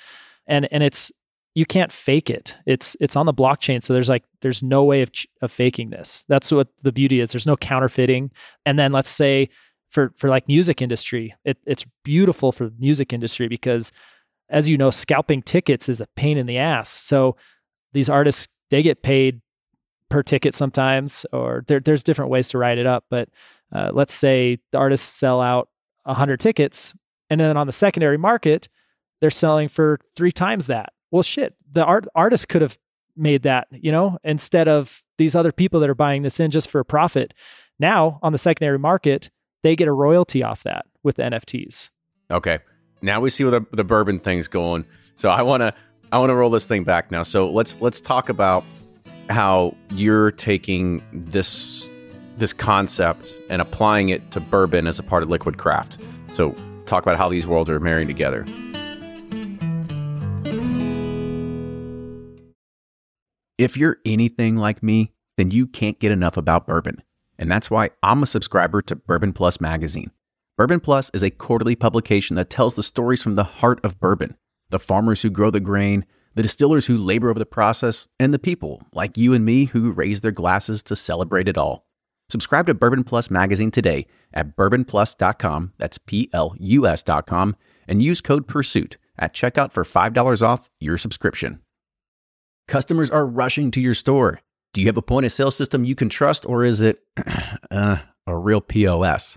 and 0.46 0.66
and 0.72 0.82
it's 0.82 1.12
you 1.54 1.66
can't 1.66 1.92
fake 1.92 2.30
it. 2.30 2.56
It's 2.64 2.96
it's 2.98 3.16
on 3.16 3.26
the 3.26 3.34
blockchain, 3.34 3.82
so 3.82 3.92
there's 3.92 4.08
like 4.08 4.24
there's 4.40 4.62
no 4.62 4.82
way 4.82 5.02
of 5.02 5.10
of 5.42 5.52
faking 5.52 5.90
this. 5.90 6.24
That's 6.26 6.50
what 6.50 6.68
the 6.82 6.92
beauty 6.92 7.20
is. 7.20 7.32
There's 7.32 7.44
no 7.44 7.56
counterfeiting. 7.56 8.30
And 8.64 8.78
then 8.78 8.92
let's 8.92 9.10
say 9.10 9.50
for 9.88 10.12
for 10.16 10.30
like 10.30 10.48
music 10.48 10.80
industry, 10.80 11.34
it, 11.44 11.58
it's 11.66 11.84
beautiful 12.02 12.52
for 12.52 12.68
the 12.68 12.74
music 12.78 13.12
industry 13.12 13.48
because, 13.48 13.92
as 14.48 14.68
you 14.68 14.76
know, 14.76 14.90
scalping 14.90 15.42
tickets 15.42 15.88
is 15.88 16.00
a 16.00 16.06
pain 16.16 16.38
in 16.38 16.46
the 16.46 16.58
ass. 16.58 16.88
So 16.90 17.36
these 17.92 18.08
artists 18.08 18.48
they 18.70 18.82
get 18.82 19.02
paid 19.02 19.40
per 20.08 20.22
ticket 20.22 20.54
sometimes, 20.54 21.24
or 21.32 21.64
there, 21.68 21.80
there's 21.80 22.02
different 22.02 22.30
ways 22.30 22.48
to 22.48 22.58
write 22.58 22.78
it 22.78 22.86
up. 22.86 23.04
But 23.10 23.28
uh, 23.72 23.90
let's 23.92 24.14
say 24.14 24.58
the 24.72 24.78
artists 24.78 25.06
sell 25.06 25.40
out 25.40 25.68
100 26.04 26.38
tickets 26.40 26.94
and 27.30 27.40
then 27.40 27.56
on 27.56 27.66
the 27.66 27.72
secondary 27.72 28.16
market 28.16 28.68
they're 29.20 29.30
selling 29.30 29.68
for 29.68 29.98
three 30.14 30.30
times 30.30 30.68
that 30.68 30.92
well 31.10 31.22
shit 31.22 31.54
the 31.72 31.84
art 31.84 32.06
artist 32.14 32.48
could 32.48 32.62
have 32.62 32.78
made 33.16 33.42
that 33.42 33.66
you 33.72 33.90
know 33.90 34.16
instead 34.22 34.68
of 34.68 35.02
these 35.18 35.34
other 35.34 35.50
people 35.50 35.80
that 35.80 35.90
are 35.90 35.96
buying 35.96 36.22
this 36.22 36.38
in 36.38 36.52
just 36.52 36.70
for 36.70 36.78
a 36.78 36.84
profit 36.84 37.34
now 37.80 38.20
on 38.22 38.30
the 38.30 38.38
secondary 38.38 38.78
market 38.78 39.30
they 39.64 39.74
get 39.74 39.88
a 39.88 39.92
royalty 39.92 40.44
off 40.44 40.62
that 40.62 40.86
with 41.02 41.16
nfts 41.16 41.90
Okay. 42.30 42.58
Now 43.02 43.20
we 43.20 43.30
see 43.30 43.44
where 43.44 43.60
the, 43.60 43.66
the 43.72 43.84
bourbon 43.84 44.18
thing's 44.18 44.48
going. 44.48 44.84
So 45.14 45.28
I 45.28 45.42
want 45.42 45.62
to 45.62 45.74
I 46.12 46.18
want 46.18 46.30
to 46.30 46.34
roll 46.34 46.50
this 46.50 46.66
thing 46.66 46.84
back 46.84 47.10
now. 47.10 47.22
So 47.22 47.50
let's 47.50 47.80
let's 47.80 48.00
talk 48.00 48.28
about 48.28 48.64
how 49.28 49.74
you're 49.90 50.30
taking 50.30 51.02
this 51.12 51.90
this 52.38 52.52
concept 52.52 53.34
and 53.50 53.62
applying 53.62 54.10
it 54.10 54.30
to 54.30 54.40
bourbon 54.40 54.86
as 54.86 54.98
a 54.98 55.02
part 55.02 55.22
of 55.22 55.30
liquid 55.30 55.58
craft. 55.58 55.98
So 56.30 56.54
talk 56.86 57.02
about 57.02 57.16
how 57.16 57.28
these 57.28 57.46
worlds 57.46 57.70
are 57.70 57.80
marrying 57.80 58.06
together. 58.06 58.44
If 63.58 63.76
you're 63.76 63.96
anything 64.04 64.56
like 64.56 64.82
me, 64.82 65.12
then 65.38 65.50
you 65.50 65.66
can't 65.66 65.98
get 65.98 66.12
enough 66.12 66.36
about 66.36 66.66
bourbon. 66.66 67.02
And 67.38 67.50
that's 67.50 67.70
why 67.70 67.90
I'm 68.02 68.22
a 68.22 68.26
subscriber 68.26 68.82
to 68.82 68.96
Bourbon 68.96 69.32
Plus 69.32 69.60
magazine. 69.60 70.10
Bourbon 70.56 70.80
Plus 70.80 71.10
is 71.12 71.22
a 71.22 71.28
quarterly 71.28 71.76
publication 71.76 72.34
that 72.36 72.48
tells 72.48 72.74
the 72.74 72.82
stories 72.82 73.22
from 73.22 73.34
the 73.34 73.44
heart 73.44 73.78
of 73.84 74.00
bourbon 74.00 74.36
the 74.70 74.78
farmers 74.78 75.22
who 75.22 75.30
grow 75.30 75.48
the 75.48 75.60
grain, 75.60 76.04
the 76.34 76.42
distillers 76.42 76.86
who 76.86 76.96
labor 76.96 77.30
over 77.30 77.38
the 77.38 77.46
process, 77.46 78.08
and 78.18 78.34
the 78.34 78.38
people, 78.38 78.82
like 78.92 79.16
you 79.16 79.32
and 79.32 79.44
me, 79.44 79.66
who 79.66 79.92
raise 79.92 80.22
their 80.22 80.32
glasses 80.32 80.82
to 80.82 80.96
celebrate 80.96 81.46
it 81.46 81.56
all. 81.56 81.86
Subscribe 82.30 82.66
to 82.66 82.74
Bourbon 82.74 83.04
Plus 83.04 83.30
magazine 83.30 83.70
today 83.70 84.06
at 84.34 84.56
bourbonplus.com, 84.56 85.74
that's 85.78 85.98
P 85.98 86.30
L 86.32 86.54
U 86.58 86.86
S.com, 86.86 87.54
and 87.86 88.02
use 88.02 88.20
code 88.20 88.48
PURSUIT 88.48 88.96
at 89.18 89.34
checkout 89.34 89.72
for 89.72 89.84
$5 89.84 90.42
off 90.42 90.70
your 90.80 90.98
subscription. 90.98 91.60
Customers 92.66 93.10
are 93.10 93.26
rushing 93.26 93.70
to 93.70 93.80
your 93.80 93.94
store. 93.94 94.40
Do 94.72 94.80
you 94.80 94.88
have 94.88 94.96
a 94.96 95.02
point 95.02 95.26
of 95.26 95.32
sale 95.32 95.50
system 95.50 95.84
you 95.84 95.94
can 95.94 96.08
trust, 96.08 96.46
or 96.46 96.64
is 96.64 96.80
it 96.80 97.00
uh, 97.70 97.98
a 98.26 98.36
real 98.36 98.62
POS? 98.62 99.36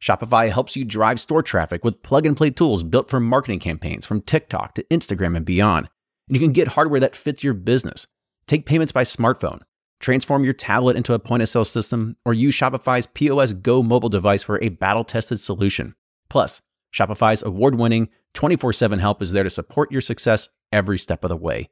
Shopify 0.00 0.50
helps 0.50 0.76
you 0.76 0.84
drive 0.84 1.20
store 1.20 1.42
traffic 1.42 1.84
with 1.84 2.02
plug 2.02 2.24
and 2.24 2.36
play 2.36 2.50
tools 2.50 2.84
built 2.84 3.10
for 3.10 3.20
marketing 3.20 3.58
campaigns 3.58 4.06
from 4.06 4.20
TikTok 4.20 4.74
to 4.74 4.84
Instagram 4.84 5.36
and 5.36 5.44
beyond. 5.44 5.88
And 6.28 6.36
you 6.36 6.40
can 6.40 6.52
get 6.52 6.68
hardware 6.68 7.00
that 7.00 7.16
fits 7.16 7.42
your 7.42 7.54
business. 7.54 8.06
Take 8.46 8.64
payments 8.64 8.92
by 8.92 9.02
smartphone, 9.02 9.60
transform 10.00 10.44
your 10.44 10.54
tablet 10.54 10.96
into 10.96 11.14
a 11.14 11.18
point 11.18 11.42
of 11.42 11.48
sale 11.48 11.64
system, 11.64 12.16
or 12.24 12.32
use 12.32 12.54
Shopify's 12.54 13.06
POS 13.06 13.52
Go 13.54 13.82
mobile 13.82 14.08
device 14.08 14.42
for 14.42 14.62
a 14.62 14.68
battle 14.68 15.04
tested 15.04 15.40
solution. 15.40 15.94
Plus, 16.30 16.62
Shopify's 16.94 17.42
award 17.42 17.74
winning 17.74 18.08
24 18.34 18.72
7 18.72 18.98
help 19.00 19.20
is 19.20 19.32
there 19.32 19.44
to 19.44 19.50
support 19.50 19.90
your 19.90 20.00
success 20.00 20.48
every 20.72 20.98
step 20.98 21.24
of 21.24 21.28
the 21.28 21.36
way. 21.36 21.68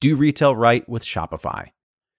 Do 0.00 0.16
retail 0.16 0.54
right 0.54 0.88
with 0.88 1.04
Shopify. 1.04 1.68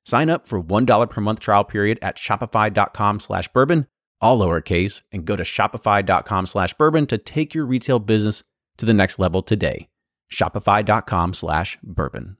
Sign 0.06 0.30
up 0.30 0.48
for 0.48 0.62
$1 0.62 1.10
per 1.10 1.22
month 1.22 1.40
trial 1.40 1.64
period 1.64 2.00
at 2.02 2.18
shopify.com 2.18 3.20
slash 3.20 3.48
bourbon, 3.50 3.88
all 4.22 4.40
lowercase, 4.40 5.02
and 5.12 5.26
go 5.26 5.36
to 5.36 5.44
shopify.com 5.44 6.46
slash 6.46 6.74
bourbon 6.76 7.08
to 7.08 7.18
take 7.18 7.54
your 7.54 7.66
retail 7.66 8.00
business 8.00 8.44
to 8.78 8.86
the 8.86 8.94
next 8.94 9.20
level 9.20 9.42
today. 9.42 9.90
Shopify.com 10.32 11.34
slash 11.34 11.78
bourbon. 11.84 12.38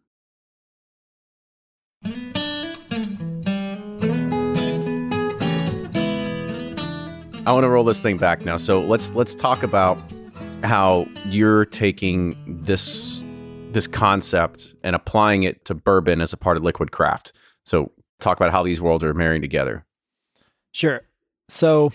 I 7.44 7.54
want 7.54 7.64
to 7.64 7.70
roll 7.70 7.84
this 7.84 8.00
thing 8.00 8.18
back 8.18 8.46
now. 8.46 8.58
So 8.58 8.82
let's 8.82 9.10
let's 9.12 9.34
talk 9.34 9.64
about 9.64 9.98
how 10.64 11.08
you're 11.26 11.66
taking 11.66 12.36
this 12.64 13.26
this 13.72 13.88
concept 13.88 14.76
and 14.84 14.96
applying 14.96 15.44
it 15.44 15.66
to 15.66 15.74
bourbon 15.74 16.22
as 16.22 16.34
a 16.34 16.38
part 16.38 16.56
of 16.56 16.64
liquid 16.64 16.92
craft. 16.92 17.34
So 17.66 17.92
talk 18.20 18.38
about 18.38 18.52
how 18.52 18.64
these 18.64 18.80
worlds 18.80 19.04
are 19.04 19.14
marrying 19.14 19.42
together. 19.42 19.86
Sure. 20.72 21.02
So 21.52 21.92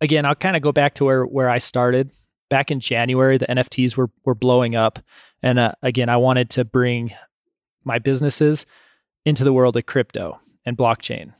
again, 0.00 0.24
I'll 0.24 0.36
kind 0.36 0.56
of 0.56 0.62
go 0.62 0.70
back 0.70 0.94
to 0.94 1.04
where 1.04 1.24
where 1.24 1.50
I 1.50 1.58
started. 1.58 2.12
Back 2.48 2.70
in 2.70 2.80
January, 2.80 3.36
the 3.36 3.46
NFTs 3.46 3.96
were 3.96 4.08
were 4.24 4.36
blowing 4.36 4.76
up, 4.76 5.00
and 5.42 5.58
uh, 5.58 5.72
again, 5.82 6.08
I 6.08 6.16
wanted 6.16 6.48
to 6.50 6.64
bring 6.64 7.12
my 7.84 7.98
businesses 7.98 8.66
into 9.26 9.42
the 9.42 9.52
world 9.52 9.76
of 9.76 9.84
crypto 9.84 10.40
and 10.64 10.76
blockchain. 10.78 11.34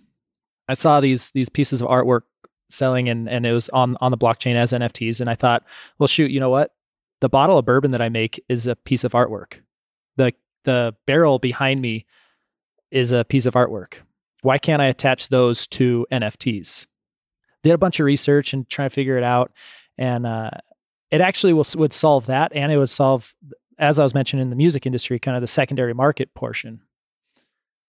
I 0.68 0.74
saw 0.74 1.00
these 1.00 1.30
these 1.30 1.48
pieces 1.48 1.80
of 1.80 1.88
artwork 1.88 2.22
selling 2.70 3.08
and 3.08 3.28
and 3.28 3.46
it 3.46 3.52
was 3.52 3.68
on 3.70 3.96
on 4.00 4.10
the 4.10 4.18
blockchain 4.18 4.56
as 4.56 4.72
NFTs 4.72 5.20
and 5.20 5.30
I 5.30 5.36
thought, 5.36 5.62
well 5.98 6.08
shoot, 6.08 6.32
you 6.32 6.40
know 6.40 6.50
what? 6.50 6.74
The 7.20 7.28
bottle 7.28 7.56
of 7.56 7.64
bourbon 7.64 7.92
that 7.92 8.02
I 8.02 8.08
make 8.08 8.42
is 8.48 8.66
a 8.66 8.74
piece 8.74 9.04
of 9.04 9.12
artwork. 9.12 9.60
The 10.16 10.32
the 10.64 10.94
barrel 11.06 11.38
behind 11.38 11.80
me 11.80 12.04
is 12.90 13.12
a 13.12 13.24
piece 13.24 13.46
of 13.46 13.54
artwork. 13.54 13.94
Why 14.42 14.58
can't 14.58 14.82
I 14.82 14.86
attach 14.86 15.28
those 15.28 15.68
to 15.68 16.04
NFTs? 16.12 16.86
Did 17.62 17.72
a 17.72 17.78
bunch 17.78 18.00
of 18.00 18.06
research 18.06 18.52
and 18.52 18.68
trying 18.68 18.88
to 18.88 18.94
figure 18.94 19.18
it 19.18 19.24
out 19.24 19.52
and 19.96 20.26
uh, 20.26 20.50
it 21.10 21.20
actually 21.20 21.52
will, 21.52 21.66
would 21.76 21.92
solve 21.92 22.26
that 22.26 22.52
and 22.54 22.70
it 22.70 22.78
would 22.78 22.90
solve 22.90 23.34
as 23.78 23.98
I 23.98 24.02
was 24.02 24.14
mentioning 24.14 24.42
in 24.42 24.50
the 24.50 24.56
music 24.56 24.86
industry 24.86 25.18
kind 25.18 25.36
of 25.36 25.40
the 25.40 25.46
secondary 25.46 25.94
market 25.94 26.34
portion. 26.34 26.80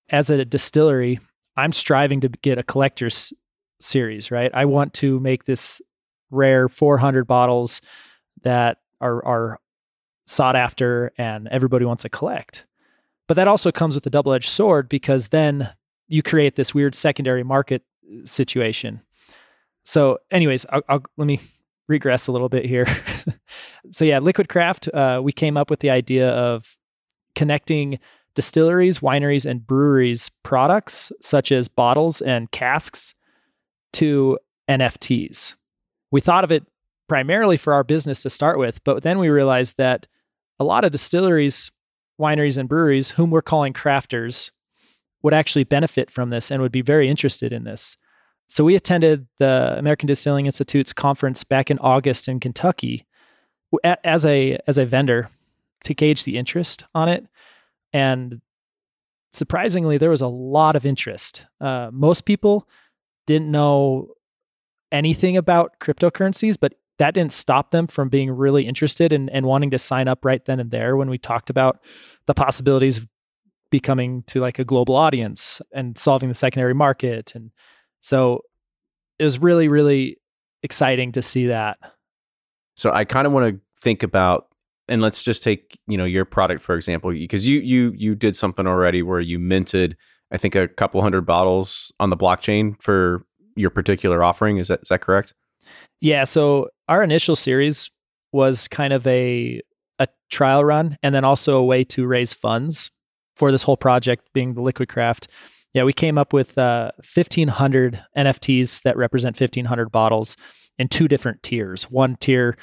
As 0.10 0.30
a 0.30 0.46
distillery, 0.46 1.20
I'm 1.58 1.74
striving 1.74 2.22
to 2.22 2.30
get 2.30 2.58
a 2.58 2.64
collector's 2.64 3.34
series, 3.80 4.32
right? 4.32 4.52
I 4.54 4.66
want 4.66 4.94
to 4.96 5.20
make 5.20 5.46
this 5.46 5.82
rare 6.32 6.70
400 6.70 7.26
bottles 7.26 7.82
that 8.44 8.78
are 9.02 9.26
are 9.26 9.60
sought 10.28 10.56
after 10.56 11.12
and 11.18 11.48
everybody 11.48 11.86
wants 11.86 12.04
to 12.04 12.10
collect. 12.10 12.66
But 13.28 13.34
that 13.36 13.48
also 13.48 13.72
comes 13.72 13.96
with 13.96 14.06
a 14.06 14.12
double-edged 14.12 14.50
sword 14.50 14.88
because 14.88 15.30
then 15.30 15.70
you 16.08 16.22
create 16.22 16.56
this 16.56 16.74
weird 16.74 16.94
secondary 16.94 17.44
market 17.44 17.84
uh, 18.06 18.26
situation. 18.26 19.02
So, 19.86 20.20
anyways, 20.32 20.66
I'll, 20.70 20.84
I'll, 20.90 21.04
let 21.18 21.26
me 21.26 21.40
regress 21.88 22.28
a 22.28 22.32
little 22.32 22.50
bit 22.50 22.66
here. 22.66 22.86
so, 23.92 24.06
yeah, 24.06 24.20
Liquid 24.20 24.50
Craft, 24.50 24.88
uh, 24.94 25.22
we 25.24 25.32
came 25.32 25.58
up 25.58 25.70
with 25.70 25.80
the 25.80 25.90
idea 25.90 26.30
of 26.30 26.78
connecting 27.36 28.00
distilleries, 28.36 29.00
wineries, 29.00 29.46
and 29.50 29.66
breweries 29.66 30.30
products 30.44 31.12
such 31.22 31.52
as 31.52 31.68
bottles 31.68 32.22
and 32.22 32.52
casks 32.52 33.16
to 33.94 34.38
NFTs. 34.70 35.56
We 36.12 36.22
thought 36.22 36.44
of 36.44 36.52
it 36.52 36.66
primarily 37.08 37.58
for 37.58 37.74
our 37.74 37.84
business 37.84 38.22
to 38.24 38.30
start 38.30 38.60
with, 38.60 38.84
but 38.84 39.04
then 39.04 39.20
we 39.20 39.30
realized 39.30 39.78
that 39.78 40.08
a 40.60 40.64
lot 40.64 40.84
of 40.84 40.92
distilleries, 40.92 41.72
wineries, 42.20 42.58
and 42.58 42.70
breweries, 42.70 43.10
whom 43.12 43.32
we're 43.32 43.42
calling 43.42 43.74
crafters, 43.74 44.52
would 45.22 45.34
actually 45.34 45.64
benefit 45.64 46.10
from 46.10 46.30
this 46.30 46.52
and 46.52 46.62
would 46.62 46.72
be 46.72 46.82
very 46.82 47.10
interested 47.10 47.52
in 47.52 47.64
this. 47.64 47.98
So 48.50 48.64
we 48.64 48.76
attended 48.76 49.28
the 49.38 49.76
American 49.78 50.08
Distilling 50.08 50.48
Institute's 50.48 50.92
conference 50.92 51.44
back 51.44 51.70
in 51.70 51.80
August 51.80 52.28
in 52.28 52.40
Kentucky 52.40 53.06
as 54.04 54.26
a 54.26 54.58
as 54.68 54.78
a 54.78 54.86
vendor 54.86 55.30
to 55.84 55.94
gauge 55.94 56.24
the 56.24 56.38
interest 56.38 56.84
on 56.94 57.08
it, 57.08 57.26
and 57.94 58.42
surprisingly, 59.32 59.98
there 59.98 60.10
was 60.10 60.22
a 60.22 60.28
lot 60.28 60.76
of 60.76 60.86
interest. 60.86 61.46
Uh, 61.62 61.90
most 61.94 62.26
people 62.26 62.68
didn't 63.28 63.52
know 63.52 64.10
anything 64.92 65.38
about 65.38 65.80
cryptocurrencies, 65.80 66.58
but 66.60 66.74
that 66.98 67.14
didn't 67.14 67.32
stop 67.32 67.72
them 67.72 67.88
from 67.88 68.10
being 68.10 68.32
really 68.32 68.66
interested 68.68 69.14
and, 69.14 69.30
and 69.30 69.46
wanting 69.46 69.70
to 69.72 69.78
sign 69.78 70.08
up 70.08 70.26
right 70.26 70.44
then 70.46 70.60
and 70.60 70.72
there 70.72 70.98
when 70.98 71.10
we 71.10 71.18
talked 71.18 71.50
about 71.50 71.80
the 72.26 72.34
possibilities 72.34 72.98
of 72.98 73.08
becoming 73.70 74.24
to 74.24 74.42
like 74.42 74.60
a 74.60 74.66
global 74.66 74.96
audience 74.96 75.62
and 75.74 75.98
solving 75.98 76.28
the 76.28 76.36
secondary 76.36 76.74
market. 76.74 77.34
And 77.36 77.52
so 78.02 78.42
it 79.18 79.24
was 79.24 79.40
really, 79.40 79.68
really 79.68 80.18
exciting 80.64 81.12
to 81.14 81.22
see 81.22 81.48
that. 81.48 81.78
So 82.76 82.92
I 82.92 83.06
kind 83.06 83.28
of 83.28 83.34
want 83.34 83.54
to 83.54 83.62
think 83.82 84.04
about 84.04 84.48
and 84.88 85.02
let's 85.02 85.22
just 85.22 85.44
take, 85.44 85.80
you 85.88 85.98
know, 85.98 86.06
your 86.06 86.26
product 86.26 86.64
for 86.64 86.76
example, 86.76 87.12
because 87.12 87.48
you 87.48 87.60
you 87.60 87.94
you 87.96 88.16
did 88.16 88.36
something 88.36 88.66
already 88.66 89.02
where 89.04 89.20
you 89.20 89.40
minted 89.40 89.96
I 90.32 90.38
think 90.38 90.56
a 90.56 90.68
couple 90.68 91.02
hundred 91.02 91.26
bottles 91.26 91.92
on 92.00 92.10
the 92.10 92.18
blockchain 92.18 92.82
for 92.82 93.26
your 93.56 93.70
particular 93.70 94.24
offering. 94.24 94.58
Is 94.58 94.68
that 94.70 94.82
is 94.82 94.90
that 94.90 95.02
correct? 95.02 95.34
Yeah. 96.02 96.24
So 96.24 96.70
our 96.88 97.04
initial 97.04 97.36
series 97.36 97.92
was 98.32 98.68
kind 98.68 98.94
of 98.94 99.06
a 99.08 99.62
a 100.00 100.08
trial 100.30 100.64
run, 100.64 100.98
and 101.04 101.14
then 101.14 101.26
also 101.26 101.58
a 101.58 101.64
way 101.64 101.84
to 101.84 102.06
raise 102.06 102.32
funds 102.32 102.90
for 103.36 103.52
this 103.52 103.64
whole 103.64 103.78
project, 103.78 104.30
being 104.34 104.54
the 104.54 104.62
Liquid 104.62 104.90
Craft. 104.90 105.28
Yeah, 105.74 105.84
we 105.84 105.94
came 105.94 106.18
up 106.18 106.34
with 106.34 106.58
uh, 106.58 106.92
1,500 107.14 108.04
NFTs 108.18 108.82
that 108.82 108.98
represent 108.98 109.40
1,500 109.40 109.92
bottles 109.92 110.36
in 110.78 110.88
two 110.88 111.08
different 111.08 111.44
tiers. 111.44 111.84
One 111.84 112.16
tier 112.16 112.58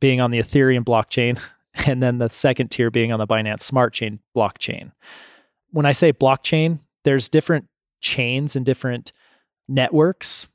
being 0.00 0.20
on 0.20 0.32
the 0.32 0.40
Ethereum 0.40 0.84
blockchain, 0.84 1.40
and 1.74 2.02
then 2.02 2.18
the 2.18 2.28
second 2.28 2.70
tier 2.70 2.90
being 2.90 3.12
on 3.12 3.18
the 3.18 3.26
Binance 3.26 3.62
Smart 3.62 3.92
Chain 3.92 4.18
blockchain. 4.36 4.92
When 5.70 5.86
I 5.86 5.92
say 5.92 6.12
blockchain, 6.12 6.80
there's 7.04 7.28
different 7.28 7.66
chains 8.00 8.56
and 8.56 8.66
different 8.66 9.12
networks 9.68 10.48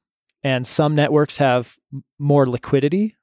and 0.44 0.68
some 0.68 0.96
networks 0.96 1.38
have 1.38 1.78
more 2.20 2.48
liquidity 2.48 3.16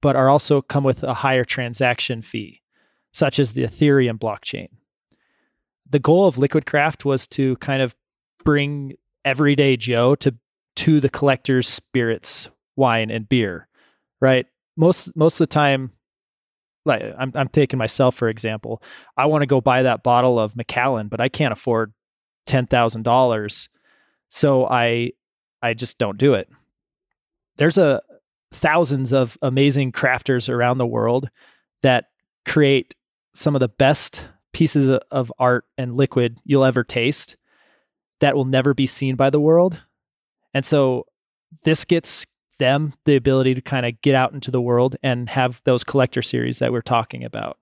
but 0.00 0.16
are 0.16 0.28
also 0.28 0.62
come 0.62 0.84
with 0.84 1.02
a 1.02 1.14
higher 1.14 1.44
transaction 1.44 2.22
fee 2.22 2.62
such 3.12 3.38
as 3.38 3.52
the 3.52 3.64
ethereum 3.64 4.18
blockchain 4.18 4.68
the 5.90 5.98
goal 5.98 6.26
of 6.26 6.36
liquidcraft 6.36 7.04
was 7.04 7.26
to 7.26 7.56
kind 7.56 7.82
of 7.82 7.94
bring 8.44 8.94
everyday 9.24 9.76
joe 9.76 10.14
to 10.14 10.34
to 10.76 11.00
the 11.00 11.08
collector's 11.08 11.68
spirits 11.68 12.48
wine 12.76 13.10
and 13.10 13.28
beer 13.28 13.68
right 14.20 14.46
most 14.76 15.14
most 15.16 15.34
of 15.34 15.48
the 15.48 15.52
time 15.52 15.90
like 16.86 17.02
I'm, 17.18 17.32
I'm 17.34 17.48
taking 17.48 17.78
myself 17.78 18.14
for 18.14 18.28
example 18.28 18.82
i 19.16 19.26
want 19.26 19.42
to 19.42 19.46
go 19.46 19.60
buy 19.60 19.82
that 19.82 20.02
bottle 20.02 20.38
of 20.38 20.56
macallan 20.56 21.08
but 21.08 21.20
i 21.20 21.28
can't 21.28 21.52
afford 21.52 21.92
$10,000. 22.46 23.68
So 24.28 24.66
I 24.66 25.12
I 25.62 25.74
just 25.74 25.96
don't 25.98 26.18
do 26.18 26.34
it. 26.34 26.48
There's 27.56 27.78
a 27.78 28.02
thousands 28.52 29.12
of 29.12 29.38
amazing 29.40 29.92
crafters 29.92 30.48
around 30.48 30.78
the 30.78 30.86
world 30.86 31.30
that 31.82 32.06
create 32.44 32.94
some 33.32 33.56
of 33.56 33.60
the 33.60 33.68
best 33.68 34.22
pieces 34.52 35.00
of 35.10 35.32
art 35.38 35.64
and 35.78 35.96
liquid 35.96 36.38
you'll 36.44 36.64
ever 36.64 36.84
taste 36.84 37.36
that 38.20 38.36
will 38.36 38.44
never 38.44 38.74
be 38.74 38.86
seen 38.86 39.16
by 39.16 39.30
the 39.30 39.40
world. 39.40 39.80
And 40.52 40.64
so 40.64 41.06
this 41.64 41.84
gets 41.84 42.26
them 42.58 42.94
the 43.04 43.16
ability 43.16 43.54
to 43.54 43.60
kind 43.60 43.84
of 43.84 44.00
get 44.00 44.14
out 44.14 44.32
into 44.32 44.50
the 44.50 44.60
world 44.60 44.96
and 45.02 45.28
have 45.28 45.60
those 45.64 45.84
collector 45.84 46.22
series 46.22 46.58
that 46.58 46.72
we're 46.72 46.82
talking 46.82 47.24
about. 47.24 47.58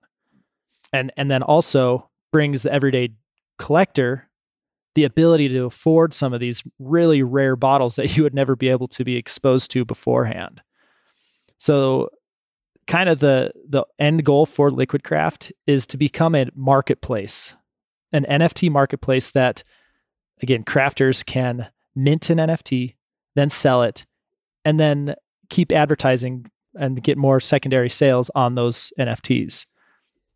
And 0.91 1.11
and 1.17 1.31
then 1.31 1.41
also 1.41 2.09
brings 2.31 2.63
the 2.63 2.71
everyday 2.71 3.09
collector 3.57 4.29
the 4.95 5.03
ability 5.05 5.49
to 5.49 5.65
afford 5.65 6.13
some 6.13 6.33
of 6.33 6.39
these 6.39 6.61
really 6.77 7.23
rare 7.23 7.55
bottles 7.55 7.95
that 7.95 8.15
you 8.17 8.23
would 8.23 8.35
never 8.35 8.55
be 8.55 8.69
able 8.69 8.87
to 8.89 9.03
be 9.03 9.15
exposed 9.15 9.71
to 9.71 9.85
beforehand. 9.85 10.61
So 11.57 12.09
kind 12.85 13.09
of 13.09 13.19
the 13.19 13.51
the 13.67 13.85
end 13.97 14.25
goal 14.25 14.45
for 14.45 14.69
liquid 14.69 15.03
craft 15.03 15.51
is 15.65 15.87
to 15.87 15.97
become 15.97 16.35
a 16.35 16.47
marketplace 16.53 17.53
an 18.11 18.25
nft 18.29 18.69
marketplace 18.69 19.31
that 19.31 19.63
again 20.43 20.63
crafters 20.63 21.25
can 21.25 21.67
mint 21.95 22.29
an 22.29 22.37
nft 22.37 22.93
then 23.35 23.49
sell 23.49 23.81
it 23.81 24.05
and 24.63 24.79
then 24.79 25.15
keep 25.49 25.71
advertising 25.71 26.49
and 26.75 27.03
get 27.03 27.17
more 27.17 27.39
secondary 27.39 27.89
sales 27.89 28.31
on 28.35 28.55
those 28.55 28.91
NFTs. 28.99 29.65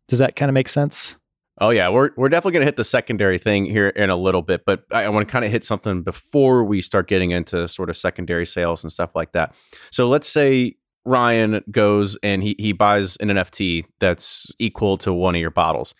Does 0.06 0.18
that 0.20 0.36
kind 0.36 0.48
of 0.48 0.54
make 0.54 0.68
sense? 0.68 1.16
Oh 1.60 1.70
yeah, 1.70 1.88
we're 1.88 2.10
we're 2.16 2.28
definitely 2.28 2.52
going 2.52 2.60
to 2.60 2.66
hit 2.66 2.76
the 2.76 2.84
secondary 2.84 3.38
thing 3.38 3.64
here 3.64 3.88
in 3.88 4.10
a 4.10 4.16
little 4.16 4.42
bit, 4.42 4.64
but 4.64 4.84
I, 4.92 5.04
I 5.04 5.08
want 5.08 5.26
to 5.26 5.32
kind 5.32 5.44
of 5.44 5.50
hit 5.50 5.64
something 5.64 6.02
before 6.02 6.64
we 6.64 6.80
start 6.80 7.08
getting 7.08 7.32
into 7.32 7.66
sort 7.66 7.90
of 7.90 7.96
secondary 7.96 8.46
sales 8.46 8.84
and 8.84 8.92
stuff 8.92 9.10
like 9.16 9.32
that. 9.32 9.56
So 9.90 10.08
let's 10.08 10.28
say 10.28 10.76
Ryan 11.04 11.64
goes 11.70 12.16
and 12.22 12.44
he 12.44 12.54
he 12.58 12.72
buys 12.72 13.16
an 13.16 13.28
NFT 13.28 13.86
that's 13.98 14.46
equal 14.60 14.98
to 14.98 15.12
one 15.12 15.34
of 15.34 15.40
your 15.40 15.50
bottles. 15.50 15.94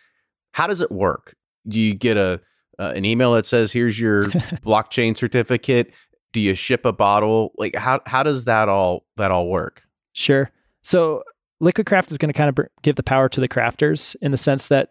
How 0.53 0.69
does 0.69 0.81
it 0.81 0.93
work? 0.93 1.35
Do 1.67 1.81
you 1.81 1.93
get 1.93 2.17
a 2.17 2.41
uh, 2.79 2.93
an 2.95 3.05
email 3.05 3.33
that 3.35 3.47
says 3.47 3.73
here's 3.73 3.99
your 3.99 4.25
blockchain 4.65 5.17
certificate? 5.17 5.93
Do 6.33 6.41
you 6.41 6.55
ship 6.55 6.85
a 6.85 6.93
bottle? 6.93 7.53
Like 7.57 7.75
how 7.75 8.01
how 8.07 8.23
does 8.23 8.45
that 8.45 8.69
all 8.69 9.07
that 9.17 9.31
all 9.31 9.49
work? 9.49 9.83
Sure. 10.13 10.51
So 10.83 11.23
Liquid 11.61 11.87
Craft 11.87 12.11
is 12.11 12.19
going 12.19 12.29
to 12.29 12.37
kind 12.37 12.49
of 12.49 12.55
br- 12.55 12.63
give 12.83 12.97
the 12.97 13.03
power 13.03 13.29
to 13.29 13.41
the 13.41 13.49
crafters 13.49 14.15
in 14.23 14.31
the 14.31 14.37
sense 14.37 14.69
that 14.69 14.91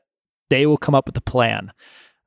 they 0.49 0.65
will 0.65 0.77
come 0.77 0.95
up 0.95 1.05
with 1.05 1.17
a 1.17 1.21
plan. 1.21 1.71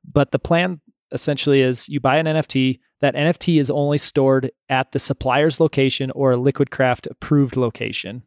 But 0.09 0.31
the 0.31 0.39
plan 0.39 0.81
essentially 1.11 1.61
is 1.61 1.89
you 1.89 1.99
buy 1.99 2.17
an 2.17 2.25
NFT, 2.25 2.79
that 3.01 3.15
NFT 3.15 3.59
is 3.59 3.71
only 3.71 3.97
stored 3.97 4.51
at 4.69 4.91
the 4.91 4.99
supplier's 4.99 5.59
location 5.59 6.11
or 6.11 6.31
a 6.31 6.37
Liquid 6.37 6.71
Craft 6.71 7.07
approved 7.07 7.57
location 7.57 8.23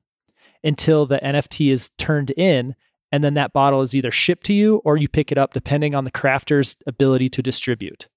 until 0.62 1.07
the 1.07 1.18
NFT 1.18 1.72
is 1.72 1.91
turned 1.97 2.30
in. 2.32 2.74
And 3.15 3.23
then 3.23 3.35
that 3.35 3.53
bottle 3.53 3.81
is 3.81 3.95
either 3.95 4.11
shipped 4.11 4.45
to 4.47 4.53
you 4.53 4.83
or 4.85 4.97
you 4.97 5.09
pick 5.09 5.31
it 5.31 5.39
up 5.39 5.53
depending 5.53 5.95
on 5.95 6.03
the 6.03 6.11
crafter's 6.11 6.77
ability 6.85 7.29
to 7.31 7.43
distribute. 7.43 8.09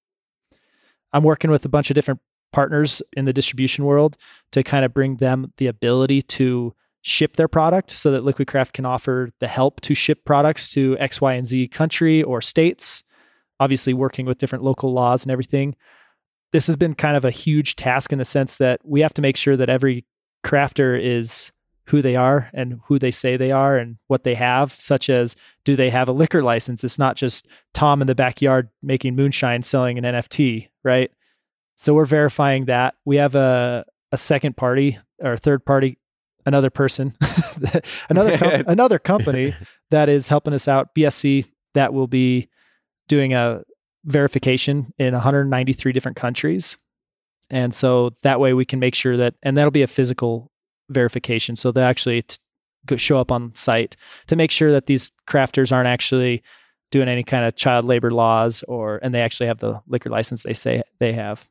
I'm 1.13 1.21
working 1.21 1.51
with 1.51 1.63
a 1.65 1.69
bunch 1.69 1.91
of 1.91 1.93
different 1.93 2.19
partners 2.51 3.03
in 3.15 3.25
the 3.25 3.31
distribution 3.31 3.85
world 3.85 4.17
to 4.53 4.63
kind 4.63 4.83
of 4.83 4.95
bring 4.95 5.17
them 5.17 5.53
the 5.57 5.67
ability 5.67 6.23
to 6.23 6.73
ship 7.03 7.35
their 7.35 7.47
product 7.47 7.91
so 7.91 8.09
that 8.09 8.23
Liquid 8.23 8.47
Craft 8.47 8.73
can 8.73 8.87
offer 8.87 9.29
the 9.39 9.47
help 9.47 9.81
to 9.81 9.93
ship 9.93 10.25
products 10.25 10.67
to 10.71 10.97
X, 10.97 11.21
Y, 11.21 11.35
and 11.35 11.45
Z 11.45 11.67
country 11.67 12.23
or 12.23 12.41
states. 12.41 13.03
Obviously, 13.59 13.93
working 13.93 14.25
with 14.25 14.39
different 14.39 14.63
local 14.63 14.93
laws 14.93 15.21
and 15.21 15.31
everything. 15.31 15.75
This 16.53 16.65
has 16.65 16.75
been 16.75 16.95
kind 16.95 17.15
of 17.15 17.23
a 17.23 17.29
huge 17.29 17.75
task 17.75 18.11
in 18.11 18.17
the 18.17 18.25
sense 18.25 18.55
that 18.55 18.81
we 18.83 19.01
have 19.01 19.13
to 19.13 19.21
make 19.21 19.37
sure 19.37 19.57
that 19.57 19.69
every 19.69 20.05
crafter 20.43 20.99
is 20.99 21.51
who 21.87 22.01
they 22.01 22.15
are 22.15 22.49
and 22.53 22.79
who 22.85 22.99
they 22.99 23.11
say 23.11 23.37
they 23.37 23.51
are 23.51 23.77
and 23.77 23.97
what 24.07 24.23
they 24.23 24.35
have, 24.35 24.73
such 24.73 25.09
as 25.09 25.35
do 25.63 25.75
they 25.75 25.89
have 25.89 26.09
a 26.09 26.13
liquor 26.13 26.43
license? 26.43 26.83
It's 26.83 26.99
not 26.99 27.15
just 27.15 27.47
Tom 27.73 28.01
in 28.01 28.07
the 28.07 28.15
backyard 28.15 28.69
making 28.83 29.15
moonshine 29.15 29.63
selling 29.63 29.97
an 29.97 30.03
NFT, 30.03 30.67
right? 30.83 31.11
So 31.77 31.93
we're 31.93 32.05
verifying 32.05 32.65
that. 32.65 32.95
We 33.05 33.15
have 33.17 33.35
a, 33.35 33.85
a 34.11 34.17
second 34.17 34.57
party 34.57 34.99
or 35.19 35.37
third 35.37 35.65
party 35.65 35.97
another 36.45 36.69
person, 36.69 37.13
another 38.09 38.37
com- 38.37 38.63
another 38.67 38.99
company 38.99 39.53
that 39.91 40.09
is 40.09 40.27
helping 40.27 40.53
us 40.53 40.67
out. 40.67 40.95
BSC 40.95 41.45
that 41.73 41.93
will 41.93 42.07
be 42.07 42.49
doing 43.07 43.33
a 43.33 43.63
verification 44.05 44.93
in 44.97 45.13
193 45.13 45.91
different 45.91 46.15
countries, 46.17 46.77
and 47.49 47.73
so 47.73 48.11
that 48.23 48.39
way 48.39 48.53
we 48.53 48.65
can 48.65 48.79
make 48.79 48.95
sure 48.95 49.17
that, 49.17 49.35
and 49.43 49.57
that'll 49.57 49.71
be 49.71 49.83
a 49.83 49.87
physical 49.87 50.49
verification. 50.89 51.55
So 51.55 51.71
they 51.71 51.81
actually 51.81 52.23
t- 52.23 52.37
show 52.97 53.17
up 53.17 53.31
on 53.31 53.53
site 53.53 53.95
to 54.27 54.35
make 54.35 54.51
sure 54.51 54.71
that 54.71 54.85
these 54.85 55.11
crafters 55.27 55.71
aren't 55.71 55.87
actually 55.87 56.43
doing 56.91 57.09
any 57.09 57.23
kind 57.23 57.43
of 57.43 57.55
child 57.55 57.85
labor 57.85 58.11
laws 58.11 58.63
or 58.67 58.99
and 59.03 59.13
they 59.13 59.21
actually 59.21 59.47
have 59.47 59.59
the 59.59 59.81
liquor 59.87 60.09
license 60.09 60.43
they 60.43 60.53
say 60.53 60.81
they 60.99 61.11
have. 61.13 61.49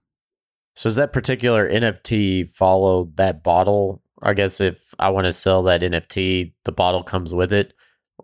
So 0.74 0.88
does 0.88 0.96
that 0.96 1.12
particular 1.12 1.70
NFT 1.70 2.48
follow 2.48 3.10
that 3.16 3.42
bottle 3.42 4.02
I 4.22 4.34
guess 4.34 4.60
if 4.60 4.94
I 4.98 5.10
want 5.10 5.26
to 5.26 5.32
sell 5.32 5.62
that 5.64 5.82
NFT, 5.82 6.52
the 6.64 6.72
bottle 6.72 7.02
comes 7.02 7.34
with 7.34 7.52
it, 7.52 7.74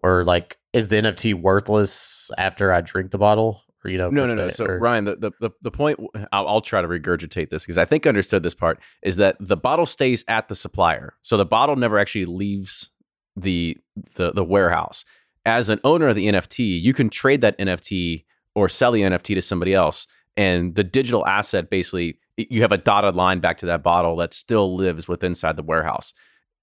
or 0.02 0.24
like 0.24 0.58
is 0.72 0.88
the 0.88 0.96
NFT 0.96 1.34
worthless 1.34 2.30
after 2.38 2.72
I 2.72 2.80
drink 2.80 3.10
the 3.10 3.18
bottle? 3.18 3.62
Or, 3.84 3.90
you 3.90 3.98
know, 3.98 4.10
no, 4.10 4.26
no, 4.26 4.34
no. 4.34 4.50
So 4.50 4.66
or... 4.66 4.78
Ryan, 4.78 5.04
the, 5.04 5.32
the 5.40 5.50
the 5.60 5.70
point 5.70 5.98
I'll, 6.32 6.46
I'll 6.46 6.60
try 6.60 6.82
to 6.82 6.88
regurgitate 6.88 7.50
this 7.50 7.62
because 7.64 7.78
I 7.78 7.84
think 7.84 8.06
I 8.06 8.10
understood 8.10 8.42
this 8.42 8.54
part 8.54 8.78
is 9.02 9.16
that 9.16 9.36
the 9.40 9.56
bottle 9.56 9.86
stays 9.86 10.24
at 10.28 10.48
the 10.48 10.54
supplier, 10.54 11.14
so 11.22 11.36
the 11.36 11.44
bottle 11.44 11.76
never 11.76 11.98
actually 11.98 12.26
leaves 12.26 12.90
the 13.36 13.76
the 14.14 14.32
the 14.32 14.44
warehouse. 14.44 15.04
As 15.44 15.68
an 15.68 15.80
owner 15.82 16.08
of 16.08 16.14
the 16.14 16.28
NFT, 16.28 16.80
you 16.80 16.94
can 16.94 17.10
trade 17.10 17.40
that 17.40 17.58
NFT 17.58 18.24
or 18.54 18.68
sell 18.68 18.92
the 18.92 19.02
NFT 19.02 19.34
to 19.34 19.42
somebody 19.42 19.74
else, 19.74 20.06
and 20.36 20.76
the 20.76 20.84
digital 20.84 21.26
asset 21.26 21.68
basically 21.68 22.18
you 22.36 22.62
have 22.62 22.72
a 22.72 22.78
dotted 22.78 23.14
line 23.14 23.40
back 23.40 23.58
to 23.58 23.66
that 23.66 23.82
bottle 23.82 24.16
that 24.16 24.32
still 24.32 24.76
lives 24.76 25.06
with 25.06 25.22
inside 25.22 25.56
the 25.56 25.62
warehouse. 25.62 26.14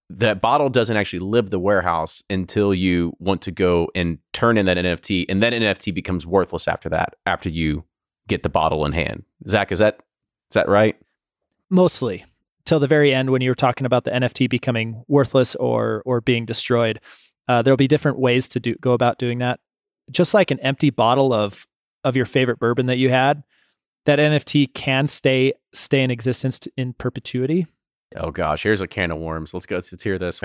That 0.09 0.41
bottle 0.41 0.69
doesn't 0.69 0.97
actually 0.97 1.19
live 1.19 1.51
the 1.51 1.59
warehouse 1.59 2.23
until 2.29 2.73
you 2.73 3.13
want 3.19 3.41
to 3.43 3.51
go 3.51 3.89
and 3.93 4.17
turn 4.33 4.57
in 4.57 4.65
that 4.65 4.77
NFT, 4.77 5.25
and 5.29 5.41
then 5.43 5.53
NFT 5.53 5.93
becomes 5.93 6.25
worthless 6.25 6.67
after 6.67 6.89
that. 6.89 7.15
After 7.25 7.49
you 7.49 7.83
get 8.27 8.43
the 8.43 8.49
bottle 8.49 8.85
in 8.85 8.91
hand, 8.93 9.23
Zach, 9.47 9.71
is 9.71 9.79
that 9.79 9.99
is 10.49 10.55
that 10.55 10.67
right? 10.67 10.99
Mostly 11.69 12.25
till 12.69 12.79
the 12.79 12.87
very 12.87 13.11
end 13.11 13.31
when 13.31 13.41
you 13.41 13.49
were 13.49 13.55
talking 13.55 13.87
about 13.87 14.03
the 14.03 14.11
NFT 14.11 14.47
becoming 14.47 15.03
worthless 15.07 15.55
or 15.55 16.03
or 16.05 16.21
being 16.21 16.45
destroyed. 16.45 16.99
Uh, 17.47 17.63
there'll 17.63 17.77
be 17.77 17.87
different 17.87 18.19
ways 18.19 18.47
to 18.47 18.59
do 18.59 18.75
go 18.75 18.93
about 18.93 19.17
doing 19.17 19.39
that. 19.39 19.59
Just 20.11 20.35
like 20.35 20.51
an 20.51 20.59
empty 20.59 20.91
bottle 20.91 21.33
of 21.33 21.67
of 22.03 22.15
your 22.15 22.25
favorite 22.25 22.59
bourbon 22.59 22.85
that 22.85 22.97
you 22.97 23.09
had, 23.09 23.43
that 24.05 24.19
NFT 24.19 24.73
can 24.73 25.07
stay 25.07 25.53
stay 25.73 26.03
in 26.03 26.11
existence 26.11 26.59
in 26.77 26.93
perpetuity. 26.93 27.65
Oh 28.15 28.31
gosh, 28.31 28.63
here's 28.63 28.81
a 28.81 28.87
can 28.87 29.11
of 29.11 29.19
worms. 29.19 29.53
Let's 29.53 29.65
go. 29.65 29.75
Let's 29.75 30.03
hear 30.03 30.17
this. 30.17 30.37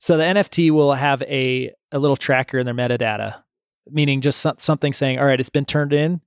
so 0.00 0.16
the 0.16 0.24
NFT 0.24 0.70
will 0.70 0.92
have 0.92 1.22
a 1.22 1.72
a 1.90 1.98
little 1.98 2.16
tracker 2.16 2.58
in 2.58 2.66
their 2.66 2.74
metadata, 2.74 3.42
meaning 3.90 4.20
just 4.20 4.46
something 4.58 4.92
saying, 4.92 5.18
"All 5.18 5.24
right, 5.24 5.40
it's 5.40 5.50
been 5.50 5.64
turned 5.64 5.92
in," 5.92 6.20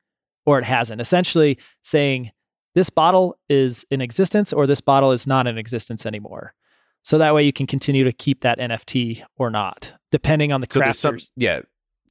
or 0.46 0.58
it 0.58 0.66
hasn't. 0.66 1.00
Essentially 1.00 1.60
saying 1.84 2.32
this 2.74 2.90
bottle 2.90 3.38
is 3.50 3.86
in 3.90 4.02
existence 4.02 4.52
or 4.52 4.68
this 4.68 4.82
bottle 4.82 5.12
is 5.12 5.26
not 5.26 5.48
in 5.48 5.58
existence 5.58 6.06
anymore. 6.06 6.54
So 7.04 7.18
that 7.20 7.36
way 7.36 7.44
you 7.44 7.54
can 7.54 7.68
continue 7.68 8.04
to 8.04 8.12
keep 8.12 8.42
that 8.42 8.60
NFT 8.60 9.22
or 9.38 9.52
not, 9.52 9.94
depending 10.12 10.52
on 10.52 10.62
the 10.62 10.68
so 10.70 10.82
crafters. 10.82 10.96
Some, 10.96 11.18
yeah, 11.36 11.62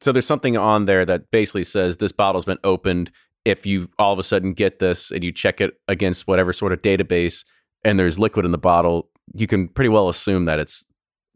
so 0.01 0.12
there's 0.12 0.26
something 0.26 0.57
on 0.57 0.87
there 0.87 1.05
that 1.05 1.30
basically 1.30 1.64
says 1.64 1.97
this 1.97 2.12
bottle's 2.12 2.45
been 2.45 2.59
opened. 2.64 3.11
If 3.45 3.66
you 3.66 3.88
all 3.99 4.12
of 4.12 4.18
a 4.18 4.22
sudden 4.22 4.55
get 4.55 4.78
this 4.78 5.11
and 5.11 5.22
you 5.22 5.32
check 5.32 5.61
it 5.61 5.74
against 5.88 6.26
whatever 6.26 6.53
sort 6.53 6.72
of 6.72 6.80
database 6.80 7.45
and 7.84 7.99
there's 7.99 8.18
liquid 8.18 8.45
in 8.47 8.53
the 8.53 8.59
bottle, 8.59 9.11
you 9.34 9.47
can 9.47 9.68
pretty 9.68 9.90
well 9.90 10.09
assume 10.09 10.47
that 10.47 10.59
it's 10.59 10.84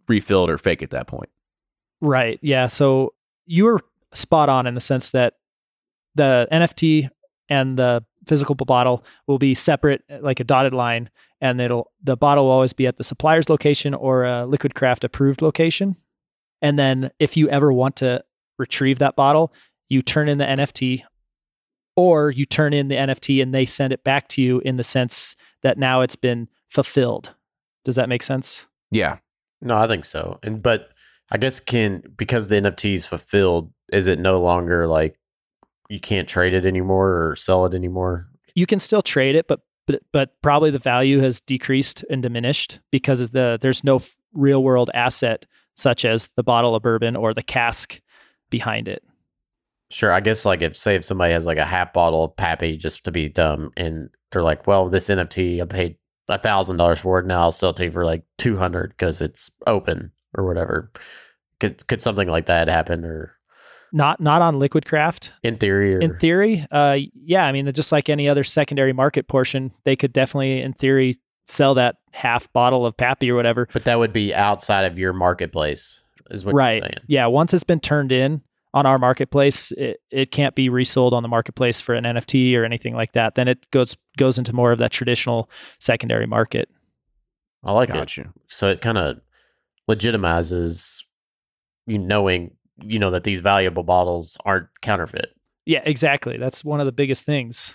refilled 0.09 0.51
or 0.51 0.59
fake 0.59 0.83
at 0.83 0.91
that 0.91 1.07
point. 1.07 1.29
Right. 2.01 2.39
Yeah. 2.43 2.69
So 2.69 3.15
you 3.47 3.65
were 3.65 3.81
spot 4.15 4.49
on 4.49 4.67
in 4.67 4.75
the 4.75 4.81
sense 4.81 5.11
that 5.11 5.35
the 6.15 6.49
NFT 6.51 7.11
and 7.49 7.79
the 7.79 8.05
physical 8.27 8.55
bottle 8.55 9.05
will 9.27 9.39
be 9.39 9.55
separate, 9.55 10.03
uh, 10.11 10.19
like 10.21 10.41
a 10.41 10.45
dotted 10.45 10.75
line, 10.75 11.11
and 11.41 11.61
it'll 11.61 11.91
the 12.03 12.17
bottle 12.17 12.45
will 12.45 12.53
always 12.53 12.73
be 12.73 12.87
at 12.87 12.99
the 12.99 13.05
supplier's 13.05 13.49
location 13.49 13.95
or 13.95 14.25
a 14.25 14.47
Liquid 14.47 14.75
Craft 14.75 15.05
approved 15.05 15.43
location. 15.43 15.97
And 16.61 16.79
then 16.79 17.11
if 17.19 17.37
you 17.37 17.49
ever 17.49 17.73
want 17.73 17.97
to 17.97 18.25
retrieve 18.59 18.99
that 18.99 19.17
bottle, 19.17 19.53
you 19.89 20.03
turn 20.03 20.29
in 20.29 20.39
the 20.39 20.45
NFT 20.45 21.03
or 21.99 22.31
you 22.31 22.47
turn 22.47 22.73
in 22.73 22.87
the 22.87 22.95
NFT 22.95 23.43
and 23.43 23.53
they 23.53 23.67
send 23.67 23.93
it 23.93 24.05
back 24.05 24.29
to 24.29 24.41
you 24.41 24.61
in 24.61 24.77
the 24.77 24.85
sense 24.85 25.35
that 25.63 25.79
now 25.79 26.01
it's 26.01 26.15
been 26.15 26.47
fulfilled. 26.69 27.35
Does 27.85 27.97
that 27.97 28.09
make 28.09 28.23
sense? 28.23 28.65
Yeah. 28.93 29.19
No, 29.61 29.77
I 29.77 29.89
think 29.89 30.05
so. 30.05 30.39
And 30.45 30.63
but 30.63 30.91
I 31.33 31.39
guess 31.39 31.59
can 31.59 32.05
because 32.17 32.47
the 32.47 32.55
NFT 32.55 32.95
is 32.95 33.05
fulfilled, 33.05 33.73
is 33.93 34.07
it 34.07 34.21
no 34.21 34.41
longer 34.41 34.87
like 34.87 35.19
you 35.89 35.99
can't 35.99 36.29
trade 36.29 36.55
it 36.55 36.65
anymore 36.65 37.31
or 37.31 37.35
sell 37.35 37.67
it 37.67 37.75
anymore? 37.75 38.29
You 38.55 38.67
can 38.67 38.79
still 38.79 39.03
trade 39.03 39.35
it, 39.35 39.49
but 39.49 39.63
but 39.89 40.01
but 40.13 40.41
probably 40.41 40.71
the 40.71 40.79
value 40.79 41.19
has 41.19 41.41
decreased 41.41 42.05
and 42.09 42.23
diminished 42.23 42.79
because 42.93 43.21
of 43.21 43.33
the 43.33 43.59
there's 43.61 43.83
no 43.83 43.97
f- 43.97 44.17
real 44.35 44.63
world 44.63 44.89
asset 44.95 45.47
such 45.75 46.05
as 46.05 46.29
the 46.37 46.45
bottle 46.45 46.77
of 46.77 46.83
bourbon 46.85 47.17
or 47.17 47.35
the 47.35 47.43
cask 47.43 48.01
behind 48.51 48.87
it. 48.87 49.03
Sure. 49.91 50.13
I 50.13 50.21
guess 50.21 50.45
like 50.45 50.63
if 50.63 50.77
say 50.77 50.95
if 50.97 51.05
somebody 51.05 51.33
has 51.33 51.47
like 51.47 51.59
a 51.59 51.65
half 51.65 51.93
bottle 51.93 52.25
of 52.25 52.37
Pappy 52.37 52.77
just 52.77 53.05
to 53.05 53.11
be 53.11 53.29
dumb 53.29 53.71
and 53.77 54.11
they're 54.31 54.43
like, 54.43 54.67
well, 54.67 54.89
this 54.89 55.09
NFT 55.09 55.63
I 55.63 55.65
paid 55.65 55.97
a 56.29 56.39
thousand 56.39 56.77
dollars 56.77 56.99
for 56.99 57.19
it 57.19 57.27
now 57.27 57.41
I'll 57.41 57.53
sell 57.53 57.71
it 57.71 57.77
to 57.77 57.85
you 57.85 57.91
for 57.91 58.05
like 58.05 58.23
two 58.37 58.57
hundred 58.57 58.91
because 58.91 59.21
it's 59.21 59.51
open 59.67 60.13
or 60.35 60.47
whatever. 60.47 60.91
Could 61.61 61.87
could 61.87 62.03
something 62.03 62.29
like 62.29 62.47
that 62.47 62.69
happen 62.69 63.05
or 63.05 63.35
not 63.93 64.21
not 64.21 64.43
on 64.43 64.59
liquid 64.59 64.85
craft 64.85 65.33
in 65.43 65.57
theory 65.57 65.95
or... 65.95 65.99
in 66.01 66.19
theory 66.19 66.67
uh 66.71 66.99
yeah 67.15 67.47
i 67.47 67.53
mean 67.53 67.73
just 67.73 67.91
like 67.91 68.11
any 68.11 68.29
other 68.29 68.45
secondary 68.45 68.93
market 68.93 69.29
portion 69.29 69.73
they 69.85 69.97
could 69.97 70.13
definitely 70.13 70.61
in 70.61 70.75
theory 70.75 71.15
sell 71.47 71.73
that 71.73 71.97
half 72.13 72.53
bottle 72.53 72.85
of 72.85 72.95
pappy 72.95 73.31
or 73.31 73.35
whatever 73.35 73.67
but 73.73 73.87
that 73.87 73.99
would 73.99 74.13
be 74.13 74.35
outside 74.35 74.85
of 74.85 74.99
your 74.99 75.15
marketplace 75.15 76.05
is 76.31 76.45
what 76.45 76.55
right. 76.55 76.99
Yeah, 77.07 77.27
once 77.27 77.55
it's 77.55 77.65
been 77.65 77.81
turned 77.81 78.13
in 78.13 78.43
on 78.75 78.87
our 78.87 78.99
marketplace, 78.99 79.73
it, 79.73 80.01
it 80.11 80.31
can't 80.31 80.55
be 80.55 80.69
resold 80.69 81.15
on 81.15 81.23
the 81.23 81.29
marketplace 81.29 81.81
for 81.81 81.95
an 81.95 82.05
NFT 82.05 82.55
or 82.57 82.65
anything 82.65 82.95
like 82.95 83.13
that. 83.13 83.35
Then 83.35 83.49
it 83.49 83.71
goes 83.71 83.97
goes 84.17 84.39
into 84.39 84.53
more 84.53 84.73
of 84.73 84.79
that 84.79 84.93
traditional 84.93 85.51
secondary 85.79 86.27
market. 86.27 86.69
I 87.65 87.73
like 87.73 87.89
it. 87.89 87.95
Gotcha. 87.95 88.33
So 88.49 88.69
it 88.69 88.81
kind 88.81 88.99
of 88.99 89.19
legitimizes 89.89 91.03
you 91.87 91.99
knowing, 91.99 92.53
you 92.83 92.99
know, 92.99 93.11
that 93.11 93.25
these 93.25 93.41
valuable 93.41 93.83
bottles 93.83 94.37
aren't 94.45 94.69
counterfeit. 94.83 95.31
Yeah, 95.67 95.83
exactly. 95.85 96.37
That's 96.37 96.65
one 96.65 96.81
of 96.81 96.87
the 96.87 96.93
biggest 96.93 97.25
things. 97.25 97.75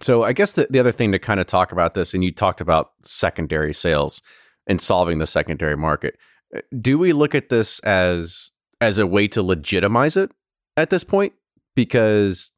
So 0.00 0.24
I 0.24 0.32
guess 0.32 0.52
the, 0.52 0.66
the 0.70 0.80
other 0.80 0.92
thing 0.92 1.12
to 1.12 1.18
kind 1.18 1.40
of 1.40 1.46
talk 1.46 1.72
about 1.72 1.94
this, 1.94 2.14
and 2.14 2.24
you 2.24 2.32
talked 2.32 2.60
about 2.60 2.92
secondary 3.02 3.72
sales 3.72 4.20
and 4.66 4.80
solving 4.80 5.18
the 5.18 5.26
secondary 5.26 5.76
market. 5.76 6.16
Uh, 6.54 6.60
Do 6.80 6.98
we 6.98 7.12
look 7.12 7.34
at 7.34 7.48
this 7.48 7.78
as 7.80 8.52
as 8.84 8.98
a 8.98 9.06
way 9.06 9.26
to 9.28 9.42
legitimize 9.42 10.16
it 10.16 10.30
at 10.76 10.90
this 10.90 11.04
point? 11.04 11.32
Because 11.74 12.52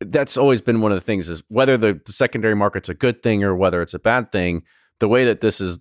that's 0.00 0.36
always 0.36 0.60
been 0.60 0.80
one 0.80 0.92
of 0.92 0.96
the 0.96 1.04
things 1.04 1.28
is 1.28 1.42
whether 1.48 1.76
the, 1.76 2.00
the 2.06 2.12
secondary 2.12 2.56
market's 2.56 2.88
a 2.88 2.94
good 2.94 3.22
thing 3.22 3.44
or 3.44 3.54
whether 3.54 3.82
it's 3.82 3.94
a 3.94 3.98
bad 3.98 4.32
thing. 4.32 4.62
The 4.98 5.08
way 5.08 5.24
that 5.26 5.40
this 5.40 5.60
is 5.60 5.78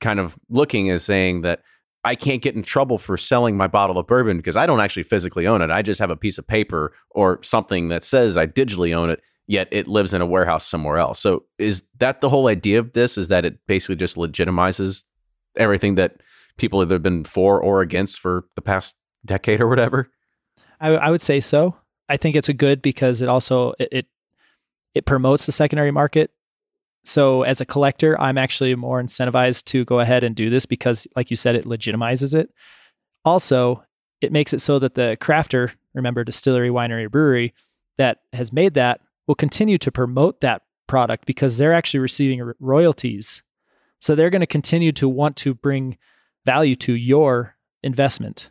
kind 0.00 0.20
of 0.20 0.38
looking 0.48 0.86
is 0.86 1.04
saying 1.04 1.42
that 1.42 1.62
I 2.04 2.14
can't 2.14 2.42
get 2.42 2.54
in 2.54 2.62
trouble 2.62 2.98
for 2.98 3.16
selling 3.16 3.56
my 3.56 3.66
bottle 3.66 3.98
of 3.98 4.06
bourbon 4.06 4.36
because 4.36 4.56
I 4.56 4.66
don't 4.66 4.80
actually 4.80 5.02
physically 5.02 5.46
own 5.46 5.62
it. 5.62 5.70
I 5.70 5.82
just 5.82 5.98
have 5.98 6.10
a 6.10 6.16
piece 6.16 6.38
of 6.38 6.46
paper 6.46 6.92
or 7.10 7.42
something 7.42 7.88
that 7.88 8.04
says 8.04 8.36
I 8.36 8.46
digitally 8.46 8.94
own 8.94 9.10
it, 9.10 9.20
yet 9.48 9.66
it 9.72 9.88
lives 9.88 10.14
in 10.14 10.20
a 10.20 10.26
warehouse 10.26 10.64
somewhere 10.64 10.98
else. 10.98 11.18
So 11.18 11.44
is 11.58 11.82
that 11.98 12.20
the 12.20 12.28
whole 12.28 12.46
idea 12.46 12.78
of 12.78 12.92
this? 12.92 13.18
Is 13.18 13.26
that 13.28 13.44
it 13.44 13.58
basically 13.66 13.96
just 13.96 14.16
legitimizes 14.16 15.02
everything 15.56 15.96
that 15.96 16.20
people 16.58 16.78
have 16.78 17.02
been 17.02 17.24
for 17.24 17.60
or 17.60 17.80
against 17.80 18.20
for 18.20 18.44
the 18.54 18.62
past 18.62 18.94
decade 19.26 19.60
or 19.60 19.68
whatever? 19.68 20.10
I, 20.80 20.88
I 20.90 21.10
would 21.10 21.20
say 21.20 21.40
so. 21.40 21.76
I 22.08 22.16
think 22.16 22.36
it's 22.36 22.48
a 22.48 22.54
good 22.54 22.82
because 22.82 23.20
it 23.20 23.28
also 23.28 23.74
it, 23.78 23.88
it 23.92 24.06
it 24.94 25.06
promotes 25.06 25.46
the 25.46 25.52
secondary 25.52 25.90
market. 25.90 26.30
So 27.04 27.42
as 27.42 27.60
a 27.60 27.66
collector, 27.66 28.20
I'm 28.20 28.38
actually 28.38 28.74
more 28.74 29.00
incentivized 29.00 29.64
to 29.66 29.84
go 29.84 30.00
ahead 30.00 30.24
and 30.24 30.34
do 30.34 30.50
this 30.50 30.66
because, 30.66 31.06
like 31.14 31.30
you 31.30 31.36
said, 31.36 31.54
it 31.54 31.64
legitimizes 31.64 32.34
it. 32.34 32.50
Also, 33.24 33.84
it 34.20 34.32
makes 34.32 34.52
it 34.52 34.60
so 34.60 34.78
that 34.78 34.94
the 34.94 35.16
crafter, 35.20 35.70
remember 35.94 36.24
distillery, 36.24 36.70
winery, 36.70 37.10
brewery 37.10 37.54
that 37.98 38.18
has 38.32 38.52
made 38.52 38.74
that 38.74 39.00
will 39.26 39.34
continue 39.34 39.78
to 39.78 39.92
promote 39.92 40.40
that 40.40 40.62
product 40.86 41.26
because 41.26 41.56
they're 41.56 41.72
actually 41.72 42.00
receiving 42.00 42.52
royalties. 42.58 43.42
So 43.98 44.14
they're 44.14 44.30
going 44.30 44.40
to 44.40 44.46
continue 44.46 44.92
to 44.92 45.08
want 45.08 45.36
to 45.38 45.54
bring 45.54 45.96
value 46.44 46.76
to 46.76 46.94
your 46.94 47.56
investment. 47.82 48.50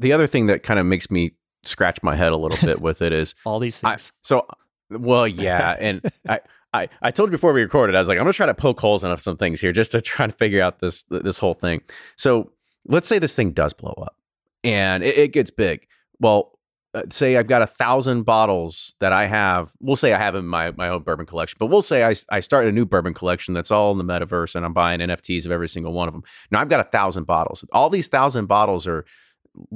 The 0.00 0.12
other 0.12 0.26
thing 0.26 0.46
that 0.46 0.62
kind 0.62 0.80
of 0.80 0.86
makes 0.86 1.10
me 1.10 1.32
scratch 1.62 2.02
my 2.02 2.16
head 2.16 2.32
a 2.32 2.36
little 2.36 2.58
bit 2.66 2.80
with 2.86 3.02
it 3.02 3.12
is 3.12 3.34
All 3.44 3.60
these 3.60 3.82
I, 3.84 3.90
things. 3.90 4.12
so 4.22 4.46
well, 4.90 5.28
yeah, 5.28 5.76
and 5.78 6.10
I, 6.28 6.40
I, 6.72 6.88
I 7.02 7.10
told 7.10 7.28
you 7.28 7.32
before 7.32 7.52
we 7.52 7.62
recorded, 7.62 7.94
I 7.94 8.00
was 8.00 8.08
like, 8.08 8.18
I'm 8.18 8.24
gonna 8.24 8.32
try 8.32 8.46
to 8.46 8.54
poke 8.54 8.80
holes 8.80 9.04
in 9.04 9.16
some 9.18 9.36
things 9.36 9.60
here 9.60 9.72
just 9.72 9.92
to 9.92 10.00
try 10.00 10.26
to 10.26 10.32
figure 10.32 10.62
out 10.62 10.80
this 10.80 11.04
this 11.10 11.38
whole 11.38 11.54
thing. 11.54 11.82
So 12.16 12.50
let's 12.86 13.06
say 13.08 13.18
this 13.18 13.36
thing 13.36 13.52
does 13.52 13.72
blow 13.72 13.92
up 14.02 14.16
and 14.64 15.02
it, 15.02 15.16
it 15.16 15.28
gets 15.32 15.50
big. 15.50 15.86
Well, 16.18 16.58
uh, 16.92 17.02
say 17.10 17.36
I've 17.36 17.46
got 17.46 17.62
a 17.62 17.66
thousand 17.68 18.22
bottles 18.24 18.96
that 18.98 19.12
I 19.12 19.26
have. 19.26 19.72
We'll 19.80 19.94
say 19.96 20.12
I 20.12 20.18
have 20.18 20.34
in 20.34 20.46
my 20.46 20.72
my 20.72 20.88
own 20.88 21.02
bourbon 21.02 21.26
collection, 21.26 21.56
but 21.60 21.66
we'll 21.66 21.82
say 21.82 22.04
I 22.04 22.14
I 22.30 22.40
start 22.40 22.66
a 22.66 22.72
new 22.72 22.84
bourbon 22.84 23.14
collection 23.14 23.54
that's 23.54 23.70
all 23.70 23.92
in 23.92 23.98
the 23.98 24.04
metaverse, 24.04 24.56
and 24.56 24.64
I'm 24.64 24.72
buying 24.72 24.98
NFTs 25.00 25.46
of 25.46 25.52
every 25.52 25.68
single 25.68 25.92
one 25.92 26.08
of 26.08 26.14
them. 26.14 26.24
Now 26.50 26.60
I've 26.60 26.68
got 26.68 26.80
a 26.80 26.84
thousand 26.90 27.24
bottles. 27.24 27.64
All 27.72 27.90
these 27.90 28.08
thousand 28.08 28.46
bottles 28.46 28.88
are 28.88 29.04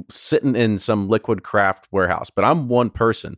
sitting 0.09 0.55
in 0.55 0.77
some 0.77 1.09
liquid 1.09 1.43
craft 1.43 1.87
warehouse, 1.91 2.29
but 2.29 2.45
I'm 2.45 2.67
one 2.67 2.89
person. 2.89 3.37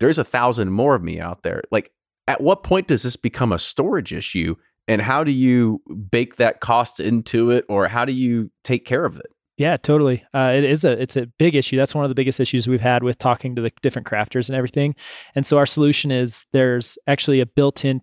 There's 0.00 0.18
a 0.18 0.24
thousand 0.24 0.70
more 0.72 0.94
of 0.94 1.02
me 1.02 1.20
out 1.20 1.42
there. 1.42 1.62
Like, 1.70 1.90
at 2.26 2.40
what 2.40 2.62
point 2.62 2.88
does 2.88 3.02
this 3.02 3.16
become 3.16 3.52
a 3.52 3.58
storage 3.58 4.12
issue? 4.12 4.56
And 4.88 5.00
how 5.00 5.24
do 5.24 5.32
you 5.32 5.80
bake 6.10 6.36
that 6.36 6.60
cost 6.60 7.00
into 7.00 7.50
it, 7.50 7.64
or 7.68 7.88
how 7.88 8.04
do 8.04 8.12
you 8.12 8.50
take 8.62 8.84
care 8.84 9.04
of 9.04 9.18
it? 9.18 9.26
Yeah, 9.56 9.78
totally. 9.78 10.22
Uh, 10.34 10.52
it 10.54 10.64
is 10.64 10.84
a 10.84 11.00
it's 11.00 11.16
a 11.16 11.26
big 11.38 11.54
issue. 11.54 11.76
That's 11.76 11.94
one 11.94 12.04
of 12.04 12.10
the 12.10 12.14
biggest 12.14 12.40
issues 12.40 12.68
we've 12.68 12.80
had 12.80 13.02
with 13.02 13.18
talking 13.18 13.56
to 13.56 13.62
the 13.62 13.72
different 13.82 14.06
crafters 14.06 14.48
and 14.48 14.56
everything. 14.56 14.94
And 15.34 15.46
so 15.46 15.56
our 15.56 15.66
solution 15.66 16.10
is 16.10 16.44
there's 16.52 16.98
actually 17.06 17.40
a 17.40 17.46
built-in 17.46 18.02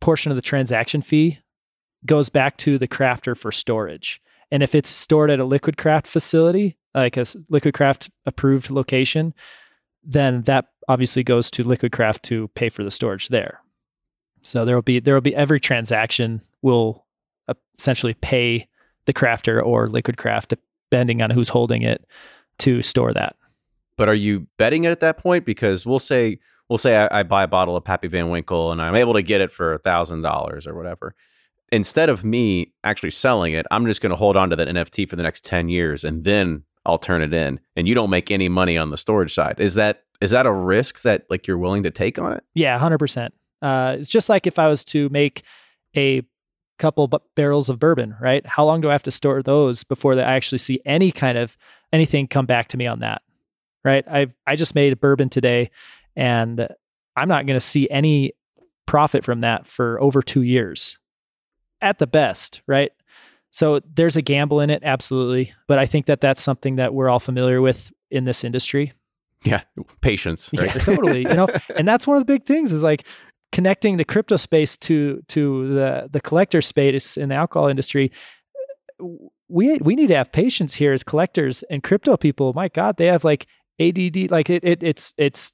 portion 0.00 0.30
of 0.30 0.36
the 0.36 0.42
transaction 0.42 1.02
fee 1.02 1.40
goes 2.06 2.28
back 2.28 2.56
to 2.58 2.78
the 2.78 2.86
crafter 2.86 3.36
for 3.36 3.50
storage. 3.50 4.20
And 4.50 4.62
if 4.62 4.74
it's 4.74 4.88
stored 4.88 5.30
at 5.30 5.40
a 5.40 5.44
liquid 5.44 5.76
craft 5.76 6.06
facility, 6.06 6.76
like 6.94 7.16
a 7.16 7.26
liquid 7.48 7.74
craft 7.74 8.10
approved 8.26 8.70
location, 8.70 9.34
then 10.02 10.42
that 10.42 10.66
obviously 10.88 11.22
goes 11.22 11.50
to 11.50 11.64
liquid 11.64 11.92
craft 11.92 12.22
to 12.24 12.48
pay 12.48 12.68
for 12.68 12.82
the 12.82 12.90
storage 12.90 13.28
there. 13.28 13.60
So 14.42 14.64
there 14.64 14.74
will 14.74 14.82
be 14.82 15.00
there 15.00 15.14
will 15.14 15.20
be 15.20 15.34
every 15.34 15.60
transaction 15.60 16.40
will 16.62 17.04
uh, 17.48 17.54
essentially 17.78 18.14
pay 18.14 18.68
the 19.06 19.12
crafter 19.12 19.64
or 19.64 19.88
liquid 19.88 20.16
craft 20.16 20.54
depending 20.90 21.22
on 21.22 21.30
who's 21.30 21.48
holding 21.48 21.82
it 21.82 22.04
to 22.60 22.82
store 22.82 23.12
that. 23.12 23.36
But 23.96 24.08
are 24.08 24.14
you 24.14 24.46
betting 24.56 24.84
it 24.84 24.90
at 24.90 25.00
that 25.00 25.18
point? 25.18 25.44
Because 25.44 25.84
we'll 25.84 25.98
say 25.98 26.38
we'll 26.68 26.78
say 26.78 26.96
I, 26.96 27.20
I 27.20 27.22
buy 27.24 27.42
a 27.42 27.48
bottle 27.48 27.76
of 27.76 27.84
Pappy 27.84 28.08
Van 28.08 28.30
Winkle 28.30 28.72
and 28.72 28.80
I'm 28.80 28.94
able 28.94 29.14
to 29.14 29.22
get 29.22 29.40
it 29.40 29.52
for 29.52 29.74
a 29.74 29.78
thousand 29.78 30.22
dollars 30.22 30.66
or 30.66 30.74
whatever. 30.74 31.14
Instead 31.70 32.08
of 32.08 32.24
me 32.24 32.72
actually 32.84 33.10
selling 33.10 33.52
it, 33.52 33.66
I'm 33.70 33.86
just 33.86 34.00
going 34.00 34.10
to 34.10 34.16
hold 34.16 34.36
on 34.36 34.50
to 34.50 34.56
that 34.56 34.68
NFT 34.68 35.08
for 35.08 35.16
the 35.16 35.22
next 35.22 35.44
ten 35.44 35.68
years 35.68 36.04
and 36.04 36.24
then 36.24 36.64
I'll 36.86 36.98
turn 36.98 37.22
it 37.22 37.34
in. 37.34 37.60
And 37.76 37.86
you 37.86 37.94
don't 37.94 38.10
make 38.10 38.30
any 38.30 38.48
money 38.48 38.78
on 38.78 38.90
the 38.90 38.96
storage 38.96 39.34
side. 39.34 39.56
Is 39.58 39.74
that 39.74 40.04
is 40.20 40.30
that 40.32 40.46
a 40.46 40.52
risk 40.52 41.02
that 41.02 41.26
like 41.30 41.46
you're 41.46 41.58
willing 41.58 41.82
to 41.84 41.90
take 41.90 42.18
on 42.18 42.32
it? 42.32 42.42
Yeah, 42.54 42.78
hundred 42.78 42.98
percent. 42.98 43.34
Uh, 43.60 43.96
it's 43.98 44.08
just 44.08 44.28
like 44.28 44.46
if 44.46 44.58
I 44.58 44.68
was 44.68 44.84
to 44.86 45.08
make 45.10 45.42
a 45.96 46.22
couple 46.78 47.08
bu- 47.08 47.18
barrels 47.34 47.68
of 47.68 47.78
bourbon, 47.78 48.16
right? 48.20 48.46
How 48.46 48.64
long 48.64 48.80
do 48.80 48.88
I 48.88 48.92
have 48.92 49.02
to 49.04 49.10
store 49.10 49.42
those 49.42 49.84
before 49.84 50.18
I 50.18 50.22
actually 50.22 50.58
see 50.58 50.80
any 50.86 51.12
kind 51.12 51.36
of 51.36 51.56
anything 51.92 52.28
come 52.28 52.46
back 52.46 52.68
to 52.68 52.76
me 52.76 52.86
on 52.86 53.00
that? 53.00 53.22
Right? 53.84 54.04
I 54.08 54.28
I 54.46 54.56
just 54.56 54.74
made 54.74 54.92
a 54.92 54.96
bourbon 54.96 55.28
today, 55.28 55.70
and 56.16 56.68
I'm 57.16 57.28
not 57.28 57.46
going 57.46 57.58
to 57.58 57.64
see 57.64 57.88
any 57.90 58.32
profit 58.86 59.24
from 59.24 59.42
that 59.42 59.66
for 59.66 60.00
over 60.00 60.22
two 60.22 60.42
years, 60.42 60.98
at 61.80 61.98
the 61.98 62.06
best, 62.06 62.60
right? 62.66 62.92
So 63.50 63.80
there's 63.94 64.16
a 64.16 64.22
gamble 64.22 64.60
in 64.60 64.70
it, 64.70 64.82
absolutely. 64.84 65.52
But 65.66 65.78
I 65.78 65.86
think 65.86 66.06
that 66.06 66.20
that's 66.20 66.42
something 66.42 66.76
that 66.76 66.94
we're 66.94 67.08
all 67.08 67.20
familiar 67.20 67.60
with 67.60 67.90
in 68.10 68.24
this 68.24 68.44
industry. 68.44 68.92
Yeah, 69.44 69.62
patience. 70.00 70.50
Right? 70.56 70.74
Yeah, 70.74 70.82
totally. 70.82 71.20
You 71.20 71.34
know, 71.34 71.46
and 71.76 71.86
that's 71.86 72.06
one 72.06 72.16
of 72.16 72.20
the 72.20 72.32
big 72.32 72.46
things 72.46 72.72
is 72.72 72.82
like 72.82 73.04
connecting 73.52 73.96
the 73.96 74.04
crypto 74.04 74.36
space 74.36 74.76
to 74.76 75.22
to 75.28 75.74
the 75.74 76.08
the 76.10 76.20
collector 76.20 76.60
space 76.60 77.16
in 77.16 77.28
the 77.28 77.34
alcohol 77.34 77.68
industry. 77.68 78.12
We 79.48 79.78
we 79.78 79.94
need 79.94 80.08
to 80.08 80.16
have 80.16 80.32
patience 80.32 80.74
here 80.74 80.92
as 80.92 81.02
collectors 81.02 81.62
and 81.70 81.82
crypto 81.82 82.16
people. 82.16 82.52
My 82.52 82.68
God, 82.68 82.96
they 82.96 83.06
have 83.06 83.24
like 83.24 83.46
ADD. 83.80 84.30
Like 84.30 84.50
it, 84.50 84.64
it 84.64 84.82
it's 84.82 85.14
it's 85.16 85.52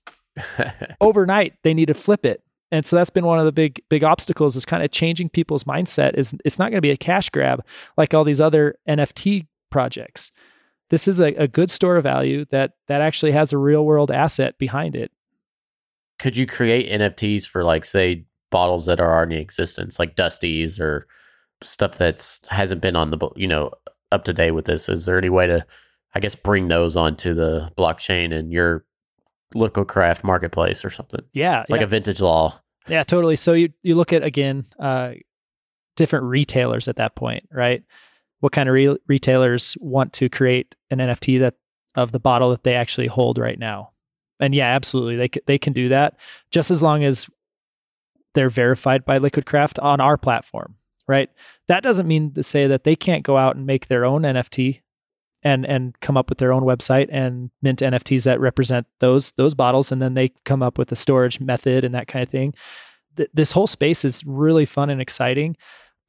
overnight. 1.00 1.54
They 1.62 1.74
need 1.74 1.86
to 1.86 1.94
flip 1.94 2.24
it. 2.24 2.42
And 2.74 2.84
so 2.84 2.96
that's 2.96 3.08
been 3.10 3.24
one 3.24 3.38
of 3.38 3.44
the 3.44 3.52
big 3.52 3.80
big 3.88 4.02
obstacles 4.02 4.56
is 4.56 4.64
kind 4.64 4.82
of 4.82 4.90
changing 4.90 5.28
people's 5.28 5.62
mindset 5.62 6.14
is 6.18 6.34
it's 6.44 6.58
not 6.58 6.70
going 6.70 6.78
to 6.78 6.80
be 6.80 6.90
a 6.90 6.96
cash 6.96 7.30
grab 7.30 7.64
like 7.96 8.12
all 8.12 8.24
these 8.24 8.40
other 8.40 8.74
NFT 8.88 9.46
projects. 9.70 10.32
This 10.90 11.06
is 11.06 11.20
a, 11.20 11.28
a 11.34 11.46
good 11.46 11.70
store 11.70 11.96
of 11.96 12.02
value 12.02 12.44
that 12.50 12.72
that 12.88 13.00
actually 13.00 13.30
has 13.30 13.52
a 13.52 13.58
real 13.58 13.84
world 13.84 14.10
asset 14.10 14.58
behind 14.58 14.96
it. 14.96 15.12
Could 16.18 16.36
you 16.36 16.46
create 16.46 16.90
NFTs 16.90 17.46
for 17.46 17.62
like 17.62 17.84
say 17.84 18.24
bottles 18.50 18.86
that 18.86 18.98
are 18.98 19.14
already 19.14 19.36
in 19.36 19.40
existence, 19.40 20.00
like 20.00 20.16
Dusties 20.16 20.80
or 20.80 21.06
stuff 21.62 21.96
that's 21.96 22.40
hasn't 22.48 22.80
been 22.80 22.96
on 22.96 23.10
the 23.10 23.30
you 23.36 23.46
know 23.46 23.70
up 24.10 24.24
to 24.24 24.32
date 24.32 24.50
with 24.50 24.64
this? 24.64 24.88
Is 24.88 25.04
there 25.04 25.16
any 25.16 25.30
way 25.30 25.46
to, 25.46 25.64
I 26.16 26.18
guess, 26.18 26.34
bring 26.34 26.66
those 26.66 26.96
onto 26.96 27.34
the 27.34 27.70
blockchain 27.78 28.34
and 28.34 28.52
your 28.52 28.84
Liquid 29.54 29.86
Craft 29.86 30.24
marketplace 30.24 30.84
or 30.84 30.90
something 30.90 31.24
Yeah, 31.34 31.64
like 31.68 31.80
yeah. 31.80 31.84
a 31.84 31.88
vintage 31.88 32.20
law? 32.20 32.60
Yeah, 32.88 33.02
totally. 33.02 33.36
So 33.36 33.52
you 33.54 33.70
you 33.82 33.94
look 33.94 34.12
at 34.12 34.22
again 34.22 34.66
uh, 34.78 35.12
different 35.96 36.26
retailers 36.26 36.88
at 36.88 36.96
that 36.96 37.14
point, 37.14 37.48
right? 37.50 37.82
What 38.40 38.52
kind 38.52 38.68
of 38.68 38.74
re- 38.74 38.98
retailers 39.06 39.76
want 39.80 40.12
to 40.14 40.28
create 40.28 40.74
an 40.90 40.98
NFT 40.98 41.40
that 41.40 41.54
of 41.94 42.12
the 42.12 42.20
bottle 42.20 42.50
that 42.50 42.62
they 42.64 42.74
actually 42.74 43.06
hold 43.06 43.38
right 43.38 43.58
now? 43.58 43.92
And 44.40 44.54
yeah, 44.54 44.68
absolutely, 44.74 45.16
they 45.16 45.28
c- 45.34 45.42
they 45.46 45.58
can 45.58 45.72
do 45.72 45.88
that 45.88 46.16
just 46.50 46.70
as 46.70 46.82
long 46.82 47.04
as 47.04 47.26
they're 48.34 48.50
verified 48.50 49.04
by 49.04 49.18
Liquid 49.18 49.46
Craft 49.46 49.78
on 49.78 50.00
our 50.00 50.18
platform, 50.18 50.74
right? 51.06 51.30
That 51.68 51.82
doesn't 51.82 52.08
mean 52.08 52.32
to 52.32 52.42
say 52.42 52.66
that 52.66 52.84
they 52.84 52.96
can't 52.96 53.22
go 53.22 53.38
out 53.38 53.56
and 53.56 53.64
make 53.64 53.86
their 53.86 54.04
own 54.04 54.22
NFT 54.22 54.80
and 55.44 55.66
and 55.66 55.98
come 56.00 56.16
up 56.16 56.28
with 56.28 56.38
their 56.38 56.52
own 56.52 56.62
website 56.62 57.08
and 57.12 57.50
mint 57.62 57.80
NFTs 57.80 58.24
that 58.24 58.40
represent 58.40 58.86
those 59.00 59.32
those 59.32 59.54
bottles, 59.54 59.92
and 59.92 60.00
then 60.00 60.14
they 60.14 60.32
come 60.44 60.62
up 60.62 60.78
with 60.78 60.90
a 60.90 60.96
storage 60.96 61.38
method 61.38 61.84
and 61.84 61.94
that 61.94 62.08
kind 62.08 62.22
of 62.22 62.30
thing. 62.30 62.54
Th- 63.16 63.28
this 63.32 63.52
whole 63.52 63.66
space 63.66 64.04
is 64.04 64.24
really 64.24 64.64
fun 64.64 64.90
and 64.90 65.00
exciting. 65.00 65.56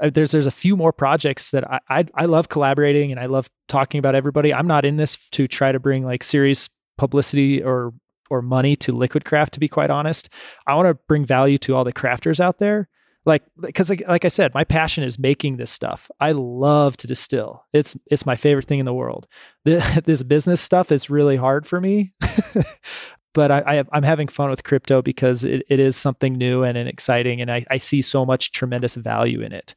Uh, 0.02 0.10
there's 0.10 0.32
there's 0.32 0.48
a 0.48 0.52
few 0.52 0.78
more 0.78 0.94
projects 0.94 1.52
that 1.52 1.70
I, 1.70 1.80
I 1.90 2.06
I 2.16 2.26
love 2.26 2.50
collaborating 2.50 3.12
and 3.12 3.20
I 3.20 3.26
love 3.26 3.50
talking 3.68 4.00
about 4.00 4.16
everybody. 4.16 4.54
I'm 4.54 4.68
not 4.68 4.86
in 4.86 4.98
this 4.98 5.18
to 5.32 5.48
try 5.48 5.72
to 5.72 5.80
bring 5.80 6.06
like 6.06 6.24
serious 6.24 6.70
publicity 6.98 7.62
or 7.62 7.94
or 8.30 8.42
money 8.42 8.76
to 8.78 8.94
Liquid 8.94 9.26
Craft. 9.26 9.54
To 9.56 9.60
be 9.60 9.68
quite 9.68 9.90
honest, 9.90 10.30
I 10.66 10.76
want 10.76 10.88
to 10.88 11.00
bring 11.08 11.26
value 11.26 11.58
to 11.60 11.76
all 11.76 11.84
the 11.84 11.94
crafters 11.94 12.40
out 12.40 12.60
there. 12.60 12.88
Like 13.26 13.44
because 13.60 13.90
like, 13.90 14.04
like 14.08 14.24
i 14.26 14.28
said 14.28 14.54
my 14.54 14.64
passion 14.64 15.04
is 15.04 15.20
making 15.20 15.58
this 15.58 15.72
stuff. 15.72 16.10
I 16.20 16.32
love 16.32 16.98
to 16.98 17.08
distill. 17.08 17.64
It's 17.74 17.96
it's 18.08 18.26
my 18.26 18.36
favorite 18.36 18.66
thing 18.66 18.80
in 18.80 18.86
the 18.86 18.94
world. 18.94 19.28
The, 19.64 20.02
this 20.06 20.24
business 20.24 20.62
stuff 20.62 20.92
is 20.92 21.10
really 21.10 21.36
hard 21.36 21.68
for 21.68 21.82
me 21.82 22.14
but 23.36 23.52
I, 23.52 23.84
I 23.92 23.98
am 23.98 24.04
having 24.04 24.28
fun 24.30 24.50
with 24.50 24.64
crypto 24.64 25.04
because 25.04 25.44
it, 25.44 25.64
it 25.70 25.80
is 25.80 25.96
something 25.96 26.34
new 26.34 26.64
and, 26.64 26.78
and 26.78 26.90
exciting 26.90 27.42
and 27.42 27.52
I, 27.52 27.66
I 27.70 27.78
see 27.78 28.02
so 28.02 28.26
much 28.26 28.52
tremendous 28.52 28.96
value 28.96 29.42
in 29.42 29.52
it. 29.52 29.76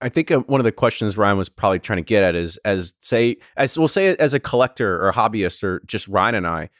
I 0.00 0.08
think 0.08 0.30
uh, 0.30 0.40
one 0.40 0.60
of 0.60 0.64
the 0.64 0.72
questions 0.72 1.16
Ryan 1.16 1.36
was 1.36 1.48
probably 1.48 1.80
trying 1.80 1.98
to 1.98 2.02
get 2.02 2.24
at 2.24 2.34
is 2.34 2.56
as 2.64 2.94
say 3.00 3.36
as 3.56 3.78
we'll 3.78 3.88
say 3.88 4.16
as 4.16 4.32
a 4.32 4.40
collector 4.40 5.06
or 5.06 5.12
hobbyist 5.12 5.62
or 5.62 5.80
just 5.86 6.08
Ryan 6.08 6.36
and 6.36 6.46
I, 6.46 6.70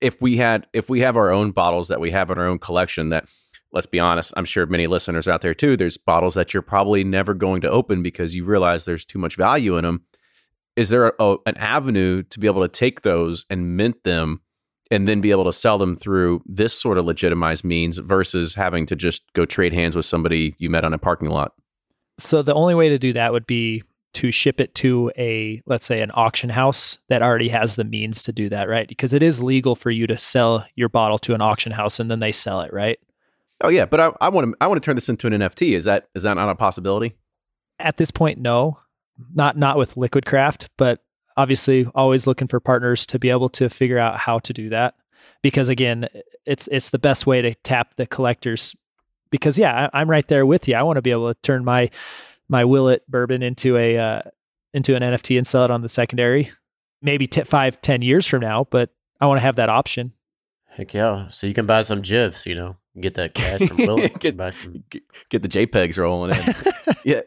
if 0.00 0.20
we 0.22 0.36
had 0.36 0.66
if 0.72 0.88
we 0.88 1.00
have 1.00 1.16
our 1.16 1.30
own 1.30 1.50
bottles 1.50 1.88
that 1.88 2.00
we 2.00 2.10
have 2.12 2.30
in 2.30 2.38
our 2.38 2.46
own 2.46 2.58
collection 2.58 3.10
that 3.10 3.28
let's 3.72 3.86
be 3.86 3.98
honest, 3.98 4.32
I'm 4.36 4.44
sure 4.44 4.66
many 4.66 4.86
listeners 4.86 5.28
out 5.28 5.40
there 5.40 5.54
too, 5.54 5.76
there's 5.76 5.96
bottles 5.96 6.34
that 6.34 6.52
you're 6.52 6.62
probably 6.62 7.04
never 7.04 7.34
going 7.34 7.60
to 7.62 7.70
open 7.70 8.02
because 8.02 8.34
you 8.34 8.44
realize 8.44 8.84
there's 8.84 9.04
too 9.04 9.18
much 9.18 9.36
value 9.36 9.76
in 9.76 9.84
them. 9.84 10.02
Is 10.76 10.88
there 10.88 11.08
a, 11.08 11.12
a, 11.18 11.36
an 11.46 11.56
avenue 11.56 12.22
to 12.24 12.40
be 12.40 12.46
able 12.46 12.62
to 12.62 12.68
take 12.68 13.02
those 13.02 13.44
and 13.50 13.76
mint 13.76 14.04
them 14.04 14.40
and 14.90 15.08
then 15.08 15.20
be 15.20 15.30
able 15.30 15.44
to 15.44 15.52
sell 15.52 15.78
them 15.78 15.96
through 15.96 16.42
this 16.46 16.78
sort 16.78 16.98
of 16.98 17.06
legitimized 17.06 17.64
means 17.64 17.98
versus 17.98 18.54
having 18.54 18.86
to 18.86 18.96
just 18.96 19.22
go 19.32 19.46
trade 19.46 19.72
hands 19.72 19.96
with 19.96 20.04
somebody 20.04 20.54
you 20.58 20.68
met 20.68 20.84
on 20.84 20.92
a 20.92 20.98
parking 20.98 21.30
lot? 21.30 21.52
So 22.18 22.42
the 22.42 22.54
only 22.54 22.74
way 22.74 22.90
to 22.90 22.98
do 22.98 23.12
that 23.14 23.32
would 23.32 23.46
be 23.46 23.82
to 24.14 24.30
ship 24.30 24.60
it 24.60 24.74
to 24.74 25.10
a 25.16 25.62
let's 25.64 25.86
say 25.86 26.02
an 26.02 26.10
auction 26.12 26.50
house 26.50 26.98
that 27.08 27.22
already 27.22 27.48
has 27.48 27.76
the 27.76 27.84
means 27.84 28.22
to 28.22 28.32
do 28.32 28.50
that, 28.50 28.68
right? 28.68 28.86
Because 28.86 29.14
it 29.14 29.22
is 29.22 29.42
legal 29.42 29.74
for 29.74 29.90
you 29.90 30.06
to 30.06 30.18
sell 30.18 30.66
your 30.74 30.90
bottle 30.90 31.18
to 31.20 31.34
an 31.34 31.40
auction 31.40 31.72
house 31.72 31.98
and 31.98 32.10
then 32.10 32.20
they 32.20 32.32
sell 32.32 32.60
it, 32.60 32.72
right? 32.72 32.98
Oh 33.62 33.68
yeah, 33.68 33.86
but 33.86 34.16
I, 34.20 34.28
want 34.28 34.50
to 34.50 34.56
I 34.60 34.66
want 34.66 34.82
to 34.82 34.84
turn 34.84 34.96
this 34.96 35.08
into 35.08 35.26
an 35.28 35.32
NFT. 35.32 35.74
Is 35.74 35.84
that 35.84 36.08
is 36.14 36.24
that 36.24 36.34
not 36.34 36.48
a 36.48 36.54
possibility? 36.54 37.14
At 37.78 37.96
this 37.96 38.10
point, 38.10 38.38
no, 38.38 38.78
not 39.34 39.56
not 39.56 39.78
with 39.78 39.96
Liquid 39.96 40.26
Craft, 40.26 40.68
but 40.76 41.00
obviously 41.36 41.86
always 41.94 42.26
looking 42.26 42.48
for 42.48 42.60
partners 42.60 43.06
to 43.06 43.18
be 43.18 43.30
able 43.30 43.48
to 43.50 43.70
figure 43.70 43.98
out 43.98 44.18
how 44.18 44.40
to 44.40 44.52
do 44.52 44.68
that. 44.70 44.94
Because 45.42 45.68
again, 45.68 46.08
it's 46.44 46.68
it's 46.72 46.90
the 46.90 46.98
best 46.98 47.26
way 47.26 47.40
to 47.40 47.54
tap 47.56 47.94
the 47.96 48.06
collectors 48.06 48.74
because 49.30 49.56
yeah, 49.56 49.88
I, 49.92 50.02
am 50.02 50.10
right 50.10 50.26
there 50.26 50.44
with 50.44 50.68
you. 50.68 50.74
I 50.74 50.82
want 50.82 50.96
to 50.96 51.02
be 51.02 51.10
able 51.10 51.32
to 51.32 51.40
turn 51.42 51.64
my 51.64 51.90
my 52.48 52.64
Willet 52.64 53.08
bourbon 53.08 53.42
into 53.42 53.76
a 53.76 53.96
uh, 53.96 54.22
into 54.74 54.96
an 54.96 55.02
NFT 55.02 55.38
and 55.38 55.46
sell 55.46 55.64
it 55.64 55.70
on 55.70 55.82
the 55.82 55.88
secondary, 55.88 56.50
maybe 57.00 57.26
t- 57.26 57.42
five, 57.42 57.80
ten 57.80 58.02
years 58.02 58.26
from 58.26 58.40
now. 58.40 58.66
But 58.70 58.90
I 59.20 59.26
want 59.26 59.38
to 59.38 59.42
have 59.42 59.56
that 59.56 59.68
option. 59.68 60.12
Heck 60.74 60.94
yeah! 60.94 61.28
So 61.28 61.46
you 61.46 61.54
can 61.54 61.66
buy 61.66 61.82
some 61.82 62.00
gifs, 62.00 62.46
you 62.46 62.54
know, 62.54 62.76
get 63.00 63.14
that 63.14 63.34
cash 63.34 63.66
from 63.68 63.76
Willet. 63.76 64.18
get, 64.20 64.36
buy 64.36 64.50
some... 64.50 64.82
get, 65.28 65.42
the 65.42 65.48
JPEGs 65.48 65.98
rolling 65.98 66.34
in. 66.34 66.54
yeah. 67.04 67.20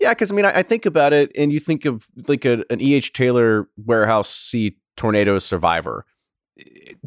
Yeah, 0.00 0.10
because 0.10 0.30
I 0.30 0.34
mean, 0.34 0.44
I, 0.44 0.58
I, 0.58 0.62
think 0.62 0.86
about 0.86 1.12
it, 1.12 1.30
and 1.36 1.52
you 1.52 1.60
think 1.60 1.84
of 1.84 2.06
like 2.28 2.44
a, 2.44 2.64
an 2.68 2.80
E.H. 2.80 3.12
Taylor 3.12 3.68
warehouse 3.76 4.28
C 4.28 4.76
tornado 4.96 5.38
survivor. 5.38 6.04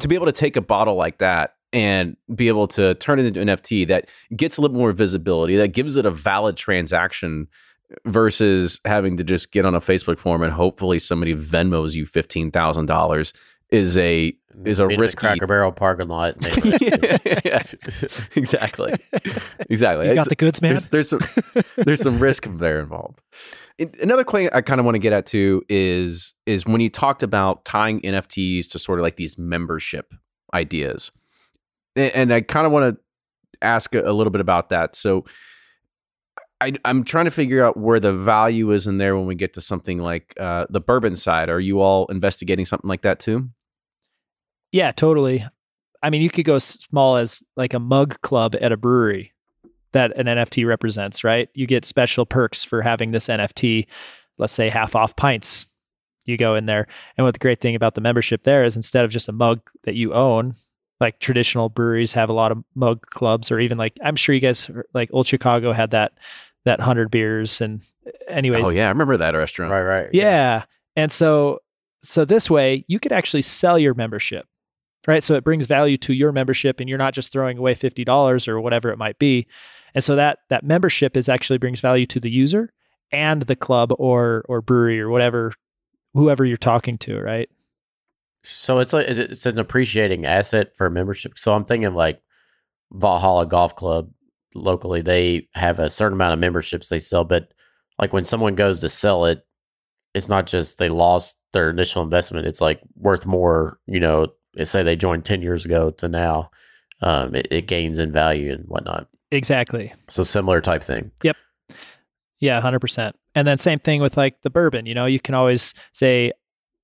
To 0.00 0.08
be 0.08 0.14
able 0.14 0.26
to 0.26 0.32
take 0.32 0.56
a 0.56 0.60
bottle 0.60 0.94
like 0.94 1.18
that 1.18 1.54
and 1.72 2.16
be 2.34 2.48
able 2.48 2.66
to 2.68 2.94
turn 2.96 3.18
it 3.18 3.26
into 3.26 3.40
an 3.40 3.48
NFT 3.48 3.86
that 3.88 4.08
gets 4.36 4.56
a 4.56 4.62
little 4.62 4.76
more 4.76 4.92
visibility, 4.92 5.56
that 5.56 5.68
gives 5.68 5.96
it 5.96 6.06
a 6.06 6.10
valid 6.10 6.56
transaction 6.56 7.46
versus 8.04 8.80
having 8.84 9.16
to 9.16 9.24
just 9.24 9.52
get 9.52 9.64
on 9.64 9.74
a 9.74 9.80
Facebook 9.80 10.18
forum 10.18 10.42
and 10.42 10.52
hopefully 10.52 10.98
somebody 10.98 11.34
Venmos 11.34 11.94
you 11.94 12.04
fifteen 12.04 12.50
thousand 12.50 12.86
dollars 12.86 13.32
is 13.70 13.96
a 13.96 14.34
is 14.64 14.78
a 14.78 14.86
risk 14.86 15.18
Cracker 15.18 15.46
Barrel 15.46 15.72
parking 15.72 16.08
lot. 16.08 16.36
yeah, 16.80 17.18
yeah, 17.44 17.62
exactly, 18.34 18.94
exactly. 19.70 20.08
You 20.08 20.14
got 20.14 20.28
the 20.28 20.36
goods, 20.36 20.60
man. 20.60 20.72
There's, 20.74 20.88
there's 20.88 21.08
some 21.08 21.20
there's 21.76 22.02
some 22.02 22.18
risk 22.18 22.48
there 22.58 22.80
involved. 22.80 23.20
Another 24.02 24.24
thing 24.24 24.48
I 24.52 24.60
kind 24.60 24.80
of 24.80 24.84
want 24.84 24.96
to 24.96 25.00
get 25.00 25.12
at 25.12 25.26
too 25.26 25.62
is 25.68 26.34
is 26.46 26.66
when 26.66 26.80
you 26.80 26.90
talked 26.90 27.22
about 27.22 27.64
tying 27.64 28.00
NFTs 28.00 28.70
to 28.70 28.78
sort 28.78 28.98
of 28.98 29.04
like 29.04 29.16
these 29.16 29.38
membership 29.38 30.12
ideas 30.52 31.12
and 31.98 32.32
I 32.32 32.40
kind 32.40 32.66
of 32.66 32.72
want 32.72 32.94
to 32.94 33.00
ask 33.62 33.94
a, 33.94 34.02
a, 34.02 34.12
little 34.12 34.30
bit 34.30 34.40
about 34.40 34.70
that. 34.70 34.96
So 34.96 35.24
I 36.60 36.72
I, 36.84 36.90
am 36.90 37.04
trying 37.04 37.26
to 37.26 37.30
figure 37.30 37.64
out 37.64 37.76
where 37.76 38.00
the 38.00 38.12
value 38.12 38.70
is 38.72 38.86
in 38.86 38.98
there 38.98 39.16
when 39.16 39.26
we 39.26 39.34
get 39.34 39.54
to 39.54 39.60
something 39.60 39.98
like 39.98 40.34
uh, 40.38 40.66
the 40.70 40.80
bourbon 40.80 41.16
side. 41.16 41.48
Are 41.48 41.60
you 41.60 41.80
all 41.80 42.06
investigating 42.06 42.64
something 42.64 42.88
like 42.88 43.02
that 43.02 43.20
too? 43.20 43.50
Yeah, 44.72 44.92
totally. 44.92 45.44
I 46.02 46.10
mean, 46.10 46.22
you 46.22 46.30
could 46.30 46.44
go 46.44 46.56
as 46.56 46.64
small 46.64 47.16
as 47.16 47.42
like 47.56 47.74
a 47.74 47.78
mug 47.78 48.20
club 48.20 48.54
at 48.60 48.72
a 48.72 48.76
brewery 48.76 49.32
that 49.92 50.16
an 50.16 50.26
NFT 50.26 50.66
represents, 50.66 51.24
right? 51.24 51.48
You 51.54 51.66
get 51.66 51.84
special 51.84 52.26
perks 52.26 52.62
for 52.64 52.82
having 52.82 53.10
this 53.10 53.28
NFT, 53.28 53.86
let's 54.36 54.52
say 54.52 54.68
half 54.68 54.94
off 54.94 55.16
pints. 55.16 55.66
You 56.24 56.36
go 56.36 56.54
in 56.54 56.66
there. 56.66 56.86
And 57.16 57.24
what 57.24 57.32
the 57.32 57.40
great 57.40 57.60
thing 57.60 57.74
about 57.74 57.94
the 57.94 58.02
membership 58.02 58.42
there 58.42 58.64
is 58.64 58.76
instead 58.76 59.04
of 59.04 59.10
just 59.10 59.28
a 59.28 59.32
mug 59.32 59.60
that 59.84 59.94
you 59.94 60.12
own, 60.12 60.54
like 61.00 61.18
traditional 61.20 61.68
breweries 61.68 62.12
have 62.12 62.28
a 62.28 62.34
lot 62.34 62.52
of 62.52 62.62
mug 62.74 63.06
clubs 63.06 63.50
or 63.50 63.58
even 63.60 63.78
like 63.78 63.96
I'm 64.02 64.16
sure 64.16 64.34
you 64.34 64.40
guys 64.40 64.70
like 64.92 65.10
Old 65.12 65.26
Chicago 65.26 65.72
had 65.72 65.92
that 65.92 66.12
that 66.64 66.80
100 66.80 67.10
beers 67.10 67.60
and 67.60 67.82
anyways. 68.28 68.66
Oh 68.66 68.70
yeah, 68.70 68.86
I 68.86 68.88
remember 68.90 69.16
that 69.16 69.34
restaurant. 69.34 69.72
Right, 69.72 69.82
right. 69.82 70.08
Yeah. 70.12 70.22
yeah. 70.22 70.64
And 70.96 71.12
so 71.12 71.60
so 72.02 72.24
this 72.24 72.50
way 72.50 72.84
you 72.88 73.00
could 73.00 73.12
actually 73.12 73.42
sell 73.42 73.78
your 73.78 73.94
membership. 73.94 74.46
Right? 75.08 75.24
So 75.24 75.34
it 75.34 75.42
brings 75.42 75.66
value 75.66 75.96
to 75.98 76.12
your 76.12 76.30
membership 76.30 76.78
and 76.78 76.88
you're 76.88 76.98
not 76.98 77.14
just 77.14 77.32
throwing 77.32 77.58
away 77.58 77.74
$50 77.74 78.46
or 78.46 78.60
whatever 78.60 78.90
it 78.90 78.98
might 78.98 79.18
be. 79.18 79.46
And 79.94 80.04
so 80.04 80.14
that 80.14 80.40
that 80.50 80.64
membership 80.64 81.16
is 81.16 81.28
actually 81.28 81.58
brings 81.58 81.80
value 81.80 82.06
to 82.06 82.20
the 82.20 82.30
user 82.30 82.72
and 83.10 83.42
the 83.42 83.56
club 83.56 83.90
or 83.98 84.44
or 84.48 84.60
brewery 84.60 85.00
or 85.00 85.08
whatever 85.08 85.52
whoever 86.14 86.44
you're 86.44 86.56
talking 86.56 86.98
to, 86.98 87.18
right? 87.18 87.48
So 88.44 88.78
it's 88.78 88.92
like 88.92 89.08
it's 89.08 89.46
an 89.46 89.58
appreciating 89.58 90.26
asset 90.26 90.76
for 90.76 90.88
membership. 90.90 91.38
So 91.38 91.52
I'm 91.54 91.64
thinking 91.64 91.94
like 91.94 92.20
Valhalla 92.92 93.46
Golf 93.46 93.74
Club 93.76 94.10
locally, 94.54 95.02
they 95.02 95.48
have 95.54 95.78
a 95.78 95.90
certain 95.90 96.14
amount 96.14 96.34
of 96.34 96.38
memberships 96.38 96.88
they 96.88 96.98
sell, 96.98 97.24
but 97.24 97.52
like 97.98 98.12
when 98.12 98.24
someone 98.24 98.54
goes 98.54 98.80
to 98.80 98.88
sell 98.88 99.24
it, 99.24 99.44
it's 100.14 100.28
not 100.28 100.46
just 100.46 100.78
they 100.78 100.88
lost 100.88 101.36
their 101.52 101.70
initial 101.70 102.02
investment; 102.02 102.46
it's 102.46 102.60
like 102.60 102.80
worth 102.96 103.26
more. 103.26 103.78
You 103.86 104.00
know, 104.00 104.28
say 104.64 104.82
they 104.82 104.96
joined 104.96 105.24
ten 105.24 105.42
years 105.42 105.64
ago 105.64 105.90
to 105.92 106.08
now, 106.08 106.50
um, 107.02 107.34
it, 107.34 107.48
it 107.50 107.66
gains 107.66 107.98
in 107.98 108.12
value 108.12 108.52
and 108.52 108.64
whatnot. 108.66 109.08
Exactly. 109.30 109.92
So 110.08 110.22
similar 110.22 110.60
type 110.60 110.82
thing. 110.82 111.10
Yep. 111.22 111.36
Yeah, 112.40 112.60
hundred 112.60 112.80
percent. 112.80 113.16
And 113.34 113.46
then 113.46 113.58
same 113.58 113.78
thing 113.78 114.00
with 114.00 114.16
like 114.16 114.40
the 114.42 114.50
bourbon. 114.50 114.86
You 114.86 114.94
know, 114.94 115.06
you 115.06 115.20
can 115.20 115.34
always 115.34 115.74
say, 115.92 116.32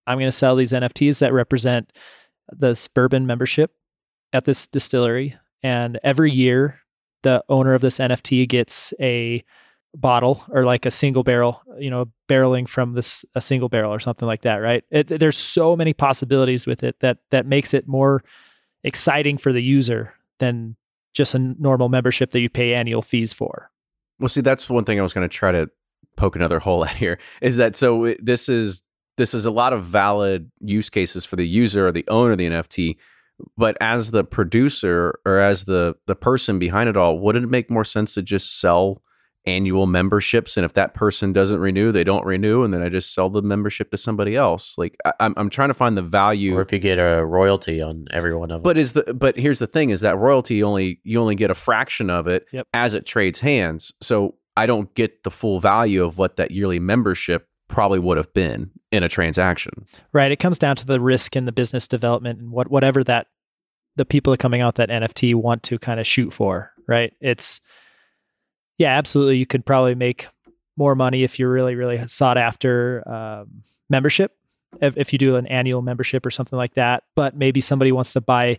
I'm 0.07 0.18
going 0.18 0.29
to 0.29 0.33
sell 0.33 0.57
these 0.57 0.72
NFTs 0.72 1.18
that 1.18 1.33
represent 1.33 1.93
this 2.51 2.89
bourbon 2.89 3.27
membership 3.27 3.72
at 4.33 4.45
this 4.45 4.66
distillery. 4.66 5.37
And 5.62 5.99
every 6.03 6.31
year, 6.31 6.81
the 7.22 7.43
owner 7.49 7.75
of 7.75 7.81
this 7.81 7.99
NFT 7.99 8.49
gets 8.49 8.93
a 9.01 9.43
bottle 9.95 10.45
or 10.51 10.65
like 10.65 10.87
a 10.87 10.91
single 10.91 11.23
barrel, 11.23 11.63
you 11.79 11.91
know, 11.91 12.07
barreling 12.29 12.69
from 12.69 12.95
this 12.95 13.25
a 13.35 13.41
single 13.41 13.69
barrel 13.69 13.93
or 13.93 14.01
something 14.01 14.27
like 14.27 14.43
that, 14.43 14.57
right? 14.57 14.85
It, 14.91 15.09
there's 15.09 15.37
so 15.37 15.77
many 15.77 15.93
possibilities 15.93 16.67
with 16.67 16.83
it 16.83 17.01
that 17.01 17.19
that 17.31 17.47
makes 17.47 17.75
it 17.75 17.87
more 17.87 18.23
exciting 18.83 19.39
for 19.39 19.53
the 19.53 19.63
user 19.63 20.15
than 20.39 20.77
just 21.15 21.35
a 21.35 21.39
normal 21.39 21.89
membership 21.89 22.33
that 22.33 22.41
you 22.41 22.51
pay 22.51 22.75
annual 22.75 23.03
fees 23.03 23.33
for. 23.33 23.71
Well, 24.19 24.29
see, 24.29 24.41
that's 24.41 24.69
one 24.69 24.85
thing 24.85 24.99
I 24.99 25.03
was 25.03 25.13
going 25.13 25.29
to 25.29 25.35
try 25.35 25.53
to 25.53 25.69
poke 26.17 26.37
another 26.37 26.59
hole 26.61 26.85
at 26.85 26.97
here 26.97 27.19
is 27.41 27.57
that 27.57 27.77
so 27.77 28.15
this 28.21 28.49
is 28.49 28.83
this 29.17 29.33
is 29.33 29.47
a 29.47 29.51
lot 29.51 29.73
of 29.73 29.85
valid 29.85 30.51
use 30.61 30.91
cases 30.91 31.25
for 31.25 31.37
the 31.37 31.47
user 31.47 31.87
or 31.87 31.93
the 31.93 32.05
owner 32.09 32.33
of 32.33 32.39
the 32.39 32.49
NFT. 32.49 32.97
But 33.57 33.77
as 33.81 34.11
the 34.11 34.25
producer 34.25 35.19
or 35.25 35.39
as 35.39 35.65
the 35.65 35.95
the 36.07 36.17
person 36.17 36.59
behind 36.59 36.89
it 36.89 36.97
all, 36.97 37.21
wouldn't 37.21 37.45
it 37.45 37.51
make 37.51 37.71
more 37.71 37.85
sense 37.85 38.15
to 38.15 38.23
just 38.23 38.61
sell 38.61 39.03
annual 39.47 39.87
memberships? 39.87 40.57
And 40.57 40.65
if 40.65 40.73
that 40.75 40.95
person 40.95 41.33
doesn't 41.33 41.61
renew, 41.61 41.93
they 41.93 42.05
don't 42.05 42.25
renew, 42.25 42.63
and 42.63 42.73
then 42.73 42.83
I 42.83 42.89
just 42.89 43.15
sell 43.15 43.31
the 43.31 43.43
membership 43.43 43.91
to 43.91 43.97
somebody 43.97 44.37
else. 44.37 44.77
Like 44.77 44.97
I, 45.05 45.13
am 45.21 45.35
I'm 45.37 45.51
trying 45.51 45.69
to 45.69 45.75
find 45.75 45.97
the 45.97 46.03
value. 46.03 46.57
Or 46.57 46.63
if 46.63 46.73
you 46.73 46.79
get 46.79 46.99
a 46.99 47.25
royalty 47.25 47.81
on 47.83 48.07
every 48.11 48.35
one 48.35 48.51
of 48.51 48.63
them. 48.63 48.63
But 48.63 48.79
is 48.79 48.93
the 48.93 49.15
but 49.15 49.37
here's 49.37 49.59
the 49.59 49.67
thing: 49.67 49.91
is 49.91 50.01
that 50.01 50.19
royalty 50.19 50.63
only 50.63 51.01
you 51.05 51.21
only 51.21 51.35
get 51.35 51.51
a 51.51 51.55
fraction 51.55 52.11
of 52.11 52.27
it 52.27 52.47
yep. 52.53 52.67
as 52.73 52.95
it 52.95 53.07
trades 53.07 53.41
hands. 53.41 53.93
So 54.01 54.37
I 54.57 54.67
don't 54.67 54.93
get 54.95 55.25
the 55.25 55.31
full 55.31 55.61
value 55.61 56.05
of 56.05 56.19
what 56.19 56.37
that 56.37 56.51
yearly 56.51 56.79
membership 56.79 57.49
probably 57.69 57.99
would 57.99 58.17
have 58.17 58.33
been 58.35 58.71
in 58.93 59.03
a 59.03 59.09
transaction. 59.09 59.87
Right. 60.13 60.31
It 60.31 60.39
comes 60.39 60.59
down 60.59 60.77
to 60.77 60.87
the 60.87 61.01
risk 61.01 61.35
in 61.35 61.45
the 61.45 61.53
business 61.53 61.89
development 61.89 62.41
and 62.41 62.51
what 62.51 62.71
whatever 62.71 63.03
that 63.05 63.27
the 63.97 64.05
people 64.05 64.31
that 64.33 64.39
coming 64.39 64.61
out 64.61 64.77
that 64.77 64.91
NFT 64.91 65.35
want 65.35 65.63
to 65.65 65.79
kind 65.79 66.01
of 66.01 66.07
shoot 66.07 66.33
for. 66.33 66.73
Right. 66.87 67.13
It's 67.21 67.61
yeah, 68.79 68.97
absolutely. 68.97 69.39
You 69.39 69.47
could 69.47 69.64
probably 69.64 69.95
make 69.95 70.29
more 70.77 70.95
money 70.95 71.22
if 71.22 71.39
you're 71.39 71.51
really, 71.51 71.75
really 71.75 72.07
sought 72.09 72.37
after 72.37 73.09
um, 73.09 73.62
membership. 73.89 74.33
If, 74.81 74.97
if 74.97 75.12
you 75.12 75.18
do 75.18 75.37
an 75.37 75.47
annual 75.47 75.83
membership 75.83 76.27
or 76.27 76.33
something 76.33 76.57
like 76.57 76.75
that, 76.75 77.05
but 77.14 77.37
maybe 77.37 77.61
somebody 77.61 77.93
wants 77.93 78.12
to 78.14 78.20
buy 78.20 78.59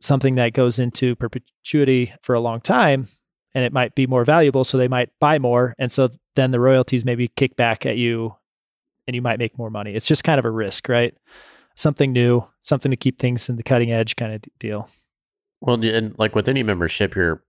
something 0.00 0.36
that 0.36 0.52
goes 0.52 0.78
into 0.78 1.16
perpetuity 1.16 2.14
for 2.22 2.34
a 2.34 2.40
long 2.40 2.60
time 2.60 3.08
and 3.54 3.64
it 3.64 3.72
might 3.72 3.94
be 3.94 4.06
more 4.06 4.24
valuable. 4.24 4.62
So 4.64 4.78
they 4.78 4.88
might 4.88 5.10
buy 5.18 5.38
more. 5.38 5.74
And 5.78 5.90
so 5.90 6.10
then 6.36 6.50
the 6.50 6.60
royalties 6.60 7.04
maybe 7.04 7.28
kick 7.28 7.56
back 7.56 7.86
at 7.86 7.96
you 7.96 8.36
and 9.06 9.14
you 9.14 9.22
might 9.22 9.38
make 9.38 9.58
more 9.58 9.70
money. 9.70 9.94
It's 9.94 10.06
just 10.06 10.24
kind 10.24 10.38
of 10.38 10.44
a 10.44 10.50
risk, 10.50 10.88
right? 10.88 11.14
Something 11.74 12.12
new, 12.12 12.46
something 12.60 12.90
to 12.90 12.96
keep 12.96 13.18
things 13.18 13.48
in 13.48 13.56
the 13.56 13.62
cutting 13.62 13.90
edge 13.90 14.14
kind 14.16 14.32
of 14.32 14.42
deal. 14.58 14.88
Well, 15.60 15.82
and 15.82 16.16
like 16.18 16.34
with 16.34 16.48
any 16.48 16.62
membership, 16.62 17.16
you're 17.16 17.42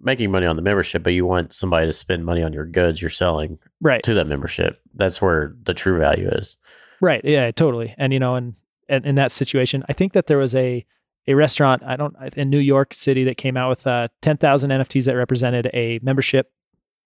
making 0.00 0.30
money 0.30 0.46
on 0.46 0.56
the 0.56 0.62
membership, 0.62 1.02
but 1.02 1.12
you 1.12 1.26
want 1.26 1.52
somebody 1.52 1.86
to 1.86 1.92
spend 1.92 2.24
money 2.24 2.42
on 2.42 2.52
your 2.52 2.66
goods 2.66 3.00
you're 3.00 3.10
selling 3.10 3.58
right 3.80 4.02
to 4.02 4.14
that 4.14 4.26
membership. 4.26 4.80
That's 4.94 5.20
where 5.20 5.54
the 5.62 5.74
true 5.74 5.98
value 5.98 6.28
is. 6.28 6.56
Right. 7.00 7.24
Yeah, 7.24 7.50
totally. 7.50 7.94
And 7.98 8.12
you 8.12 8.18
know, 8.18 8.34
and, 8.34 8.54
and 8.88 9.04
in 9.06 9.14
that 9.16 9.32
situation, 9.32 9.84
I 9.88 9.92
think 9.92 10.12
that 10.12 10.26
there 10.26 10.38
was 10.38 10.54
a 10.54 10.84
a 11.26 11.34
restaurant 11.34 11.82
I 11.84 11.96
don't 11.96 12.16
in 12.36 12.50
New 12.50 12.58
York 12.58 12.94
City 12.94 13.24
that 13.24 13.36
came 13.36 13.56
out 13.56 13.68
with 13.68 13.86
uh, 13.86 14.08
10,000 14.22 14.70
NFTs 14.70 15.04
that 15.04 15.16
represented 15.16 15.70
a 15.74 16.00
membership 16.02 16.50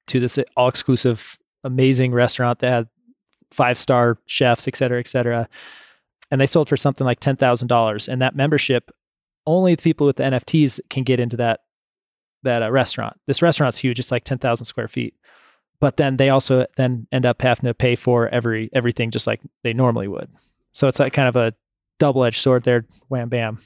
to 0.07 0.21
this 0.21 0.39
all 0.57 0.69
exclusive 0.69 1.39
amazing 1.65 2.13
restaurant 2.13 2.61
that 2.61 2.71
had 2.71 2.89
five 3.51 3.79
star 3.79 4.19
chefs, 4.27 4.69
et 4.69 4.77
cetera, 4.77 5.01
et 5.01 5.09
cetera. 5.09 5.49
And 6.31 6.41
they 6.41 6.47
sold 6.47 6.69
for 6.69 6.77
something 6.77 7.05
like 7.05 7.21
$10,000. 7.21 8.09
And 8.09 8.23
that 8.23 8.35
membership, 8.35 8.91
only 9.47 9.75
the 9.75 9.83
people 9.83 10.07
with 10.07 10.17
the 10.17 10.25
NFTs 10.25 10.81
can 10.91 11.05
get 11.05 11.21
into 11.21 11.37
that 11.37 11.61
that 12.45 12.63
uh, 12.63 12.71
restaurant. 12.71 13.19
This 13.27 13.43
restaurant's 13.43 13.79
huge; 13.79 13.99
it's 13.99 14.11
like 14.11 14.25
ten 14.25 14.39
thousand 14.39 14.67
square 14.67 14.89
feet. 14.89 15.15
But 15.81 15.97
then 15.97 16.17
they 16.17 16.31
also 16.31 16.67
then 16.77 17.07
end 17.13 17.27
up 17.27 17.43
having 17.43 17.67
to 17.67 17.75
pay 17.75 17.97
for 17.97 18.29
every 18.29 18.71
everything 18.73 19.11
just 19.11 19.27
like 19.27 19.41
they 19.63 19.73
normally 19.73 20.09
would. 20.09 20.31
So 20.73 20.89
it's 20.89 20.99
like 20.99 21.13
kind 21.13 21.29
of 21.29 21.37
a 21.37 21.55
double 21.99 22.25
edged 22.25 22.41
sword 22.41 22.65
there. 22.65 22.87
Wham 23.09 23.29
bam. 23.29 23.59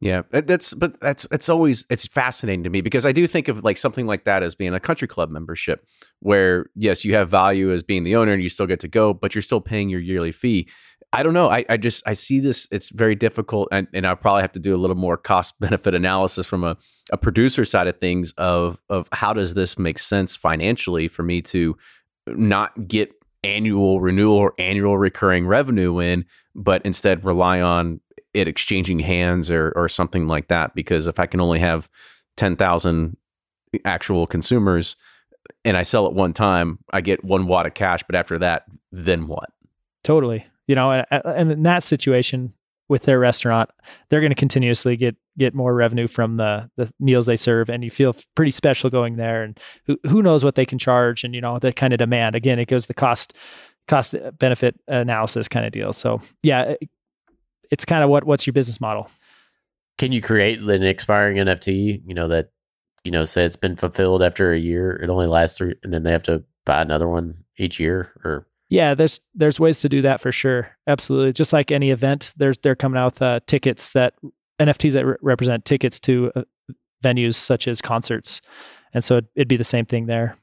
Yeah, 0.00 0.22
that's 0.30 0.74
but 0.74 1.00
that's 1.00 1.26
it's 1.32 1.48
always 1.48 1.84
it's 1.90 2.06
fascinating 2.06 2.62
to 2.62 2.70
me 2.70 2.82
because 2.82 3.04
I 3.04 3.10
do 3.10 3.26
think 3.26 3.48
of 3.48 3.64
like 3.64 3.76
something 3.76 4.06
like 4.06 4.24
that 4.24 4.44
as 4.44 4.54
being 4.54 4.72
a 4.72 4.78
country 4.78 5.08
club 5.08 5.28
membership, 5.28 5.84
where 6.20 6.66
yes, 6.76 7.04
you 7.04 7.14
have 7.14 7.28
value 7.28 7.72
as 7.72 7.82
being 7.82 8.04
the 8.04 8.14
owner 8.14 8.32
and 8.32 8.42
you 8.42 8.48
still 8.48 8.66
get 8.66 8.78
to 8.80 8.88
go, 8.88 9.12
but 9.12 9.34
you're 9.34 9.42
still 9.42 9.60
paying 9.60 9.88
your 9.88 10.00
yearly 10.00 10.30
fee. 10.30 10.68
I 11.12 11.22
don't 11.22 11.32
know. 11.32 11.48
I, 11.48 11.64
I 11.70 11.76
just 11.78 12.02
I 12.06 12.12
see 12.12 12.38
this. 12.38 12.68
It's 12.70 12.90
very 12.90 13.14
difficult, 13.14 13.68
and, 13.72 13.88
and 13.94 14.06
I'll 14.06 14.16
probably 14.16 14.42
have 14.42 14.52
to 14.52 14.58
do 14.58 14.74
a 14.74 14.78
little 14.78 14.96
more 14.96 15.16
cost 15.16 15.54
benefit 15.60 15.94
analysis 15.94 16.46
from 16.46 16.64
a, 16.64 16.76
a 17.10 17.16
producer 17.16 17.64
side 17.64 17.86
of 17.86 17.98
things 17.98 18.32
of 18.36 18.80
of 18.90 19.08
how 19.12 19.32
does 19.32 19.54
this 19.54 19.78
make 19.78 19.98
sense 19.98 20.36
financially 20.36 21.08
for 21.08 21.22
me 21.22 21.40
to 21.42 21.76
not 22.26 22.86
get 22.86 23.12
annual 23.42 24.00
renewal 24.00 24.36
or 24.36 24.52
annual 24.58 24.98
recurring 24.98 25.46
revenue 25.46 25.98
in, 25.98 26.26
but 26.54 26.82
instead 26.84 27.24
rely 27.24 27.60
on 27.60 28.00
it 28.34 28.46
exchanging 28.46 28.98
hands 28.98 29.50
or 29.50 29.72
or 29.76 29.88
something 29.88 30.26
like 30.26 30.48
that. 30.48 30.74
Because 30.74 31.06
if 31.06 31.18
I 31.18 31.24
can 31.24 31.40
only 31.40 31.58
have 31.60 31.88
ten 32.36 32.54
thousand 32.54 33.16
actual 33.86 34.26
consumers 34.26 34.96
and 35.64 35.74
I 35.74 35.84
sell 35.84 36.06
it 36.06 36.12
one 36.12 36.34
time, 36.34 36.80
I 36.92 37.00
get 37.00 37.24
one 37.24 37.46
watt 37.46 37.64
of 37.64 37.72
cash. 37.72 38.02
But 38.06 38.14
after 38.14 38.38
that, 38.40 38.64
then 38.92 39.26
what? 39.26 39.48
Totally 40.04 40.44
you 40.68 40.76
know, 40.76 40.92
and, 40.92 41.22
and 41.24 41.50
in 41.50 41.62
that 41.64 41.82
situation 41.82 42.52
with 42.88 43.02
their 43.02 43.18
restaurant, 43.18 43.70
they're 44.08 44.20
going 44.20 44.30
to 44.30 44.36
continuously 44.36 44.96
get 44.96 45.16
get 45.36 45.54
more 45.54 45.74
revenue 45.74 46.06
from 46.06 46.36
the 46.36 46.70
the 46.76 46.92
meals 47.00 47.26
they 47.26 47.36
serve, 47.36 47.68
and 47.68 47.82
you 47.82 47.90
feel 47.90 48.14
pretty 48.36 48.50
special 48.50 48.90
going 48.90 49.16
there. 49.16 49.42
And 49.42 49.58
who 49.86 49.98
who 50.06 50.22
knows 50.22 50.44
what 50.44 50.54
they 50.54 50.66
can 50.66 50.78
charge, 50.78 51.24
and 51.24 51.34
you 51.34 51.40
know 51.40 51.58
that 51.58 51.74
kind 51.74 51.92
of 51.92 51.98
demand. 51.98 52.36
Again, 52.36 52.58
it 52.58 52.68
goes 52.68 52.86
the 52.86 52.94
cost 52.94 53.34
cost 53.88 54.14
uh, 54.14 54.30
benefit 54.32 54.78
analysis 54.86 55.48
kind 55.48 55.66
of 55.66 55.72
deal. 55.72 55.92
So 55.92 56.20
yeah, 56.42 56.62
it, 56.62 56.88
it's 57.70 57.84
kind 57.84 58.04
of 58.04 58.10
what 58.10 58.24
what's 58.24 58.46
your 58.46 58.54
business 58.54 58.80
model. 58.80 59.10
Can 59.96 60.12
you 60.12 60.20
create 60.20 60.60
an 60.60 60.84
expiring 60.84 61.38
NFT? 61.38 62.02
You 62.06 62.14
know 62.14 62.28
that 62.28 62.50
you 63.04 63.10
know 63.10 63.24
say 63.24 63.44
it's 63.44 63.56
been 63.56 63.76
fulfilled 63.76 64.22
after 64.22 64.52
a 64.52 64.58
year. 64.58 64.92
It 64.96 65.10
only 65.10 65.26
lasts 65.26 65.58
three, 65.58 65.74
and 65.82 65.92
then 65.92 66.02
they 66.02 66.12
have 66.12 66.22
to 66.24 66.44
buy 66.64 66.82
another 66.82 67.08
one 67.08 67.44
each 67.56 67.80
year, 67.80 68.12
or 68.22 68.46
yeah, 68.68 68.94
there's 68.94 69.20
there's 69.34 69.58
ways 69.58 69.80
to 69.80 69.88
do 69.88 70.02
that 70.02 70.20
for 70.20 70.32
sure. 70.32 70.70
Absolutely. 70.86 71.32
Just 71.32 71.52
like 71.52 71.70
any 71.70 71.90
event, 71.90 72.32
there's 72.36 72.58
they're 72.58 72.76
coming 72.76 72.98
out 72.98 73.14
with 73.14 73.22
uh, 73.22 73.40
tickets 73.46 73.92
that 73.92 74.14
NFTs 74.60 74.92
that 74.92 75.06
re- 75.06 75.16
represent 75.22 75.64
tickets 75.64 75.98
to 76.00 76.32
uh, 76.36 76.42
venues 77.02 77.36
such 77.36 77.66
as 77.66 77.80
concerts, 77.80 78.40
and 78.92 79.02
so 79.02 79.16
it'd, 79.18 79.28
it'd 79.36 79.48
be 79.48 79.56
the 79.56 79.64
same 79.64 79.86
thing 79.86 80.06
there. 80.06 80.36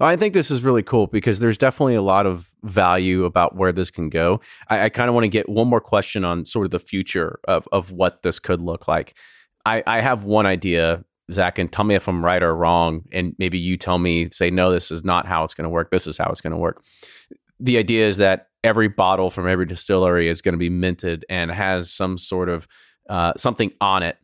I 0.00 0.14
think 0.14 0.32
this 0.32 0.50
is 0.50 0.62
really 0.62 0.84
cool 0.84 1.08
because 1.08 1.40
there's 1.40 1.58
definitely 1.58 1.96
a 1.96 2.02
lot 2.02 2.24
of 2.24 2.52
value 2.62 3.24
about 3.24 3.56
where 3.56 3.72
this 3.72 3.90
can 3.90 4.10
go. 4.10 4.40
I, 4.68 4.84
I 4.84 4.88
kind 4.90 5.08
of 5.08 5.14
want 5.14 5.24
to 5.24 5.28
get 5.28 5.48
one 5.48 5.66
more 5.66 5.80
question 5.80 6.24
on 6.24 6.44
sort 6.44 6.66
of 6.66 6.70
the 6.70 6.78
future 6.78 7.40
of 7.46 7.68
of 7.72 7.90
what 7.90 8.22
this 8.22 8.38
could 8.38 8.60
look 8.60 8.88
like. 8.88 9.14
I, 9.64 9.82
I 9.86 10.00
have 10.00 10.24
one 10.24 10.46
idea, 10.46 11.04
Zach, 11.30 11.58
and 11.58 11.70
tell 11.70 11.84
me 11.84 11.94
if 11.94 12.08
I'm 12.08 12.24
right 12.24 12.42
or 12.42 12.54
wrong, 12.54 13.04
and 13.12 13.34
maybe 13.38 13.58
you 13.58 13.76
tell 13.76 13.98
me, 13.98 14.28
say, 14.30 14.50
no, 14.50 14.72
this 14.72 14.90
is 14.90 15.04
not 15.04 15.26
how 15.26 15.44
it's 15.44 15.54
going 15.54 15.64
to 15.64 15.70
work. 15.70 15.90
This 15.90 16.06
is 16.06 16.16
how 16.16 16.30
it's 16.30 16.40
going 16.40 16.52
to 16.52 16.56
work 16.58 16.82
the 17.60 17.78
idea 17.78 18.06
is 18.06 18.18
that 18.18 18.48
every 18.64 18.88
bottle 18.88 19.30
from 19.30 19.48
every 19.48 19.66
distillery 19.66 20.28
is 20.28 20.42
going 20.42 20.52
to 20.52 20.58
be 20.58 20.70
minted 20.70 21.24
and 21.28 21.50
has 21.50 21.90
some 21.90 22.18
sort 22.18 22.48
of 22.48 22.66
uh, 23.08 23.32
something 23.36 23.72
on 23.80 24.02
it. 24.02 24.16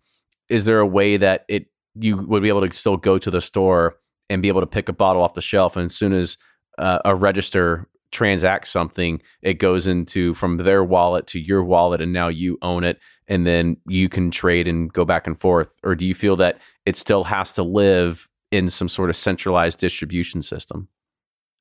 Is 0.49 0.65
there 0.65 0.81
a 0.81 0.87
way 0.87 1.17
that 1.17 1.45
it 1.49 1.67
you 1.95 2.17
would 2.17 2.43
be 2.43 2.49
able 2.49 2.67
to 2.67 2.77
still 2.77 2.97
go 2.97 3.19
to 3.19 3.31
the 3.31 3.41
store 3.41 3.97
and 4.29 4.43
be 4.43 4.49
able 4.49 4.61
to 4.61 4.67
pick 4.67 4.89
a 4.89 4.93
bottle 4.93 5.23
off 5.23 5.35
the 5.35 5.41
shelf, 5.41 5.77
and 5.77 5.87
as 5.87 5.95
soon 5.95 6.13
as 6.13 6.37
uh, 6.79 6.99
a 7.05 7.15
register 7.15 7.89
transacts 8.11 8.71
something, 8.71 9.21
it 9.43 9.55
goes 9.55 9.87
into 9.87 10.35
from 10.35 10.57
their 10.59 10.83
wallet 10.83 11.27
to 11.29 11.39
your 11.39 11.63
wallet, 11.63 12.01
and 12.01 12.13
now 12.13 12.29
you 12.29 12.59
own 12.63 12.85
it, 12.85 12.99
and 13.29 13.47
then 13.47 13.77
you 13.87 14.09
can 14.09 14.31
trade 14.31 14.69
and 14.69 14.93
go 14.93 15.05
back 15.05 15.27
and 15.27 15.39
forth? 15.39 15.71
Or 15.83 15.95
do 15.95 16.05
you 16.05 16.15
feel 16.15 16.37
that 16.37 16.59
it 16.87 16.97
still 16.97 17.25
has 17.25 17.53
to 17.53 17.63
live 17.63 18.29
in 18.51 18.71
some 18.71 18.89
sort 18.89 19.11
of 19.11 19.17
centralized 19.17 19.79
distribution 19.79 20.43
system? 20.43 20.89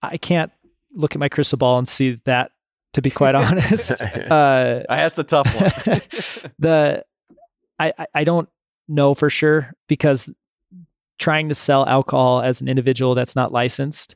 I 0.02 0.18
can't 0.18 0.52
look 0.94 1.16
at 1.16 1.20
my 1.20 1.30
crystal 1.30 1.58
ball 1.58 1.78
and 1.78 1.88
see 1.88 2.20
that. 2.26 2.52
To 2.94 3.02
be 3.02 3.10
quite 3.10 3.34
honest, 3.36 3.92
uh, 4.02 4.84
I 4.88 4.98
asked 4.98 5.18
a 5.18 5.24
tough 5.24 5.48
one. 5.56 6.02
the 6.60 7.04
I 7.80 7.92
I 8.14 8.24
don't 8.24 8.48
know 8.88 9.16
for 9.16 9.32
sure 9.32 9.74
because 9.88 10.30
trying 11.18 11.50
to 11.50 11.56
sell 11.56 11.88
alcohol 11.88 12.42
as 12.42 12.62
an 12.62 12.68
individual 12.68 13.16
that's 13.16 13.36
not 13.36 13.52
licensed, 13.52 14.16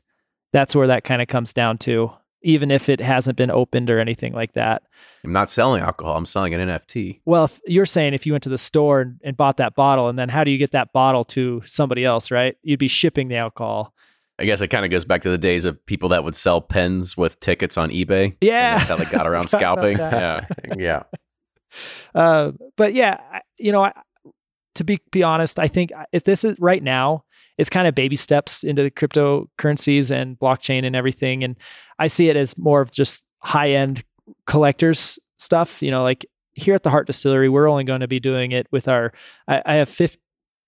that's 0.52 0.76
where 0.76 0.86
that 0.86 1.02
kind 1.02 1.20
of 1.20 1.26
comes 1.26 1.52
down 1.52 1.78
to. 1.78 2.12
Even 2.42 2.70
if 2.70 2.88
it 2.88 3.00
hasn't 3.00 3.36
been 3.36 3.50
opened 3.50 3.90
or 3.90 3.98
anything 3.98 4.32
like 4.32 4.52
that. 4.52 4.82
I'm 5.24 5.32
not 5.32 5.50
selling 5.50 5.82
alcohol. 5.82 6.16
I'm 6.16 6.26
selling 6.26 6.54
an 6.54 6.68
NFT. 6.68 7.20
Well, 7.24 7.50
you're 7.66 7.86
saying 7.86 8.14
if 8.14 8.26
you 8.26 8.32
went 8.32 8.44
to 8.44 8.48
the 8.48 8.58
store 8.58 9.00
and, 9.00 9.20
and 9.24 9.36
bought 9.36 9.56
that 9.56 9.74
bottle, 9.74 10.08
and 10.08 10.18
then 10.18 10.28
how 10.28 10.44
do 10.44 10.50
you 10.50 10.58
get 10.58 10.70
that 10.72 10.92
bottle 10.92 11.24
to 11.26 11.62
somebody 11.64 12.04
else, 12.04 12.30
right? 12.30 12.56
You'd 12.62 12.78
be 12.78 12.88
shipping 12.88 13.28
the 13.28 13.36
alcohol. 13.36 13.92
I 14.38 14.44
guess 14.44 14.60
it 14.60 14.68
kind 14.68 14.84
of 14.84 14.90
goes 14.90 15.04
back 15.04 15.22
to 15.22 15.30
the 15.30 15.38
days 15.38 15.64
of 15.64 15.84
people 15.86 16.10
that 16.10 16.22
would 16.22 16.36
sell 16.36 16.60
pens 16.60 17.16
with 17.16 17.40
tickets 17.40 17.76
on 17.76 17.90
eBay. 17.90 18.36
Yeah, 18.40 18.78
that's 18.78 18.88
how 18.88 18.96
they 18.96 19.04
got 19.04 19.26
around 19.26 19.48
scalping. 19.48 19.98
Yeah, 19.98 20.46
yeah. 20.76 21.02
Uh, 22.14 22.52
but 22.78 22.94
yeah, 22.94 23.20
you 23.58 23.70
know, 23.70 23.92
to 24.74 24.84
be 24.84 24.98
be 25.12 25.22
honest, 25.22 25.58
I 25.58 25.68
think 25.68 25.92
if 26.12 26.24
this 26.24 26.42
is 26.42 26.58
right 26.58 26.82
now, 26.82 27.24
it's 27.58 27.68
kind 27.68 27.86
of 27.86 27.94
baby 27.94 28.16
steps 28.16 28.64
into 28.64 28.82
the 28.82 28.90
cryptocurrencies 28.90 30.10
and 30.10 30.38
blockchain 30.38 30.86
and 30.86 30.96
everything, 30.96 31.44
and 31.44 31.56
I 31.98 32.06
see 32.06 32.28
it 32.28 32.36
as 32.36 32.56
more 32.56 32.80
of 32.80 32.92
just 32.92 33.22
high 33.40 33.70
end 33.70 34.04
collectors 34.46 35.18
stuff. 35.36 35.82
You 35.82 35.90
know, 35.90 36.02
like 36.02 36.26
here 36.52 36.74
at 36.74 36.82
the 36.82 36.90
Heart 36.90 37.06
Distillery, 37.06 37.48
we're 37.48 37.68
only 37.68 37.84
going 37.84 38.00
to 38.00 38.08
be 38.08 38.20
doing 38.20 38.52
it 38.52 38.66
with 38.70 38.88
our. 38.88 39.12
I, 39.46 39.62
I 39.64 39.74
have 39.76 39.88
50, 39.88 40.18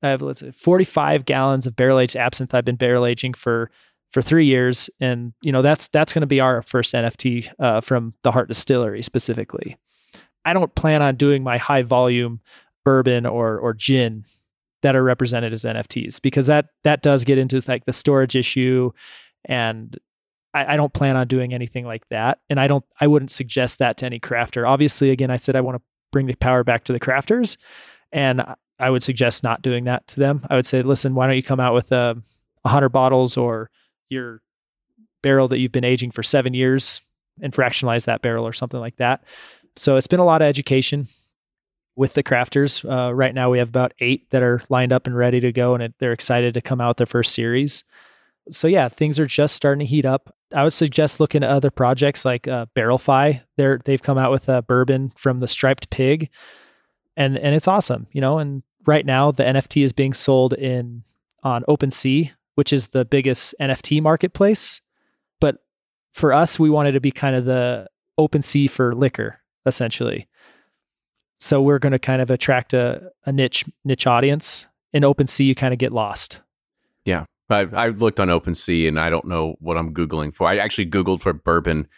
I 0.02 0.08
have 0.08 0.22
let's 0.22 0.40
say 0.40 0.50
45 0.52 1.24
gallons 1.24 1.66
of 1.66 1.76
barrel 1.76 1.98
aged 1.98 2.16
absinthe 2.16 2.54
I've 2.54 2.64
been 2.64 2.76
barrel 2.76 3.06
aging 3.06 3.34
for 3.34 3.70
for 4.10 4.22
three 4.22 4.46
years, 4.46 4.90
and 5.00 5.32
you 5.42 5.52
know 5.52 5.62
that's 5.62 5.88
that's 5.88 6.12
going 6.12 6.22
to 6.22 6.26
be 6.26 6.40
our 6.40 6.62
first 6.62 6.94
NFT 6.94 7.48
uh, 7.58 7.80
from 7.80 8.14
the 8.22 8.32
Heart 8.32 8.48
Distillery 8.48 9.02
specifically. 9.02 9.76
I 10.44 10.52
don't 10.52 10.74
plan 10.74 11.02
on 11.02 11.16
doing 11.16 11.42
my 11.42 11.58
high 11.58 11.82
volume 11.82 12.40
bourbon 12.84 13.26
or 13.26 13.58
or 13.58 13.74
gin 13.74 14.24
that 14.82 14.96
are 14.96 15.04
represented 15.04 15.52
as 15.52 15.64
NFTs 15.64 16.20
because 16.22 16.46
that 16.46 16.66
that 16.82 17.02
does 17.02 17.24
get 17.24 17.38
into 17.38 17.62
like 17.68 17.84
the 17.84 17.92
storage 17.92 18.34
issue, 18.34 18.90
and 19.44 19.98
I, 20.52 20.74
I 20.74 20.76
don't 20.76 20.92
plan 20.92 21.16
on 21.16 21.28
doing 21.28 21.54
anything 21.54 21.86
like 21.86 22.08
that. 22.08 22.40
And 22.48 22.58
I 22.58 22.66
don't 22.66 22.84
I 23.00 23.06
wouldn't 23.06 23.30
suggest 23.30 23.78
that 23.78 23.96
to 23.98 24.06
any 24.06 24.20
crafter. 24.20 24.68
Obviously, 24.68 25.10
again, 25.10 25.30
I 25.30 25.36
said 25.36 25.56
I 25.56 25.60
want 25.60 25.76
to 25.78 25.82
bring 26.12 26.26
the 26.26 26.34
power 26.34 26.64
back 26.64 26.84
to 26.84 26.92
the 26.92 27.00
crafters, 27.00 27.56
and 28.12 28.42
I 28.78 28.90
would 28.90 29.02
suggest 29.02 29.42
not 29.42 29.62
doing 29.62 29.84
that 29.84 30.06
to 30.08 30.20
them. 30.20 30.44
I 30.50 30.56
would 30.56 30.66
say, 30.66 30.82
listen, 30.82 31.14
why 31.14 31.26
don't 31.26 31.36
you 31.36 31.42
come 31.42 31.60
out 31.60 31.74
with 31.74 31.92
uh, 31.92 32.14
a 32.64 32.68
hundred 32.68 32.90
bottles 32.90 33.36
or 33.36 33.70
your 34.08 34.42
barrel 35.22 35.48
that 35.48 35.58
you've 35.58 35.72
been 35.72 35.84
aging 35.84 36.10
for 36.10 36.22
seven 36.22 36.54
years 36.54 37.00
and 37.42 37.52
fractionalize 37.52 38.04
that 38.06 38.22
barrel 38.22 38.46
or 38.46 38.52
something 38.52 38.80
like 38.80 38.96
that. 38.96 39.22
So 39.76 39.96
it's 39.96 40.06
been 40.06 40.20
a 40.20 40.24
lot 40.24 40.42
of 40.42 40.46
education 40.46 41.08
with 41.96 42.14
the 42.14 42.22
crafters. 42.22 42.84
Uh, 42.84 43.14
right 43.14 43.34
now, 43.34 43.50
we 43.50 43.58
have 43.58 43.68
about 43.68 43.92
eight 44.00 44.30
that 44.30 44.42
are 44.42 44.62
lined 44.68 44.92
up 44.92 45.06
and 45.06 45.16
ready 45.16 45.40
to 45.40 45.52
go, 45.52 45.74
and 45.74 45.82
it, 45.82 45.94
they're 45.98 46.12
excited 46.12 46.54
to 46.54 46.60
come 46.60 46.80
out 46.80 46.96
their 46.96 47.06
first 47.06 47.34
series. 47.34 47.84
So 48.50 48.66
yeah, 48.66 48.88
things 48.88 49.18
are 49.18 49.26
just 49.26 49.54
starting 49.54 49.80
to 49.80 49.90
heat 49.90 50.04
up. 50.04 50.34
I 50.52 50.64
would 50.64 50.72
suggest 50.72 51.20
looking 51.20 51.44
at 51.44 51.50
other 51.50 51.70
projects 51.70 52.24
like 52.24 52.48
uh, 52.48 52.66
Barrelfy. 52.76 53.42
They're 53.56 53.80
they've 53.84 54.02
come 54.02 54.18
out 54.18 54.32
with 54.32 54.48
a 54.48 54.62
bourbon 54.62 55.12
from 55.16 55.40
the 55.40 55.48
striped 55.48 55.90
pig, 55.90 56.28
and 57.16 57.38
and 57.38 57.54
it's 57.54 57.68
awesome, 57.68 58.06
you 58.12 58.20
know. 58.20 58.38
And 58.38 58.62
right 58.86 59.06
now 59.06 59.30
the 59.30 59.44
NFT 59.44 59.84
is 59.84 59.92
being 59.92 60.12
sold 60.12 60.54
in 60.54 61.04
on 61.42 61.64
OpenSea, 61.68 62.32
which 62.54 62.72
is 62.72 62.88
the 62.88 63.04
biggest 63.04 63.54
NFT 63.60 64.02
marketplace. 64.02 64.80
But 65.40 65.58
for 66.12 66.32
us, 66.32 66.58
we 66.58 66.70
wanted 66.70 66.92
to 66.92 67.00
be 67.00 67.12
kind 67.12 67.36
of 67.36 67.44
the 67.44 67.88
OpenSea 68.18 68.68
for 68.70 68.94
liquor, 68.94 69.40
essentially. 69.66 70.28
So 71.38 71.62
we're 71.62 71.78
going 71.78 71.92
to 71.92 71.98
kind 71.98 72.20
of 72.20 72.30
attract 72.30 72.74
a, 72.74 73.10
a 73.24 73.32
niche 73.32 73.64
niche 73.84 74.06
audience. 74.06 74.66
In 74.92 75.04
OpenSea, 75.04 75.46
you 75.46 75.54
kind 75.54 75.72
of 75.72 75.78
get 75.78 75.92
lost. 75.92 76.40
Yeah, 77.04 77.24
I, 77.52 77.66
I've 77.72 78.02
looked 78.02 78.20
on 78.20 78.28
OpenSea 78.28 78.88
and 78.88 78.98
I 78.98 79.10
don't 79.10 79.26
know 79.26 79.56
what 79.60 79.76
I'm 79.76 79.94
googling 79.94 80.34
for. 80.34 80.46
I 80.46 80.58
actually 80.58 80.86
googled 80.86 81.20
for 81.20 81.32
bourbon, 81.32 81.88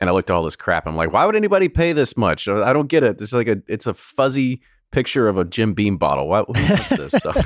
and 0.00 0.10
I 0.10 0.12
looked 0.12 0.30
at 0.30 0.34
all 0.34 0.44
this 0.44 0.56
crap. 0.56 0.86
I'm 0.86 0.96
like, 0.96 1.12
why 1.12 1.26
would 1.26 1.36
anybody 1.36 1.68
pay 1.68 1.92
this 1.92 2.16
much? 2.16 2.48
I 2.48 2.72
don't 2.72 2.88
get 2.88 3.04
it. 3.04 3.20
It's 3.20 3.32
like 3.32 3.48
a 3.48 3.62
it's 3.68 3.86
a 3.86 3.94
fuzzy 3.94 4.60
picture 4.90 5.28
of 5.28 5.38
a 5.38 5.44
Jim 5.44 5.74
Beam 5.74 5.96
bottle. 5.96 6.28
What 6.28 6.48
what's 6.48 6.90
this 6.90 7.12
stuff? 7.12 7.36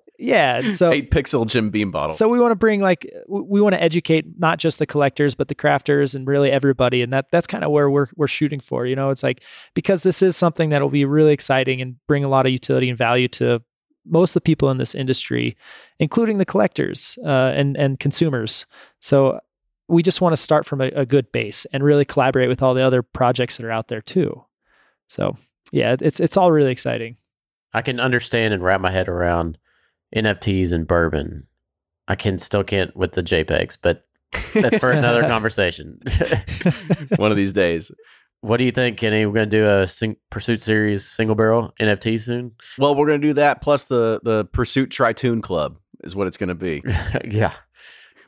yeah, 0.18 0.72
so 0.72 0.90
eight 0.90 1.10
pixel 1.10 1.46
Jim 1.46 1.70
Beam 1.70 1.90
bottle. 1.90 2.16
So 2.16 2.28
we 2.28 2.40
want 2.40 2.52
to 2.52 2.56
bring 2.56 2.80
like 2.80 3.06
we 3.28 3.60
want 3.60 3.74
to 3.74 3.82
educate 3.82 4.24
not 4.38 4.58
just 4.58 4.78
the 4.78 4.86
collectors 4.86 5.34
but 5.34 5.48
the 5.48 5.54
crafters 5.54 6.14
and 6.14 6.26
really 6.26 6.50
everybody, 6.50 7.02
and 7.02 7.12
that 7.12 7.26
that's 7.30 7.46
kind 7.46 7.62
of 7.62 7.70
where 7.70 7.88
we're 7.90 8.06
we're 8.16 8.26
shooting 8.26 8.60
for. 8.60 8.86
You 8.86 8.96
know, 8.96 9.10
it's 9.10 9.22
like 9.22 9.42
because 9.74 10.02
this 10.02 10.22
is 10.22 10.36
something 10.36 10.70
that 10.70 10.82
will 10.82 10.90
be 10.90 11.04
really 11.04 11.32
exciting 11.32 11.80
and 11.80 11.96
bring 12.08 12.24
a 12.24 12.28
lot 12.28 12.46
of 12.46 12.52
utility 12.52 12.88
and 12.88 12.98
value 12.98 13.28
to 13.28 13.62
most 14.08 14.30
of 14.30 14.34
the 14.34 14.40
people 14.42 14.70
in 14.70 14.78
this 14.78 14.94
industry, 14.94 15.56
including 15.98 16.38
the 16.38 16.44
collectors 16.44 17.18
uh, 17.24 17.52
and 17.54 17.76
and 17.76 18.00
consumers. 18.00 18.66
So 19.00 19.40
we 19.88 20.02
just 20.02 20.20
want 20.20 20.32
to 20.32 20.36
start 20.36 20.66
from 20.66 20.80
a, 20.80 20.86
a 20.88 21.06
good 21.06 21.30
base 21.32 21.66
and 21.72 21.84
really 21.84 22.04
collaborate 22.04 22.48
with 22.48 22.62
all 22.62 22.74
the 22.74 22.82
other 22.82 23.02
projects 23.02 23.56
that 23.56 23.66
are 23.66 23.70
out 23.70 23.88
there 23.88 24.02
too. 24.02 24.44
So 25.08 25.36
yeah, 25.72 25.96
it's 26.00 26.20
it's 26.20 26.36
all 26.36 26.52
really 26.52 26.72
exciting. 26.72 27.16
I 27.72 27.82
can 27.82 28.00
understand 28.00 28.54
and 28.54 28.62
wrap 28.62 28.80
my 28.80 28.90
head 28.90 29.08
around 29.08 29.58
NFTs 30.14 30.72
and 30.72 30.86
bourbon. 30.86 31.46
I 32.08 32.14
can 32.14 32.38
still 32.38 32.64
can't 32.64 32.96
with 32.96 33.12
the 33.12 33.22
JPEGs, 33.22 33.78
but 33.82 34.06
that's 34.54 34.78
for 34.78 34.90
another 34.90 35.22
conversation. 35.28 36.00
One 37.16 37.30
of 37.30 37.36
these 37.36 37.52
days. 37.52 37.90
What 38.42 38.58
do 38.58 38.64
you 38.64 38.72
think, 38.72 38.98
Kenny? 38.98 39.26
We're 39.26 39.32
going 39.32 39.50
to 39.50 39.56
do 39.58 39.66
a 39.66 39.86
sing- 39.86 40.16
Pursuit 40.30 40.60
Series 40.60 41.04
single 41.06 41.34
barrel 41.34 41.74
NFT 41.80 42.20
soon. 42.20 42.52
Well, 42.78 42.94
we're 42.94 43.06
going 43.06 43.20
to 43.20 43.26
do 43.28 43.34
that 43.34 43.62
plus 43.62 43.86
the 43.86 44.20
the 44.22 44.44
Pursuit 44.52 44.90
Tritoon 44.90 45.42
Club 45.42 45.78
is 46.04 46.14
what 46.14 46.26
it's 46.26 46.36
going 46.36 46.48
to 46.50 46.54
be. 46.54 46.82
yeah. 47.24 47.52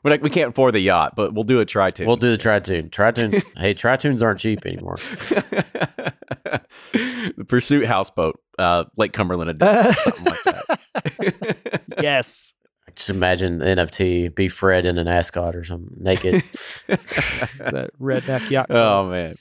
We're 0.03 0.13
like, 0.13 0.23
we 0.23 0.31
can't 0.31 0.51
afford 0.51 0.75
the 0.75 0.81
yacht, 0.81 1.15
but 1.17 1.35
we'll 1.35 1.45
do 1.45 1.61
a 1.61 1.67
Tritoon. 1.67 2.07
We'll 2.07 2.17
do 2.17 2.37
the 2.37 2.43
Tritoon. 2.43 2.91
Tritoon. 2.91 3.43
hey, 3.57 3.75
Tritoons 3.75 4.23
aren't 4.23 4.41
cheap 4.41 4.65
anymore. 4.65 4.97
the 6.93 7.45
Pursuit 7.47 7.85
houseboat, 7.87 8.41
uh, 8.59 8.85
Lake 8.97 9.13
Cumberland 9.13 9.51
edition, 9.51 9.93
something 9.95 10.25
like 10.25 10.43
that. 10.45 11.83
yes. 12.01 12.55
Just 12.95 13.11
imagine 13.11 13.59
the 13.59 13.67
NFT 13.67 14.35
be 14.35 14.49
Fred 14.49 14.85
in 14.87 14.99
an 14.99 15.07
ascot 15.07 15.55
or 15.55 15.63
something, 15.63 15.95
naked. 16.01 16.43
that 16.89 17.91
redneck 18.01 18.51
yacht. 18.51 18.71
Oh 18.71 19.09
man. 19.09 19.35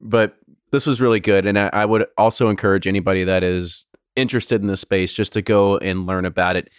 But 0.00 0.36
this 0.72 0.86
was 0.86 1.00
really 1.00 1.20
good, 1.20 1.46
and 1.46 1.58
I, 1.58 1.70
I 1.72 1.84
would 1.84 2.06
also 2.18 2.48
encourage 2.48 2.86
anybody 2.86 3.24
that 3.24 3.42
is 3.42 3.86
interested 4.16 4.60
in 4.60 4.66
this 4.66 4.80
space 4.80 5.12
just 5.12 5.32
to 5.34 5.42
go 5.42 5.78
and 5.78 6.06
learn 6.06 6.24
about 6.24 6.56
it. 6.56 6.70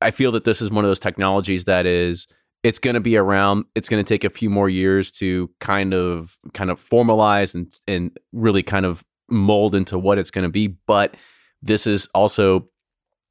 I 0.00 0.10
feel 0.10 0.32
that 0.32 0.44
this 0.44 0.60
is 0.60 0.70
one 0.70 0.84
of 0.84 0.88
those 0.90 0.98
technologies 0.98 1.64
that 1.64 1.86
is 1.86 2.26
it's 2.62 2.78
going 2.78 2.94
to 2.94 3.00
be 3.00 3.16
around 3.16 3.64
it's 3.74 3.88
going 3.88 4.02
to 4.02 4.08
take 4.08 4.24
a 4.24 4.30
few 4.30 4.50
more 4.50 4.68
years 4.68 5.10
to 5.10 5.50
kind 5.60 5.94
of 5.94 6.36
kind 6.52 6.70
of 6.70 6.80
formalize 6.80 7.54
and 7.54 7.72
and 7.86 8.18
really 8.32 8.62
kind 8.62 8.84
of 8.84 9.04
mold 9.28 9.74
into 9.74 9.98
what 9.98 10.18
it's 10.18 10.30
going 10.30 10.42
to 10.42 10.50
be 10.50 10.66
but 10.66 11.16
this 11.62 11.86
is 11.86 12.08
also 12.14 12.68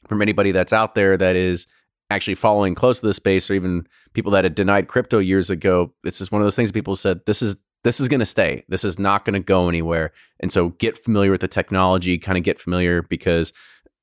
from 0.08 0.22
anybody 0.22 0.52
that's 0.52 0.74
out 0.74 0.96
there 0.96 1.18
that 1.18 1.36
is 1.36 1.68
actually 2.10 2.36
following 2.36 2.74
close 2.74 3.02
to 3.02 3.06
the 3.06 3.14
space 3.14 3.50
or 3.50 3.54
even 3.54 3.86
people 4.14 4.32
that 4.32 4.46
had 4.46 4.56
denied 4.56 4.88
crypto 4.88 5.20
years 5.20 5.50
ago 5.50 5.94
this 6.04 6.22
is 6.22 6.32
one 6.32 6.42
of 6.42 6.46
those 6.46 6.56
things 6.56 6.72
people 6.72 6.96
said 6.96 7.20
this 7.26 7.42
is 7.42 7.56
this 7.84 8.00
is 8.00 8.08
going 8.08 8.20
to 8.20 8.26
stay. 8.26 8.64
This 8.68 8.84
is 8.84 9.00
not 9.00 9.26
going 9.26 9.34
to 9.34 9.40
go 9.40 9.70
anywhere. 9.70 10.12
And 10.40 10.52
so 10.52 10.70
get 10.70 11.04
familiar 11.04 11.32
with 11.32 11.42
the 11.42 11.48
technology 11.48 12.18
kind 12.18 12.38
of 12.38 12.44
get 12.44 12.60
familiar 12.60 13.02
because 13.04 13.54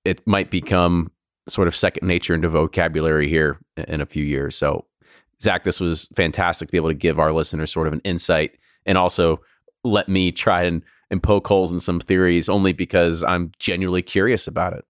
it 0.04 0.26
might 0.26 0.50
become 0.50 1.10
sort 1.48 1.68
of 1.68 1.76
second 1.76 2.06
nature 2.06 2.34
into 2.34 2.48
vocabulary 2.48 3.28
here 3.28 3.58
in 3.76 4.00
a 4.00 4.06
few 4.06 4.24
years. 4.24 4.56
So 4.56 4.86
Zach, 5.40 5.64
this 5.64 5.80
was 5.80 6.08
fantastic 6.16 6.68
to 6.68 6.72
be 6.72 6.78
able 6.78 6.88
to 6.88 6.94
give 6.94 7.18
our 7.18 7.32
listeners 7.32 7.70
sort 7.70 7.86
of 7.86 7.92
an 7.92 8.00
insight 8.04 8.52
and 8.86 8.96
also 8.96 9.40
let 9.84 10.08
me 10.08 10.32
try 10.32 10.62
and, 10.62 10.82
and 11.10 11.22
poke 11.22 11.46
holes 11.46 11.70
in 11.70 11.80
some 11.80 12.00
theories 12.00 12.48
only 12.48 12.72
because 12.72 13.22
I'm 13.22 13.52
genuinely 13.58 14.02
curious 14.02 14.46
about 14.46 14.72
it. 14.72 14.84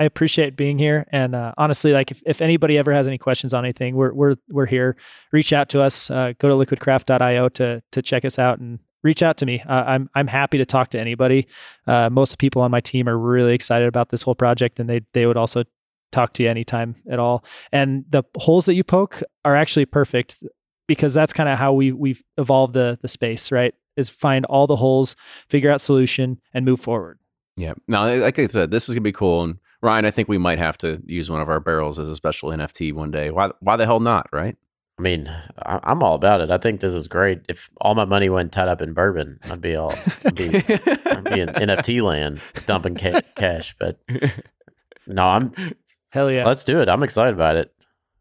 I 0.00 0.04
appreciate 0.04 0.56
being 0.56 0.78
here. 0.78 1.06
And 1.12 1.34
uh, 1.34 1.52
honestly, 1.58 1.92
like 1.92 2.10
if, 2.10 2.22
if 2.24 2.40
anybody 2.40 2.78
ever 2.78 2.92
has 2.92 3.06
any 3.06 3.18
questions 3.18 3.52
on 3.52 3.64
anything, 3.64 3.94
we're 3.94 4.14
we're 4.14 4.36
we're 4.48 4.66
here. 4.66 4.96
Reach 5.30 5.52
out 5.52 5.68
to 5.68 5.82
us. 5.82 6.10
Uh, 6.10 6.32
go 6.38 6.48
to 6.48 6.54
liquidcraft.io 6.54 7.50
to 7.50 7.82
to 7.92 8.02
check 8.02 8.24
us 8.24 8.38
out 8.38 8.58
and 8.58 8.78
reach 9.02 9.22
out 9.22 9.36
to 9.36 9.46
me. 9.46 9.60
Uh, 9.68 9.84
I'm 9.86 10.08
I'm 10.14 10.26
happy 10.26 10.56
to 10.56 10.64
talk 10.64 10.88
to 10.90 11.00
anybody. 11.00 11.46
Uh, 11.86 12.08
most 12.08 12.38
people 12.38 12.62
on 12.62 12.70
my 12.70 12.80
team 12.80 13.08
are 13.08 13.18
really 13.18 13.52
excited 13.52 13.86
about 13.86 14.08
this 14.08 14.22
whole 14.22 14.34
project, 14.34 14.80
and 14.80 14.88
they 14.88 15.02
they 15.12 15.26
would 15.26 15.36
also 15.36 15.64
talk 16.12 16.32
to 16.32 16.42
you 16.42 16.48
anytime 16.48 16.96
at 17.10 17.18
all. 17.18 17.44
And 17.70 18.06
the 18.08 18.22
holes 18.36 18.64
that 18.64 18.74
you 18.74 18.82
poke 18.82 19.22
are 19.44 19.54
actually 19.54 19.84
perfect 19.84 20.42
because 20.88 21.12
that's 21.12 21.34
kind 21.34 21.50
of 21.50 21.58
how 21.58 21.74
we 21.74 21.92
we've 21.92 22.24
evolved 22.38 22.72
the 22.72 22.98
the 23.02 23.08
space, 23.08 23.52
right? 23.52 23.74
Is 23.98 24.08
find 24.08 24.46
all 24.46 24.66
the 24.66 24.76
holes, 24.76 25.14
figure 25.50 25.70
out 25.70 25.82
solution, 25.82 26.40
and 26.54 26.64
move 26.64 26.80
forward. 26.80 27.18
Yeah. 27.58 27.74
Now, 27.86 28.06
like 28.06 28.38
I 28.38 28.46
said, 28.46 28.70
this 28.70 28.88
is 28.88 28.94
gonna 28.94 29.02
be 29.02 29.12
cool. 29.12 29.42
And 29.42 29.58
Ryan, 29.82 30.04
I 30.04 30.10
think 30.10 30.28
we 30.28 30.38
might 30.38 30.58
have 30.58 30.76
to 30.78 31.02
use 31.06 31.30
one 31.30 31.40
of 31.40 31.48
our 31.48 31.60
barrels 31.60 31.98
as 31.98 32.08
a 32.08 32.16
special 32.16 32.50
NFT 32.50 32.92
one 32.92 33.10
day. 33.10 33.30
Why? 33.30 33.50
Why 33.60 33.76
the 33.76 33.86
hell 33.86 34.00
not? 34.00 34.28
Right? 34.32 34.56
I 34.98 35.02
mean, 35.02 35.34
I'm 35.64 36.02
all 36.02 36.14
about 36.14 36.42
it. 36.42 36.50
I 36.50 36.58
think 36.58 36.80
this 36.80 36.92
is 36.92 37.08
great. 37.08 37.40
If 37.48 37.70
all 37.80 37.94
my 37.94 38.04
money 38.04 38.28
went 38.28 38.52
tied 38.52 38.68
up 38.68 38.82
in 38.82 38.92
bourbon, 38.92 39.40
I'd 39.44 39.62
be 39.62 39.74
all 39.74 39.94
I'd 40.26 40.34
be, 40.34 40.56
I'd 40.56 41.24
be 41.24 41.40
in 41.40 41.48
NFT 41.48 42.02
land 42.06 42.40
dumping 42.66 42.96
ca- 42.96 43.22
cash. 43.34 43.74
But 43.78 43.98
no, 45.06 45.22
I'm 45.24 45.54
Hell 46.10 46.30
yeah. 46.30 46.44
Let's 46.46 46.64
do 46.64 46.80
it. 46.80 46.88
I'm 46.88 47.02
excited 47.02 47.34
about 47.34 47.56
it. 47.56 47.72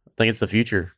I 0.08 0.12
think 0.18 0.30
it's 0.30 0.40
the 0.40 0.48
future. 0.48 0.94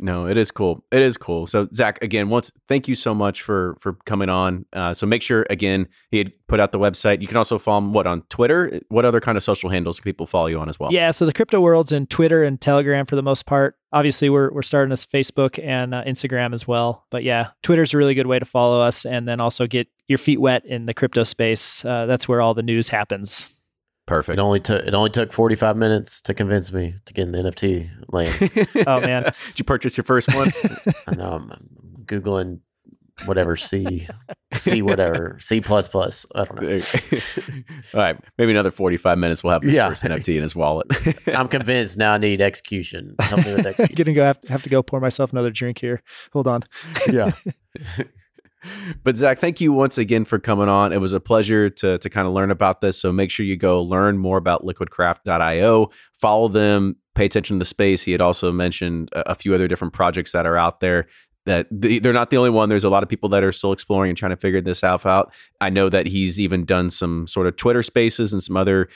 No, 0.00 0.26
it 0.26 0.36
is 0.36 0.50
cool. 0.50 0.84
It 0.90 1.02
is 1.02 1.16
cool. 1.16 1.46
So 1.46 1.68
Zach, 1.74 2.02
again, 2.02 2.28
once 2.28 2.52
thank 2.68 2.88
you 2.88 2.94
so 2.94 3.14
much 3.14 3.42
for 3.42 3.76
for 3.80 3.94
coming 4.04 4.28
on. 4.28 4.66
Uh, 4.72 4.94
so 4.94 5.06
make 5.06 5.22
sure 5.22 5.46
again 5.50 5.88
he 6.10 6.18
had 6.18 6.32
put 6.48 6.60
out 6.60 6.72
the 6.72 6.78
website. 6.78 7.20
You 7.20 7.26
can 7.26 7.36
also 7.36 7.58
follow 7.58 7.78
him 7.78 7.92
what 7.92 8.06
on 8.06 8.22
Twitter. 8.28 8.80
What 8.88 9.04
other 9.04 9.20
kind 9.20 9.36
of 9.36 9.42
social 9.42 9.70
handles 9.70 9.98
can 9.98 10.04
people 10.04 10.26
follow 10.26 10.46
you 10.46 10.58
on 10.58 10.68
as 10.68 10.78
well? 10.78 10.92
Yeah, 10.92 11.10
so 11.10 11.26
the 11.26 11.32
crypto 11.32 11.60
world's 11.60 11.92
in 11.92 12.06
Twitter 12.06 12.44
and 12.44 12.60
Telegram 12.60 13.06
for 13.06 13.16
the 13.16 13.22
most 13.22 13.46
part. 13.46 13.76
Obviously, 13.92 14.28
we're 14.28 14.52
we're 14.52 14.62
starting 14.62 14.90
this 14.90 15.06
Facebook 15.06 15.62
and 15.64 15.94
uh, 15.94 16.04
Instagram 16.04 16.52
as 16.52 16.66
well. 16.68 17.04
But 17.10 17.24
yeah, 17.24 17.48
Twitter's 17.62 17.94
a 17.94 17.98
really 17.98 18.14
good 18.14 18.26
way 18.26 18.38
to 18.38 18.44
follow 18.44 18.80
us, 18.80 19.06
and 19.06 19.26
then 19.26 19.40
also 19.40 19.66
get 19.66 19.88
your 20.08 20.18
feet 20.18 20.40
wet 20.40 20.64
in 20.64 20.86
the 20.86 20.94
crypto 20.94 21.24
space. 21.24 21.84
Uh, 21.84 22.06
that's 22.06 22.28
where 22.28 22.40
all 22.40 22.54
the 22.54 22.62
news 22.62 22.88
happens. 22.88 23.55
Perfect. 24.06 24.38
It 24.38 24.42
only 24.42 24.60
took 24.60 24.86
it 24.86 24.94
only 24.94 25.10
took 25.10 25.32
45 25.32 25.76
minutes 25.76 26.20
to 26.22 26.34
convince 26.34 26.72
me 26.72 26.94
to 27.04 27.12
get 27.12 27.22
in 27.22 27.32
the 27.32 27.38
NFT 27.38 27.88
lane. 28.12 28.32
oh 28.86 29.00
man. 29.00 29.24
Did 29.48 29.58
you 29.58 29.64
purchase 29.64 29.96
your 29.96 30.04
first 30.04 30.32
one? 30.32 30.52
I 31.08 31.16
know 31.16 31.32
I'm 31.32 31.50
googling 32.04 32.60
whatever 33.24 33.56
C 33.56 34.06
C 34.54 34.80
whatever 34.80 35.36
C 35.40 35.60
plus 35.60 35.88
plus. 35.88 36.24
I 36.36 36.44
don't 36.44 36.62
know. 36.62 36.78
All 37.94 38.00
right, 38.00 38.16
maybe 38.38 38.52
another 38.52 38.70
45 38.70 39.18
minutes 39.18 39.42
we'll 39.42 39.54
have 39.54 39.62
his 39.62 39.72
yeah. 39.72 39.88
first 39.88 40.04
NFT 40.04 40.36
in 40.36 40.42
his 40.42 40.54
wallet. 40.54 40.86
I'm 41.26 41.48
convinced 41.48 41.98
now 41.98 42.12
I 42.12 42.18
need 42.18 42.40
execution. 42.40 43.16
Help 43.18 43.44
me 43.44 43.54
with 43.54 43.66
execution. 43.66 43.96
Gonna 43.96 44.14
go 44.14 44.24
have 44.24 44.40
to, 44.42 44.52
have 44.52 44.62
to 44.62 44.68
go 44.68 44.84
pour 44.84 45.00
myself 45.00 45.32
another 45.32 45.50
drink 45.50 45.80
here. 45.80 46.02
Hold 46.32 46.46
on. 46.46 46.62
Yeah 47.10 47.32
but 49.04 49.16
Zach, 49.16 49.38
thank 49.38 49.60
you 49.60 49.72
once 49.72 49.98
again 49.98 50.24
for 50.24 50.38
coming 50.38 50.68
on. 50.68 50.92
It 50.92 51.00
was 51.00 51.12
a 51.12 51.20
pleasure 51.20 51.70
to 51.70 51.98
to 51.98 52.10
kind 52.10 52.26
of 52.26 52.32
learn 52.32 52.50
about 52.50 52.80
this. 52.80 52.98
So 52.98 53.12
make 53.12 53.30
sure 53.30 53.46
you 53.46 53.56
go 53.56 53.82
learn 53.82 54.18
more 54.18 54.38
about 54.38 54.64
liquidcraft.io. 54.64 55.90
Follow 56.14 56.48
them. 56.48 56.96
Pay 57.14 57.26
attention 57.26 57.56
to 57.56 57.58
the 57.58 57.66
space. 57.66 58.02
He 58.02 58.12
had 58.12 58.20
also 58.20 58.52
mentioned 58.52 59.10
a, 59.12 59.30
a 59.30 59.34
few 59.34 59.54
other 59.54 59.68
different 59.68 59.94
projects 59.94 60.32
that 60.32 60.46
are 60.46 60.56
out 60.56 60.80
there. 60.80 61.06
That 61.46 61.68
they're 61.70 62.12
not 62.12 62.30
the 62.30 62.38
only 62.38 62.50
one. 62.50 62.68
There's 62.68 62.84
a 62.84 62.90
lot 62.90 63.04
of 63.04 63.08
people 63.08 63.28
that 63.28 63.44
are 63.44 63.52
still 63.52 63.72
exploring 63.72 64.10
and 64.10 64.18
trying 64.18 64.30
to 64.30 64.36
figure 64.36 64.60
this 64.60 64.78
stuff 64.78 65.06
out. 65.06 65.32
I 65.60 65.70
know 65.70 65.88
that 65.88 66.06
he's 66.06 66.40
even 66.40 66.64
done 66.64 66.90
some 66.90 67.28
sort 67.28 67.46
of 67.46 67.56
Twitter 67.56 67.84
Spaces 67.84 68.32
and 68.32 68.42
some 68.42 68.56
other 68.56 68.88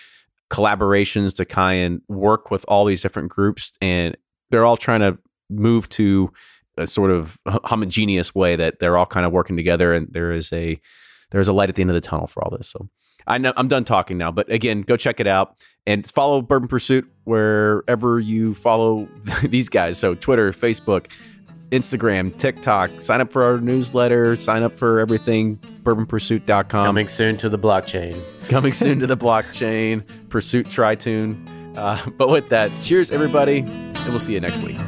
collaborations 0.50 1.34
to 1.36 1.44
kind 1.44 2.02
of 2.08 2.16
work 2.16 2.50
with 2.50 2.64
all 2.66 2.84
these 2.84 3.02
different 3.02 3.30
groups, 3.30 3.72
and 3.80 4.16
they're 4.50 4.64
all 4.64 4.76
trying 4.76 5.00
to 5.00 5.16
move 5.48 5.88
to 5.90 6.32
a 6.80 6.86
sort 6.86 7.10
of 7.10 7.38
homogeneous 7.46 8.34
way 8.34 8.56
that 8.56 8.78
they're 8.78 8.96
all 8.96 9.06
kind 9.06 9.26
of 9.26 9.32
working 9.32 9.56
together 9.56 9.92
and 9.94 10.08
there 10.12 10.32
is 10.32 10.52
a 10.52 10.80
there's 11.30 11.48
a 11.48 11.52
light 11.52 11.68
at 11.68 11.76
the 11.76 11.82
end 11.82 11.90
of 11.90 11.94
the 11.94 12.00
tunnel 12.00 12.26
for 12.26 12.42
all 12.42 12.50
this. 12.56 12.68
So 12.68 12.88
I 13.26 13.38
know 13.38 13.52
I'm 13.56 13.68
done 13.68 13.84
talking 13.84 14.18
now, 14.18 14.32
but 14.32 14.50
again, 14.50 14.82
go 14.82 14.96
check 14.96 15.20
it 15.20 15.26
out 15.26 15.56
and 15.86 16.08
follow 16.10 16.42
Bourbon 16.42 16.68
Pursuit 16.68 17.08
wherever 17.24 18.18
you 18.18 18.54
follow 18.54 19.08
these 19.44 19.68
guys. 19.68 19.98
So 19.98 20.14
Twitter, 20.14 20.52
Facebook, 20.52 21.06
Instagram, 21.70 22.36
TikTok. 22.36 23.00
Sign 23.00 23.20
up 23.20 23.30
for 23.30 23.44
our 23.44 23.60
newsletter. 23.60 24.34
Sign 24.36 24.62
up 24.62 24.74
for 24.74 24.98
everything. 24.98 25.56
BourbonPursuit.com. 25.84 26.86
Coming 26.86 27.08
soon 27.08 27.36
to 27.38 27.48
the 27.48 27.58
blockchain. 27.58 28.20
Coming 28.48 28.72
soon 28.72 28.98
to 29.00 29.06
the 29.06 29.16
blockchain. 29.26 30.02
Pursuit 30.28 30.66
Tritoon. 30.66 31.76
Uh, 31.76 32.10
but 32.10 32.28
with 32.28 32.48
that, 32.48 32.72
cheers, 32.82 33.12
everybody, 33.12 33.58
and 33.60 34.08
we'll 34.08 34.18
see 34.18 34.34
you 34.34 34.40
next 34.40 34.58
week. 34.58 34.78